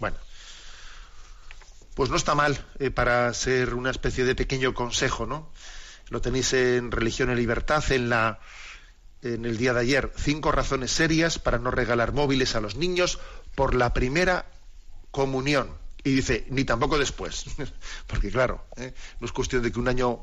Bueno, 0.00 0.16
pues 1.96 2.10
no 2.10 2.16
está 2.16 2.36
mal 2.36 2.64
eh, 2.78 2.92
para 2.92 3.34
ser 3.34 3.74
una 3.74 3.90
especie 3.90 4.24
de 4.24 4.36
pequeño 4.36 4.74
consejo, 4.74 5.26
¿no? 5.26 5.50
lo 6.08 6.20
tenéis 6.20 6.52
en 6.52 6.90
Religión 6.90 7.30
y 7.30 7.34
Libertad, 7.34 7.82
en, 7.90 8.08
la, 8.08 8.40
en 9.22 9.44
el 9.44 9.56
día 9.56 9.72
de 9.72 9.80
ayer, 9.80 10.12
cinco 10.16 10.52
razones 10.52 10.92
serias 10.92 11.38
para 11.38 11.58
no 11.58 11.70
regalar 11.70 12.12
móviles 12.12 12.54
a 12.54 12.60
los 12.60 12.76
niños 12.76 13.18
por 13.54 13.74
la 13.74 13.92
primera 13.92 14.46
comunión. 15.10 15.70
Y 16.04 16.12
dice, 16.12 16.46
ni 16.50 16.64
tampoco 16.64 16.98
después. 16.98 17.46
Porque 18.06 18.30
claro, 18.30 18.64
¿eh? 18.76 18.94
no 19.18 19.26
es 19.26 19.32
cuestión 19.32 19.62
de 19.64 19.72
que 19.72 19.80
un 19.80 19.88
año 19.88 20.20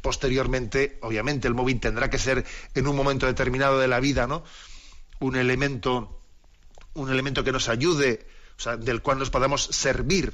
posteriormente, 0.00 0.98
obviamente 1.02 1.46
el 1.46 1.54
móvil 1.54 1.78
tendrá 1.78 2.08
que 2.08 2.18
ser 2.18 2.46
en 2.74 2.86
un 2.86 2.96
momento 2.96 3.26
determinado 3.26 3.78
de 3.78 3.88
la 3.88 4.00
vida, 4.00 4.26
¿no? 4.26 4.44
Un 5.18 5.36
elemento, 5.36 6.22
un 6.94 7.10
elemento 7.10 7.44
que 7.44 7.52
nos 7.52 7.68
ayude, 7.68 8.26
o 8.56 8.60
sea, 8.60 8.78
del 8.78 9.02
cual 9.02 9.18
nos 9.18 9.28
podamos 9.28 9.64
servir. 9.64 10.32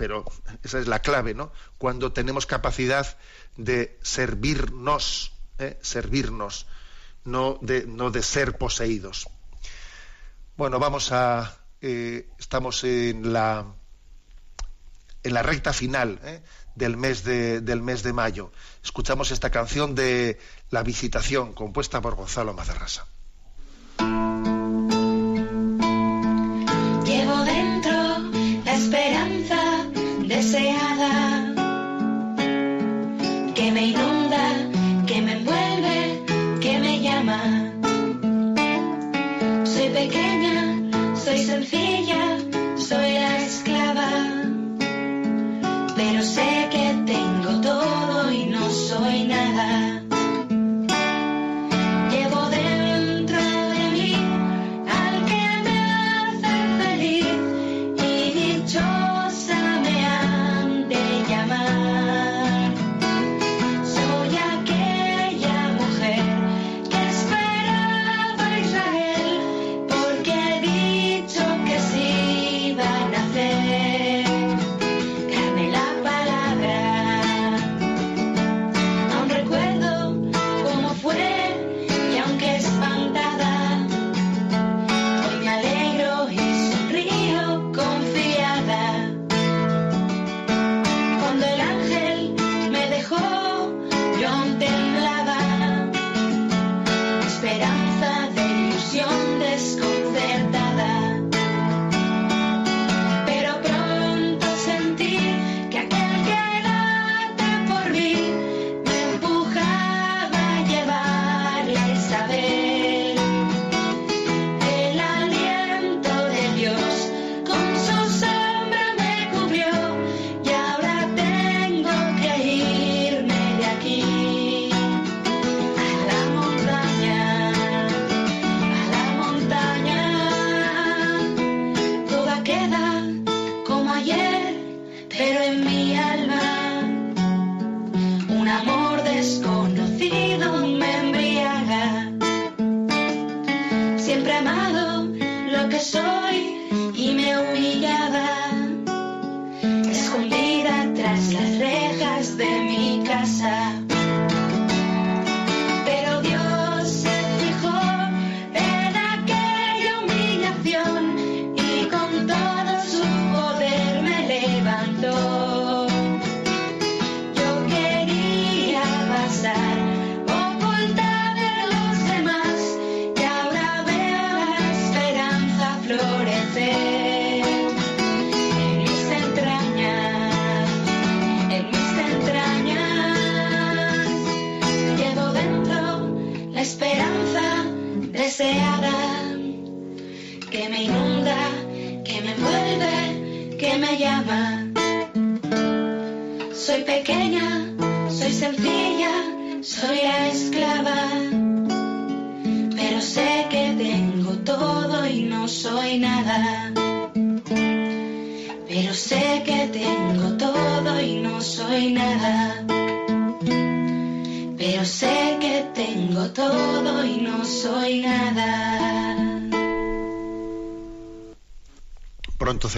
Pero 0.00 0.24
esa 0.62 0.78
es 0.78 0.88
la 0.88 1.00
clave, 1.00 1.34
¿no? 1.34 1.52
Cuando 1.76 2.10
tenemos 2.10 2.46
capacidad 2.46 3.18
de 3.58 3.98
servirnos, 4.00 5.34
¿eh? 5.58 5.78
servirnos, 5.82 6.66
no 7.26 7.58
de, 7.60 7.84
no 7.86 8.10
de 8.10 8.22
ser 8.22 8.56
poseídos. 8.56 9.28
Bueno, 10.56 10.78
vamos 10.78 11.12
a. 11.12 11.54
Eh, 11.82 12.30
estamos 12.38 12.82
en 12.84 13.34
la, 13.34 13.66
en 15.22 15.34
la 15.34 15.42
recta 15.42 15.74
final 15.74 16.18
¿eh? 16.24 16.42
del, 16.74 16.96
mes 16.96 17.22
de, 17.22 17.60
del 17.60 17.82
mes 17.82 18.02
de 18.02 18.14
mayo. 18.14 18.52
Escuchamos 18.82 19.30
esta 19.32 19.50
canción 19.50 19.94
de 19.94 20.40
La 20.70 20.82
Visitación, 20.82 21.52
compuesta 21.52 22.00
por 22.00 22.14
Gonzalo 22.14 22.54
Mazarrasa. 22.54 23.06
Soy 41.70 42.19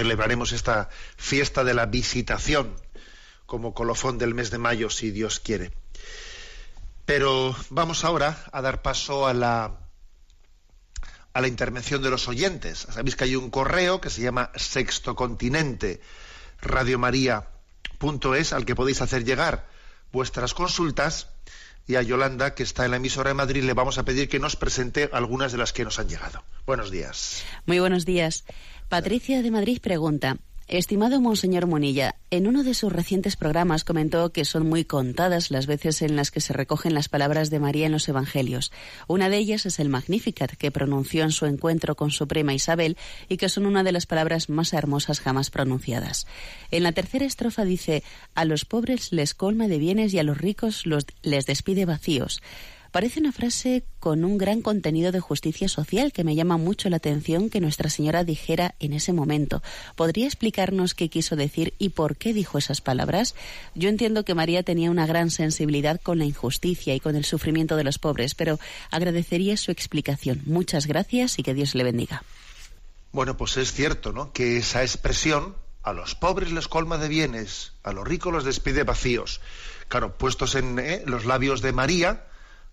celebraremos 0.02 0.50
esta 0.50 0.88
fiesta 1.16 1.62
de 1.62 1.74
la 1.74 1.86
visitación 1.86 2.74
como 3.46 3.72
colofón 3.72 4.18
del 4.18 4.34
mes 4.34 4.50
de 4.50 4.58
mayo, 4.58 4.90
si 4.90 5.12
Dios 5.12 5.38
quiere. 5.38 5.70
Pero 7.06 7.54
vamos 7.70 8.04
ahora 8.04 8.36
a 8.50 8.60
dar 8.62 8.82
paso 8.82 9.28
a 9.28 9.32
la, 9.34 9.78
a 11.32 11.40
la 11.40 11.46
intervención 11.46 12.02
de 12.02 12.10
los 12.10 12.26
oyentes. 12.26 12.86
Sabéis 12.90 13.14
que 13.14 13.24
hay 13.24 13.36
un 13.36 13.48
correo 13.50 14.00
que 14.00 14.10
se 14.10 14.22
llama 14.22 14.50
Sexto 14.56 15.14
Continente, 15.14 16.00
radiomaria.es, 16.60 18.52
al 18.52 18.64
que 18.64 18.74
podéis 18.74 19.02
hacer 19.02 19.24
llegar 19.24 19.68
vuestras 20.10 20.52
consultas 20.52 21.28
y 21.86 21.96
a 21.96 22.02
Yolanda, 22.02 22.54
que 22.54 22.62
está 22.62 22.84
en 22.84 22.92
la 22.92 22.96
emisora 22.98 23.30
de 23.30 23.34
Madrid, 23.34 23.64
le 23.64 23.74
vamos 23.74 23.98
a 23.98 24.04
pedir 24.04 24.28
que 24.28 24.38
nos 24.38 24.56
presente 24.56 25.10
algunas 25.12 25.52
de 25.52 25.58
las 25.58 25.72
que 25.72 25.84
nos 25.84 25.98
han 25.98 26.08
llegado. 26.08 26.44
Buenos 26.66 26.90
días. 26.90 27.44
Muy 27.66 27.78
buenos 27.80 28.04
días. 28.04 28.44
Patricia 28.88 29.42
de 29.42 29.50
Madrid 29.50 29.80
pregunta, 29.80 30.36
Estimado 30.68 31.20
Monseñor 31.20 31.66
Monilla, 31.66 32.14
en 32.30 32.46
uno 32.46 32.62
de 32.62 32.74
sus 32.74 32.92
recientes 32.92 33.36
programas 33.36 33.84
comentó 33.84 34.32
que 34.32 34.44
son 34.44 34.68
muy 34.68 34.84
contadas 34.84 35.50
las 35.50 35.66
veces 35.66 36.02
en 36.02 36.16
las 36.16 36.30
que 36.30 36.40
se 36.40 36.52
recogen 36.52 36.94
las 36.94 37.08
palabras 37.08 37.50
de 37.50 37.58
María 37.58 37.86
en 37.86 37.92
los 37.92 38.08
Evangelios. 38.08 38.72
Una 39.08 39.28
de 39.28 39.38
ellas 39.38 39.66
es 39.66 39.80
el 39.80 39.88
Magnificat, 39.88 40.52
que 40.52 40.70
pronunció 40.70 41.24
en 41.24 41.32
su 41.32 41.46
encuentro 41.46 41.96
con 41.96 42.10
su 42.10 42.28
prima 42.28 42.54
Isabel 42.54 42.96
y 43.28 43.36
que 43.36 43.48
son 43.48 43.66
una 43.66 43.82
de 43.82 43.92
las 43.92 44.06
palabras 44.06 44.48
más 44.48 44.72
hermosas 44.72 45.20
jamás 45.20 45.50
pronunciadas. 45.50 46.26
En 46.70 46.84
la 46.84 46.92
tercera 46.92 47.26
estrofa 47.26 47.64
dice, 47.64 48.02
a 48.34 48.44
los 48.44 48.64
pobres 48.64 49.12
les 49.12 49.34
colma 49.34 49.68
de 49.68 49.78
bienes 49.78 50.14
y 50.14 50.20
a 50.20 50.22
los 50.22 50.38
ricos 50.38 50.84
les 51.22 51.46
despide 51.46 51.84
vacíos. 51.84 52.40
Parece 52.92 53.20
una 53.20 53.32
frase 53.32 53.84
con 54.00 54.22
un 54.22 54.36
gran 54.36 54.60
contenido 54.60 55.12
de 55.12 55.20
justicia 55.20 55.66
social 55.66 56.12
que 56.12 56.24
me 56.24 56.34
llama 56.34 56.58
mucho 56.58 56.90
la 56.90 56.98
atención 56.98 57.48
que 57.48 57.58
Nuestra 57.58 57.88
Señora 57.88 58.22
dijera 58.22 58.74
en 58.80 58.92
ese 58.92 59.14
momento. 59.14 59.62
¿Podría 59.96 60.26
explicarnos 60.26 60.92
qué 60.94 61.08
quiso 61.08 61.34
decir 61.34 61.72
y 61.78 61.88
por 61.88 62.16
qué 62.16 62.34
dijo 62.34 62.58
esas 62.58 62.82
palabras? 62.82 63.34
Yo 63.74 63.88
entiendo 63.88 64.26
que 64.26 64.34
María 64.34 64.62
tenía 64.62 64.90
una 64.90 65.06
gran 65.06 65.30
sensibilidad 65.30 66.02
con 66.02 66.18
la 66.18 66.26
injusticia 66.26 66.94
y 66.94 67.00
con 67.00 67.16
el 67.16 67.24
sufrimiento 67.24 67.76
de 67.76 67.84
los 67.84 67.98
pobres, 67.98 68.34
pero 68.34 68.60
agradecería 68.90 69.56
su 69.56 69.70
explicación. 69.70 70.42
Muchas 70.44 70.86
gracias 70.86 71.38
y 71.38 71.42
que 71.42 71.54
Dios 71.54 71.74
le 71.74 71.84
bendiga. 71.84 72.22
Bueno, 73.10 73.38
pues 73.38 73.56
es 73.56 73.72
cierto, 73.72 74.12
¿no? 74.12 74.34
Que 74.34 74.58
esa 74.58 74.82
expresión 74.82 75.56
a 75.82 75.94
los 75.94 76.14
pobres 76.14 76.52
les 76.52 76.68
colma 76.68 76.98
de 76.98 77.08
bienes, 77.08 77.72
a 77.84 77.94
los 77.94 78.06
ricos 78.06 78.34
los 78.34 78.44
despide 78.44 78.84
vacíos. 78.84 79.40
Claro, 79.88 80.18
puestos 80.18 80.56
en 80.56 80.78
¿eh? 80.78 81.02
los 81.06 81.24
labios 81.24 81.62
de 81.62 81.72
María, 81.72 82.26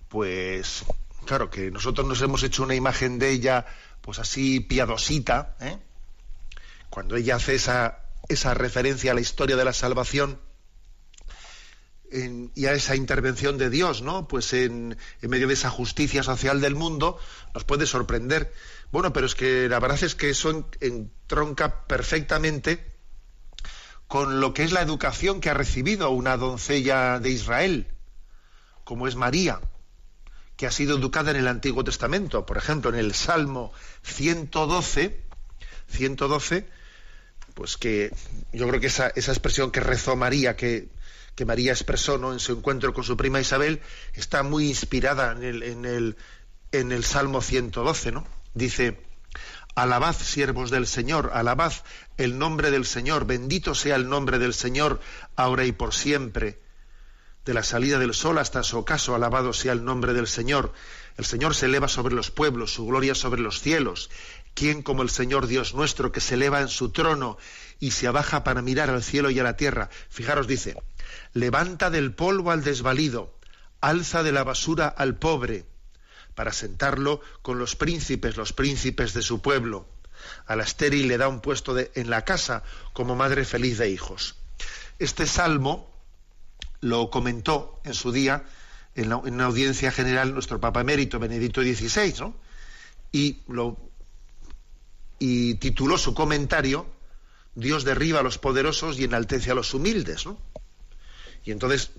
pues 0.10 0.84
claro 1.26 1.49
que 1.49 1.72
nosotros 1.72 2.05
nos 2.07 2.22
hemos 2.22 2.43
hecho 2.43 2.64
una 2.64 2.76
imagen 2.76 3.20
de 3.20 3.30
ella 3.30 3.66
pues 4.01 4.20
así 4.20 4.60
piadosita, 4.60 5.55
¿eh? 5.62 5.78
cuando 6.89 7.16
ella 7.16 7.36
hace 7.36 7.55
esa, 7.55 7.99
esa 8.28 8.55
referencia 8.55 9.12
a 9.12 9.14
la 9.14 9.22
historia 9.22 9.55
de 9.55 9.64
la 9.64 9.74
salvación 9.74 10.39
y 12.12 12.66
a 12.66 12.74
esa 12.74 12.95
intervención 12.95 13.60
de 13.60 13.70
Dios, 13.70 14.01
¿no? 14.01 14.28
Pues 14.28 14.51
en, 14.53 14.97
en, 15.22 15.30
medio 15.30 15.47
de 15.47 15.53
esa 15.53 15.70
justicia 15.70 16.24
social 16.24 16.60
del 16.60 16.74
mundo, 16.74 17.20
nos 17.53 17.66
puede 17.66 17.86
sorprender. 17.86 18.51
Bueno, 18.91 19.14
pero 19.14 19.28
es 19.28 19.36
que 19.36 19.70
la 19.70 19.80
verdad 19.80 20.01
es 20.01 20.16
que 20.16 20.32
eso 20.32 20.68
entronca 20.80 21.86
perfectamente 21.86 22.84
con 24.07 24.39
lo 24.39 24.55
que 24.55 24.64
es 24.64 24.72
la 24.72 24.82
educación 24.82 25.39
que 25.39 25.51
ha 25.51 25.53
recibido 25.53 26.10
una 26.10 26.36
doncella 26.36 27.20
de 27.20 27.30
Israel, 27.30 27.88
como 28.84 29.07
es 29.07 29.16
María 29.16 29.62
que 30.60 30.68
ha 30.68 30.72
sido 30.72 30.97
educada 30.97 31.32
en 31.32 31.38
el 31.38 31.47
Antiguo 31.47 31.86
Testamento. 31.86 32.45
Por 32.45 32.57
ejemplo, 32.57 32.89
en 32.89 32.97
el 32.97 33.14
Salmo 33.14 33.72
112, 34.03 35.18
112, 35.88 36.68
pues 37.53 37.78
que 37.78 38.12
yo 38.51 38.68
creo 38.68 38.82
que 38.82 38.88
esa, 38.88 39.07
expresión 39.07 39.72
que 39.72 39.80
rezó 39.80 40.18
María, 40.18 40.57
que, 40.57 40.89
María 41.47 41.72
expresó 41.72 42.18
¿no? 42.18 42.34
en 42.34 42.39
su 42.39 42.51
encuentro 42.51 42.93
con 42.93 43.05
su 43.05 43.16
prima 43.16 43.39
Isabel, 43.39 43.80
está 44.14 44.43
muy 44.43 44.68
inspirada 44.68 45.32
en 45.32 45.43
el, 45.45 45.64
en 45.64 45.86
el, 45.86 46.18
en 46.74 46.91
el 46.91 47.05
Salmo 47.05 47.41
112, 47.41 48.12
¿no? 48.12 48.28
Dice, 48.53 48.99
alabad 49.76 50.14
siervos 50.14 50.72
del 50.72 50.88
Señor, 50.88 51.32
alabad 51.34 51.72
el 52.18 52.38
nombre 52.38 52.70
del 52.70 52.86
Señor, 52.86 53.26
bendito 53.26 53.76
sea 53.76 53.95
el 53.95 54.10
nombre 54.10 54.39
del 54.39 54.53
Señor, 54.53 54.99
ahora 55.38 55.64
y 55.64 55.72
por 55.72 55.93
siempre 55.93 56.60
de 57.50 57.56
la 57.56 57.64
salida 57.64 57.97
del 57.97 58.14
sol 58.14 58.38
hasta 58.38 58.62
su 58.62 58.78
ocaso, 58.78 59.16
alabado 59.16 59.54
sea 59.54 59.72
el 59.72 59.84
nombre 59.84 60.14
del 60.14 60.28
Señor. 60.28 60.72
El 61.18 61.26
Señor 61.26 61.56
se 61.56 61.66
eleva 61.66 61.88
sobre 61.88 62.14
los 62.14 62.30
pueblos, 62.30 62.76
su 62.76 62.86
gloria 62.86 63.16
sobre 63.16 63.41
los 63.41 63.60
cielos. 63.60 64.12
¿Quién 64.54 64.84
como 64.84 65.02
el 65.02 65.10
Señor 65.10 65.47
Dios 65.47 65.74
nuestro 65.74 66.12
que 66.12 66.20
se 66.20 66.36
eleva 66.36 66.62
en 66.62 66.68
su 66.68 66.91
trono 66.91 67.39
y 67.80 67.89
se 67.89 68.06
abaja 68.06 68.43
para 68.43 68.62
mirar 68.62 68.91
al 68.91 69.02
cielo 69.02 69.32
y 69.32 69.39
a 69.39 69.43
la 69.43 69.58
tierra? 69.58 69.89
Fijaros, 70.10 70.45
dice, 70.45 70.76
levanta 71.34 71.89
del 71.89 72.14
polvo 72.14 72.52
al 72.52 72.64
desvalido, 72.64 73.36
alza 73.82 74.22
de 74.22 74.32
la 74.32 74.43
basura 74.43 74.88
al 74.88 75.16
pobre, 75.16 75.66
para 76.36 76.54
sentarlo 76.54 77.20
con 77.41 77.58
los 77.58 77.76
príncipes, 77.76 78.38
los 78.38 78.54
príncipes 78.54 79.16
de 79.16 79.24
su 79.24 79.41
pueblo. 79.41 79.88
A 80.45 80.56
la 80.56 80.66
estéril 80.66 81.08
le 81.08 81.18
da 81.18 81.28
un 81.28 81.41
puesto 81.41 81.76
en 81.80 82.12
la 82.12 82.26
casa 82.26 82.62
como 82.93 83.16
madre 83.16 83.43
feliz 83.43 83.80
de 83.80 83.89
hijos. 83.89 84.36
Este 85.00 85.26
salmo 85.26 85.89
lo 86.82 87.10
comentó 87.10 87.80
en 87.84 87.94
su 87.94 88.12
día 88.12 88.46
en, 88.96 89.14
una 89.14 89.46
audiencia 89.46 89.92
general 89.92 90.34
nuestro 90.34 90.60
Papa 90.60 90.82
Emérito 90.82 91.20
Benedicto 91.20 91.62
XVI, 91.62 92.16
¿no? 92.20 92.36
Y, 93.12 93.40
tituló 95.56 95.98
su 95.98 96.14
comentario 96.14 96.86
Dios 97.56 97.84
derriba 97.84 98.22
a 98.22 98.24
los 98.24 98.38
poderosos 98.38 99.00
y 99.00 99.04
enaltece 99.04 99.52
a 99.52 99.56
los 99.56 99.74
humildes, 99.74 100.26
¿no? 100.26 100.40
Y 101.44 101.52
entonces 101.52 101.92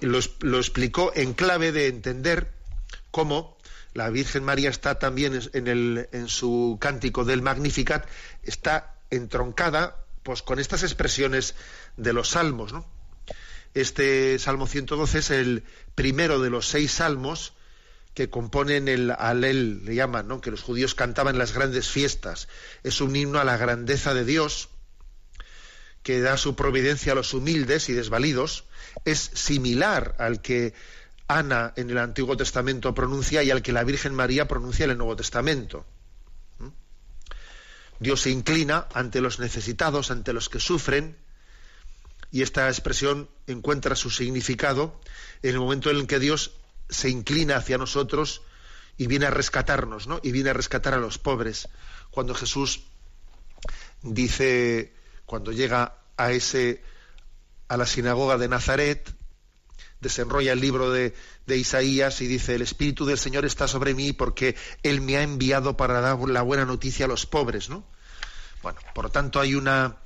lo, 0.00 0.20
lo 0.40 0.58
explicó 0.58 1.12
en 1.14 1.32
clave 1.34 1.72
de 1.72 1.88
entender 1.88 2.52
cómo 3.10 3.56
la 3.94 4.10
Virgen 4.10 4.44
María 4.44 4.70
está 4.70 4.98
también 4.98 5.40
en, 5.52 5.66
el, 5.68 6.08
en 6.12 6.28
su 6.28 6.78
cántico 6.80 7.24
del 7.24 7.42
Magnificat, 7.42 8.06
está 8.42 8.94
entroncada 9.10 10.04
pues, 10.22 10.42
con 10.42 10.58
estas 10.58 10.82
expresiones 10.82 11.54
de 11.96 12.12
los 12.12 12.30
salmos, 12.30 12.72
¿no? 12.72 12.86
Este 13.74 14.38
Salmo 14.38 14.66
112 14.66 15.18
es 15.18 15.30
el 15.30 15.64
primero 15.94 16.40
de 16.40 16.50
los 16.50 16.68
seis 16.68 16.92
salmos 16.92 17.54
que 18.14 18.28
componen 18.28 18.88
el 18.88 19.10
Alel, 19.10 19.84
le 19.84 19.94
llaman, 19.94 20.28
¿no? 20.28 20.40
que 20.40 20.50
los 20.50 20.62
judíos 20.62 20.94
cantaban 20.94 21.34
en 21.34 21.38
las 21.38 21.52
grandes 21.52 21.88
fiestas. 21.88 22.48
Es 22.82 23.00
un 23.00 23.16
himno 23.16 23.38
a 23.38 23.44
la 23.44 23.56
grandeza 23.56 24.12
de 24.12 24.24
Dios, 24.24 24.68
que 26.02 26.20
da 26.20 26.36
su 26.36 26.54
providencia 26.54 27.12
a 27.12 27.14
los 27.14 27.32
humildes 27.32 27.88
y 27.88 27.94
desvalidos. 27.94 28.64
Es 29.04 29.30
similar 29.34 30.14
al 30.18 30.42
que 30.42 30.74
Ana 31.28 31.72
en 31.76 31.88
el 31.88 31.98
Antiguo 31.98 32.36
Testamento 32.36 32.94
pronuncia 32.94 33.42
y 33.42 33.50
al 33.50 33.62
que 33.62 33.72
la 33.72 33.84
Virgen 33.84 34.14
María 34.14 34.46
pronuncia 34.48 34.84
en 34.84 34.90
el 34.90 34.98
Nuevo 34.98 35.16
Testamento. 35.16 35.86
¿Mm? 36.58 36.68
Dios 38.00 38.20
se 38.20 38.30
inclina 38.30 38.88
ante 38.92 39.22
los 39.22 39.38
necesitados, 39.38 40.10
ante 40.10 40.34
los 40.34 40.50
que 40.50 40.60
sufren, 40.60 41.16
y 42.32 42.40
esta 42.42 42.68
expresión 42.68 43.28
encuentra 43.46 43.94
su 43.94 44.10
significado 44.10 44.98
en 45.42 45.50
el 45.50 45.60
momento 45.60 45.90
en 45.90 45.98
el 45.98 46.06
que 46.06 46.18
Dios 46.18 46.52
se 46.88 47.10
inclina 47.10 47.56
hacia 47.56 47.76
nosotros 47.76 48.42
y 48.96 49.06
viene 49.06 49.26
a 49.26 49.30
rescatarnos, 49.30 50.06
¿no? 50.06 50.18
Y 50.22 50.32
viene 50.32 50.50
a 50.50 50.54
rescatar 50.54 50.94
a 50.94 50.98
los 50.98 51.18
pobres. 51.18 51.68
Cuando 52.10 52.34
Jesús 52.34 52.84
dice, 54.02 54.94
cuando 55.26 55.52
llega 55.52 55.98
a 56.16 56.32
ese 56.32 56.82
a 57.68 57.76
la 57.76 57.86
sinagoga 57.86 58.38
de 58.38 58.48
Nazaret, 58.48 59.14
desenrolla 60.00 60.52
el 60.52 60.60
libro 60.60 60.90
de, 60.90 61.14
de, 61.46 61.56
Isaías 61.56 62.20
y 62.20 62.26
dice, 62.26 62.54
el 62.54 62.62
Espíritu 62.62 63.06
del 63.06 63.18
Señor 63.18 63.44
está 63.44 63.68
sobre 63.68 63.94
mí 63.94 64.12
porque 64.12 64.56
Él 64.82 65.00
me 65.00 65.16
ha 65.16 65.22
enviado 65.22 65.76
para 65.76 66.00
dar 66.00 66.18
la 66.28 66.42
buena 66.42 66.66
noticia 66.66 67.06
a 67.06 67.08
los 67.08 67.24
pobres, 67.24 67.70
¿no? 67.70 67.86
Bueno, 68.62 68.78
por 68.94 69.04
lo 69.04 69.10
tanto 69.10 69.40
hay 69.40 69.54
una, 69.54 70.01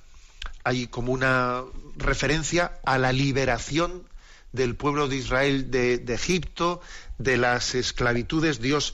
hay 0.67 0.89
como 0.89 1.13
una 1.13 1.63
referencia 1.97 2.81
a 2.85 2.99
la 2.99 3.13
liberación 3.13 4.09
del 4.51 4.75
pueblo 4.75 5.07
de 5.07 5.15
Israel 5.15 5.71
de, 5.71 6.03
Egipto, 6.09 6.81
de 7.19 7.37
las 7.37 7.77
esclavitudes. 7.77 8.61
Dios, 8.61 8.93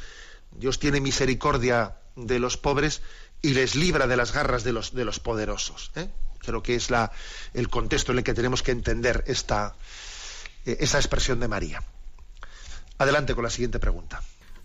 Dios 0.51 0.79
tiene 0.79 1.01
misericordia 1.01 1.97
de 2.15 2.39
los 2.41 2.59
pobres 2.59 3.01
y 3.41 3.55
les 3.55 3.75
libra 3.75 4.07
de 4.07 4.19
las 4.19 4.35
garras 4.35 4.65
de 4.65 4.75
los, 4.75 4.95
de 4.95 5.07
los 5.07 5.19
poderosos. 5.19 5.93
¿eh? 5.95 6.11
Creo 6.41 6.63
que 6.63 6.75
es 6.75 6.91
la, 6.91 7.11
el 7.55 7.71
contexto 7.71 8.13
en 8.13 8.19
el 8.19 8.25
que 8.25 8.35
tenemos 8.35 8.63
que 8.63 8.73
entender 8.73 9.25
esta, 9.27 9.75
eh, 10.67 10.77
expresión 10.79 11.41
de 11.41 11.49
María. 11.49 11.83
Adelante 12.99 13.35
con 13.35 13.45
la 13.45 13.51
siguiente 13.51 13.79
pregunta. 13.79 14.23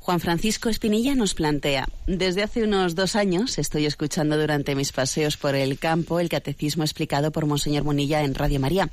Juan 0.07 0.21
Francisco 0.21 0.69
Espinilla 0.69 1.15
nos 1.15 1.33
plantea, 1.33 1.89
desde 2.05 2.41
hace 2.41 2.63
unos 2.63 2.95
dos 2.95 3.17
años 3.17 3.57
estoy 3.57 3.85
escuchando 3.85 4.37
durante 4.37 4.73
mis 4.73 4.93
paseos 4.93 5.35
por 5.35 5.53
el 5.53 5.77
campo 5.79 6.21
el 6.21 6.29
catecismo 6.29 6.85
explicado 6.85 7.33
por 7.33 7.45
Monseñor 7.45 7.83
Munilla 7.83 8.23
en 8.23 8.33
Radio 8.33 8.61
María. 8.61 8.89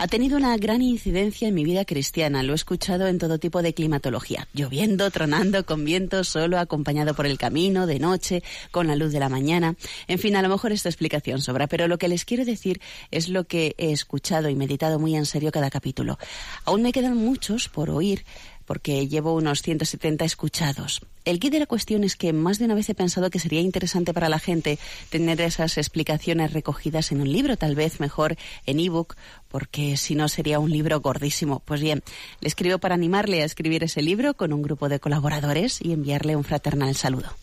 Ha 0.00 0.08
tenido 0.08 0.36
una 0.36 0.56
gran 0.56 0.82
incidencia 0.82 1.46
en 1.46 1.54
mi 1.54 1.62
vida 1.62 1.84
cristiana. 1.84 2.42
Lo 2.42 2.54
he 2.54 2.56
escuchado 2.56 3.06
en 3.06 3.18
todo 3.18 3.38
tipo 3.38 3.62
de 3.62 3.72
climatología. 3.72 4.48
Lloviendo, 4.52 5.08
tronando, 5.12 5.64
con 5.64 5.84
viento, 5.84 6.24
solo, 6.24 6.58
acompañado 6.58 7.14
por 7.14 7.26
el 7.26 7.38
camino, 7.38 7.86
de 7.86 8.00
noche, 8.00 8.42
con 8.72 8.88
la 8.88 8.96
luz 8.96 9.12
de 9.12 9.20
la 9.20 9.28
mañana. 9.28 9.76
En 10.08 10.18
fin, 10.18 10.34
a 10.34 10.42
lo 10.42 10.48
mejor 10.48 10.72
esta 10.72 10.88
explicación 10.88 11.40
sobra, 11.40 11.68
pero 11.68 11.86
lo 11.86 11.98
que 11.98 12.08
les 12.08 12.24
quiero 12.24 12.44
decir 12.44 12.80
es 13.12 13.28
lo 13.28 13.44
que 13.44 13.76
he 13.78 13.92
escuchado 13.92 14.48
y 14.48 14.56
meditado 14.56 14.98
muy 14.98 15.14
en 15.14 15.26
serio 15.26 15.52
cada 15.52 15.70
capítulo. 15.70 16.18
Aún 16.64 16.82
me 16.82 16.90
quedan 16.90 17.16
muchos 17.16 17.68
por 17.68 17.90
oír 17.90 18.24
porque 18.68 19.08
llevo 19.08 19.32
unos 19.32 19.62
170 19.62 20.26
escuchados. 20.26 21.00
El 21.24 21.40
kit 21.40 21.52
de 21.52 21.58
la 21.58 21.66
cuestión 21.66 22.04
es 22.04 22.16
que 22.16 22.34
más 22.34 22.58
de 22.58 22.66
una 22.66 22.74
vez 22.74 22.90
he 22.90 22.94
pensado 22.94 23.30
que 23.30 23.38
sería 23.38 23.62
interesante 23.62 24.12
para 24.12 24.28
la 24.28 24.38
gente 24.38 24.78
tener 25.08 25.40
esas 25.40 25.78
explicaciones 25.78 26.52
recogidas 26.52 27.10
en 27.10 27.22
un 27.22 27.32
libro, 27.32 27.56
tal 27.56 27.74
vez 27.74 27.98
mejor 27.98 28.36
en 28.66 28.78
ebook, 28.78 29.16
porque 29.48 29.96
si 29.96 30.14
no 30.14 30.28
sería 30.28 30.58
un 30.58 30.70
libro 30.70 31.00
gordísimo. 31.00 31.62
Pues 31.64 31.80
bien, 31.80 32.02
le 32.40 32.48
escribo 32.48 32.76
para 32.76 32.94
animarle 32.94 33.40
a 33.40 33.46
escribir 33.46 33.84
ese 33.84 34.02
libro 34.02 34.34
con 34.34 34.52
un 34.52 34.60
grupo 34.60 34.90
de 34.90 35.00
colaboradores 35.00 35.80
y 35.80 35.94
enviarle 35.94 36.36
un 36.36 36.44
fraternal 36.44 36.94
saludo. 36.94 37.34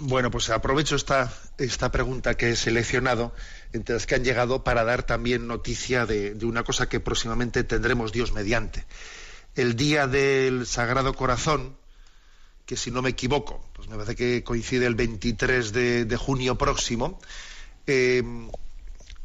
Bueno, 0.00 0.30
pues 0.30 0.50
aprovecho 0.50 0.96
esta, 0.96 1.32
esta 1.56 1.90
pregunta 1.90 2.34
que 2.34 2.50
he 2.50 2.56
seleccionado 2.56 3.32
entre 3.72 3.94
las 3.94 4.04
que 4.04 4.16
han 4.16 4.24
llegado 4.24 4.64
para 4.64 4.84
dar 4.84 5.04
también 5.04 5.46
noticia 5.46 6.04
de, 6.04 6.34
de 6.34 6.44
una 6.44 6.62
cosa 6.62 6.90
que 6.90 7.00
próximamente 7.00 7.64
tendremos 7.64 8.12
Dios 8.12 8.32
mediante 8.32 8.84
el 9.56 9.74
día 9.74 10.06
del 10.06 10.66
Sagrado 10.66 11.14
Corazón, 11.14 11.76
que 12.66 12.76
si 12.76 12.90
no 12.90 13.00
me 13.00 13.10
equivoco, 13.10 13.66
pues 13.72 13.88
me 13.88 13.96
parece 13.96 14.14
que 14.14 14.44
coincide 14.44 14.86
el 14.86 14.94
23 14.94 15.72
de, 15.72 16.16
junio 16.18 16.58
próximo, 16.58 17.18
eh, 17.86 18.22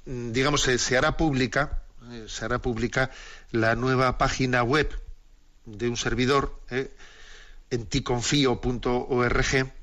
digamos, 0.05 0.61
se, 0.61 0.97
hará 0.97 1.17
pública, 1.17 1.83
eh, 2.11 2.25
se 2.29 2.45
hará 2.45 2.59
pública 2.59 3.11
la 3.51 3.75
nueva 3.75 4.17
página 4.17 4.63
web 4.63 4.89
de 5.65 5.89
un 5.89 5.97
servidor, 5.97 6.57
eh, 6.69 6.89
enticonfío.org, 7.69 9.73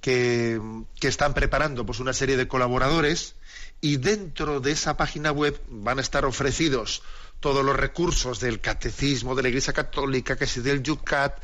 que, 0.00 0.60
que 1.00 1.08
están 1.08 1.34
preparando 1.34 1.84
pues, 1.84 1.98
una 1.98 2.12
serie 2.12 2.36
de 2.36 2.48
colaboradores 2.48 3.34
y 3.80 3.96
dentro 3.96 4.60
de 4.60 4.72
esa 4.72 4.96
página 4.96 5.32
web 5.32 5.60
van 5.68 5.98
a 5.98 6.02
estar 6.02 6.24
ofrecidos 6.24 7.02
todos 7.42 7.62
los 7.62 7.76
recursos 7.76 8.40
del 8.40 8.60
catecismo 8.60 9.34
de 9.34 9.42
la 9.42 9.48
Iglesia 9.48 9.74
Católica, 9.74 10.36
que 10.36 10.46
si 10.46 10.62
del 10.62 10.82
Yucat, 10.82 11.42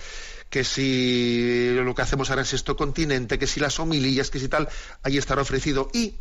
que 0.49 0.64
si 0.64 1.72
lo 1.74 1.94
que 1.94 2.03
hacemos 2.03 2.30
ahora 2.30 2.42
es 2.42 2.55
esto 2.55 2.76
continente, 2.76 3.38
que 3.38 3.46
si 3.46 3.61
las 3.61 3.78
homilillas, 3.78 4.30
que 4.30 4.38
si 4.38 4.49
tal, 4.49 4.68
ahí 5.03 5.18
estará 5.18 5.42
ofrecido. 5.42 5.90
Y 5.92 6.14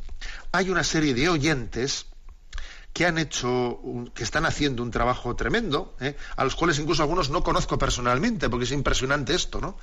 hay 0.51 0.69
una 0.69 0.83
serie 0.83 1.13
de 1.13 1.29
oyentes 1.29 2.07
que 2.91 3.05
han 3.05 3.19
hecho, 3.19 3.79
que 4.15 4.23
están 4.23 4.45
haciendo 4.47 4.81
un 4.81 4.89
trabajo 4.89 5.35
tremendo, 5.35 5.95
¿eh? 6.01 6.17
a 6.35 6.43
los 6.43 6.55
cuales 6.55 6.79
incluso 6.79 7.03
algunos 7.03 7.29
no 7.29 7.43
conozco 7.43 7.77
personalmente, 7.77 8.49
porque 8.49 8.65
es 8.65 8.71
impresionante 8.71 9.35
esto, 9.35 9.61
¿no? 9.61 9.77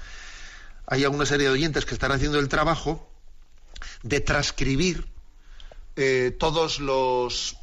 Hay 0.86 1.06
una 1.06 1.24
serie 1.24 1.46
de 1.46 1.52
oyentes 1.52 1.86
que 1.86 1.94
están 1.94 2.10
haciendo 2.10 2.40
el 2.40 2.48
trabajo 2.48 3.08
de 4.02 4.20
transcribir 4.20 5.06
eh, 5.96 6.36
todos 6.36 6.80
los 6.80 7.56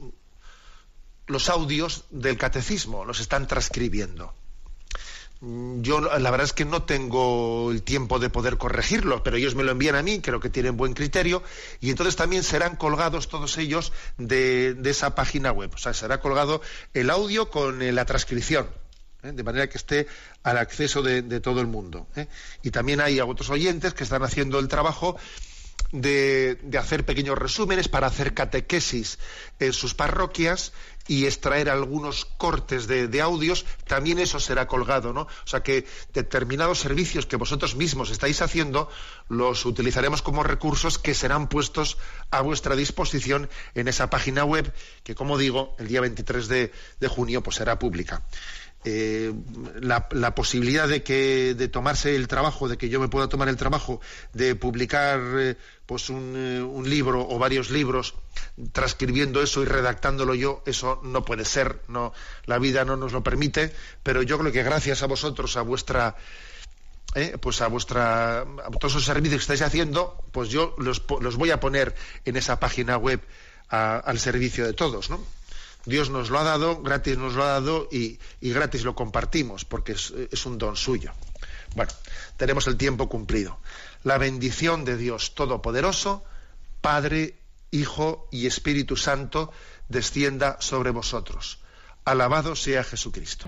los 1.27 1.49
audios 1.49 2.05
del 2.09 2.37
catecismo, 2.37 3.05
los 3.05 3.19
están 3.19 3.47
transcribiendo. 3.47 4.33
Yo 5.41 6.01
la 6.01 6.29
verdad 6.29 6.45
es 6.45 6.53
que 6.53 6.65
no 6.65 6.83
tengo 6.83 7.71
el 7.71 7.81
tiempo 7.81 8.19
de 8.19 8.29
poder 8.29 8.57
corregirlo, 8.57 9.23
pero 9.23 9.37
ellos 9.37 9.55
me 9.55 9.63
lo 9.63 9.71
envían 9.71 9.95
a 9.95 10.03
mí, 10.03 10.21
creo 10.21 10.39
que 10.39 10.51
tienen 10.51 10.77
buen 10.77 10.93
criterio, 10.93 11.41
y 11.79 11.89
entonces 11.89 12.15
también 12.15 12.43
serán 12.43 12.75
colgados 12.75 13.27
todos 13.27 13.57
ellos 13.57 13.91
de, 14.19 14.77
esa 14.85 15.15
página 15.15 15.51
web. 15.51 15.71
O 15.73 15.79
sea, 15.79 15.95
será 15.95 16.19
colgado 16.19 16.61
el 16.93 17.09
audio 17.09 17.49
con 17.49 17.81
eh, 17.81 17.91
la 17.91 18.05
transcripción, 18.05 18.69
¿eh? 19.23 19.31
de 19.31 19.43
manera 19.43 19.67
que 19.67 19.79
esté 19.79 20.05
al 20.43 20.59
acceso 20.59 21.01
de, 21.01 21.23
todo 21.39 21.59
el 21.59 21.65
mundo. 21.65 22.05
¿eh? 22.15 22.27
Y 22.61 22.69
también 22.69 23.01
hay 23.01 23.19
otros 23.19 23.49
oyentes 23.49 23.95
que 23.95 24.03
están 24.03 24.21
haciendo 24.21 24.59
el 24.59 24.67
trabajo 24.67 25.17
de, 25.91 26.59
hacer 26.79 27.05
pequeños 27.05 27.37
resúmenes 27.37 27.87
para 27.87 28.07
hacer 28.07 28.33
catequesis 28.33 29.19
en 29.59 29.73
sus 29.73 29.93
parroquias 29.93 30.73
y 31.11 31.25
extraer 31.25 31.69
algunos 31.69 32.23
cortes 32.23 32.87
de, 32.87 33.21
audios, 33.21 33.65
también 33.85 34.17
eso 34.17 34.39
será 34.39 34.65
colgado, 34.65 35.11
¿no? 35.11 35.23
O 35.23 35.27
sea 35.43 35.61
que 35.61 35.85
determinados 36.13 36.79
servicios 36.79 37.25
que 37.25 37.35
vosotros 37.35 37.75
mismos 37.75 38.11
estáis 38.11 38.41
haciendo 38.41 38.89
los 39.27 39.65
utilizaremos 39.65 40.21
como 40.21 40.41
recursos 40.41 40.97
que 40.97 41.13
serán 41.13 41.49
puestos 41.49 41.97
a 42.29 42.39
vuestra 42.39 42.77
disposición 42.77 43.49
en 43.75 43.89
esa 43.89 44.09
página 44.09 44.45
web 44.45 44.73
que, 45.03 45.13
como 45.13 45.37
digo, 45.37 45.75
el 45.79 45.89
día 45.89 45.99
23 45.99 46.47
de, 46.47 46.71
de 47.01 47.07
junio 47.09 47.43
pues 47.43 47.57
será 47.57 47.77
pública. 47.77 48.23
Eh, 48.83 49.31
la, 49.79 50.33
posibilidad 50.33 50.87
de 50.87 51.03
que 51.03 51.53
de 51.53 51.67
tomarse 51.67 52.15
el 52.15 52.27
trabajo, 52.27 52.67
de 52.67 52.79
que 52.79 52.89
yo 52.89 52.99
me 52.99 53.09
pueda 53.09 53.29
tomar 53.29 53.47
el 53.47 53.55
trabajo 53.55 54.01
de 54.33 54.55
publicar 54.55 55.21
eh, 55.37 55.55
pues 55.85 56.09
eh, 56.09 56.13
un, 56.13 56.89
libro 56.89 57.27
o 57.29 57.37
varios 57.37 57.69
libros 57.69 58.15
transcribiendo 58.71 59.43
eso 59.43 59.61
y 59.61 59.65
redactándolo 59.65 60.33
yo, 60.33 60.63
eso 60.65 60.99
no 61.03 61.23
puede 61.23 61.45
ser, 61.45 61.81
no, 61.89 62.11
la 62.45 62.57
vida 62.57 62.83
no 62.83 62.97
nos 62.97 63.11
lo 63.11 63.21
permite, 63.21 63.71
pero 64.01 64.23
yo 64.23 64.39
creo 64.39 64.51
que 64.51 64.63
gracias 64.63 65.03
a 65.03 65.05
vosotros, 65.05 65.57
a 65.57 65.61
vuestra 65.61 66.15
pues 67.41 67.61
a 67.61 67.67
vuestra 67.67 68.39
a 68.39 68.71
todos 68.79 68.93
esos 68.93 69.05
servicios 69.05 69.39
que 69.39 69.53
estáis 69.53 69.61
haciendo, 69.61 70.23
pues 70.31 70.49
yo 70.49 70.73
los, 70.79 71.03
los 71.19 71.35
voy 71.35 71.51
a 71.51 71.59
poner 71.59 71.93
en 72.25 72.35
esa 72.35 72.59
página 72.59 72.97
web 72.97 73.21
al 73.67 74.17
servicio 74.17 74.65
de 74.65 74.73
todos, 74.73 75.09
¿no? 75.11 75.19
Dios 75.85 76.09
nos 76.09 76.29
lo 76.29 76.39
ha 76.39 76.43
dado, 76.43 76.81
gratis 76.81 77.17
nos 77.17 77.33
lo 77.33 77.43
ha 77.43 77.47
dado 77.47 77.87
y, 77.91 78.19
gratis 78.41 78.83
lo 78.83 78.95
compartimos 78.95 79.65
porque 79.65 79.93
es, 79.93 80.45
un 80.45 80.57
don 80.57 80.75
suyo. 80.75 81.11
Bueno, 81.75 81.91
tenemos 82.37 82.67
el 82.67 82.77
tiempo 82.77 83.09
cumplido. 83.09 83.59
La 84.03 84.17
bendición 84.17 84.85
de 84.85 84.97
Dios 84.97 85.33
Todopoderoso, 85.35 86.23
Padre, 86.81 87.35
Hijo 87.71 88.27
y 88.31 88.47
Espíritu 88.47 88.97
Santo, 88.97 89.51
descienda 89.89 90.57
sobre 90.59 90.91
vosotros. 90.91 91.59
Alabado 92.05 92.55
sea 92.55 92.83
Jesucristo. 92.83 93.47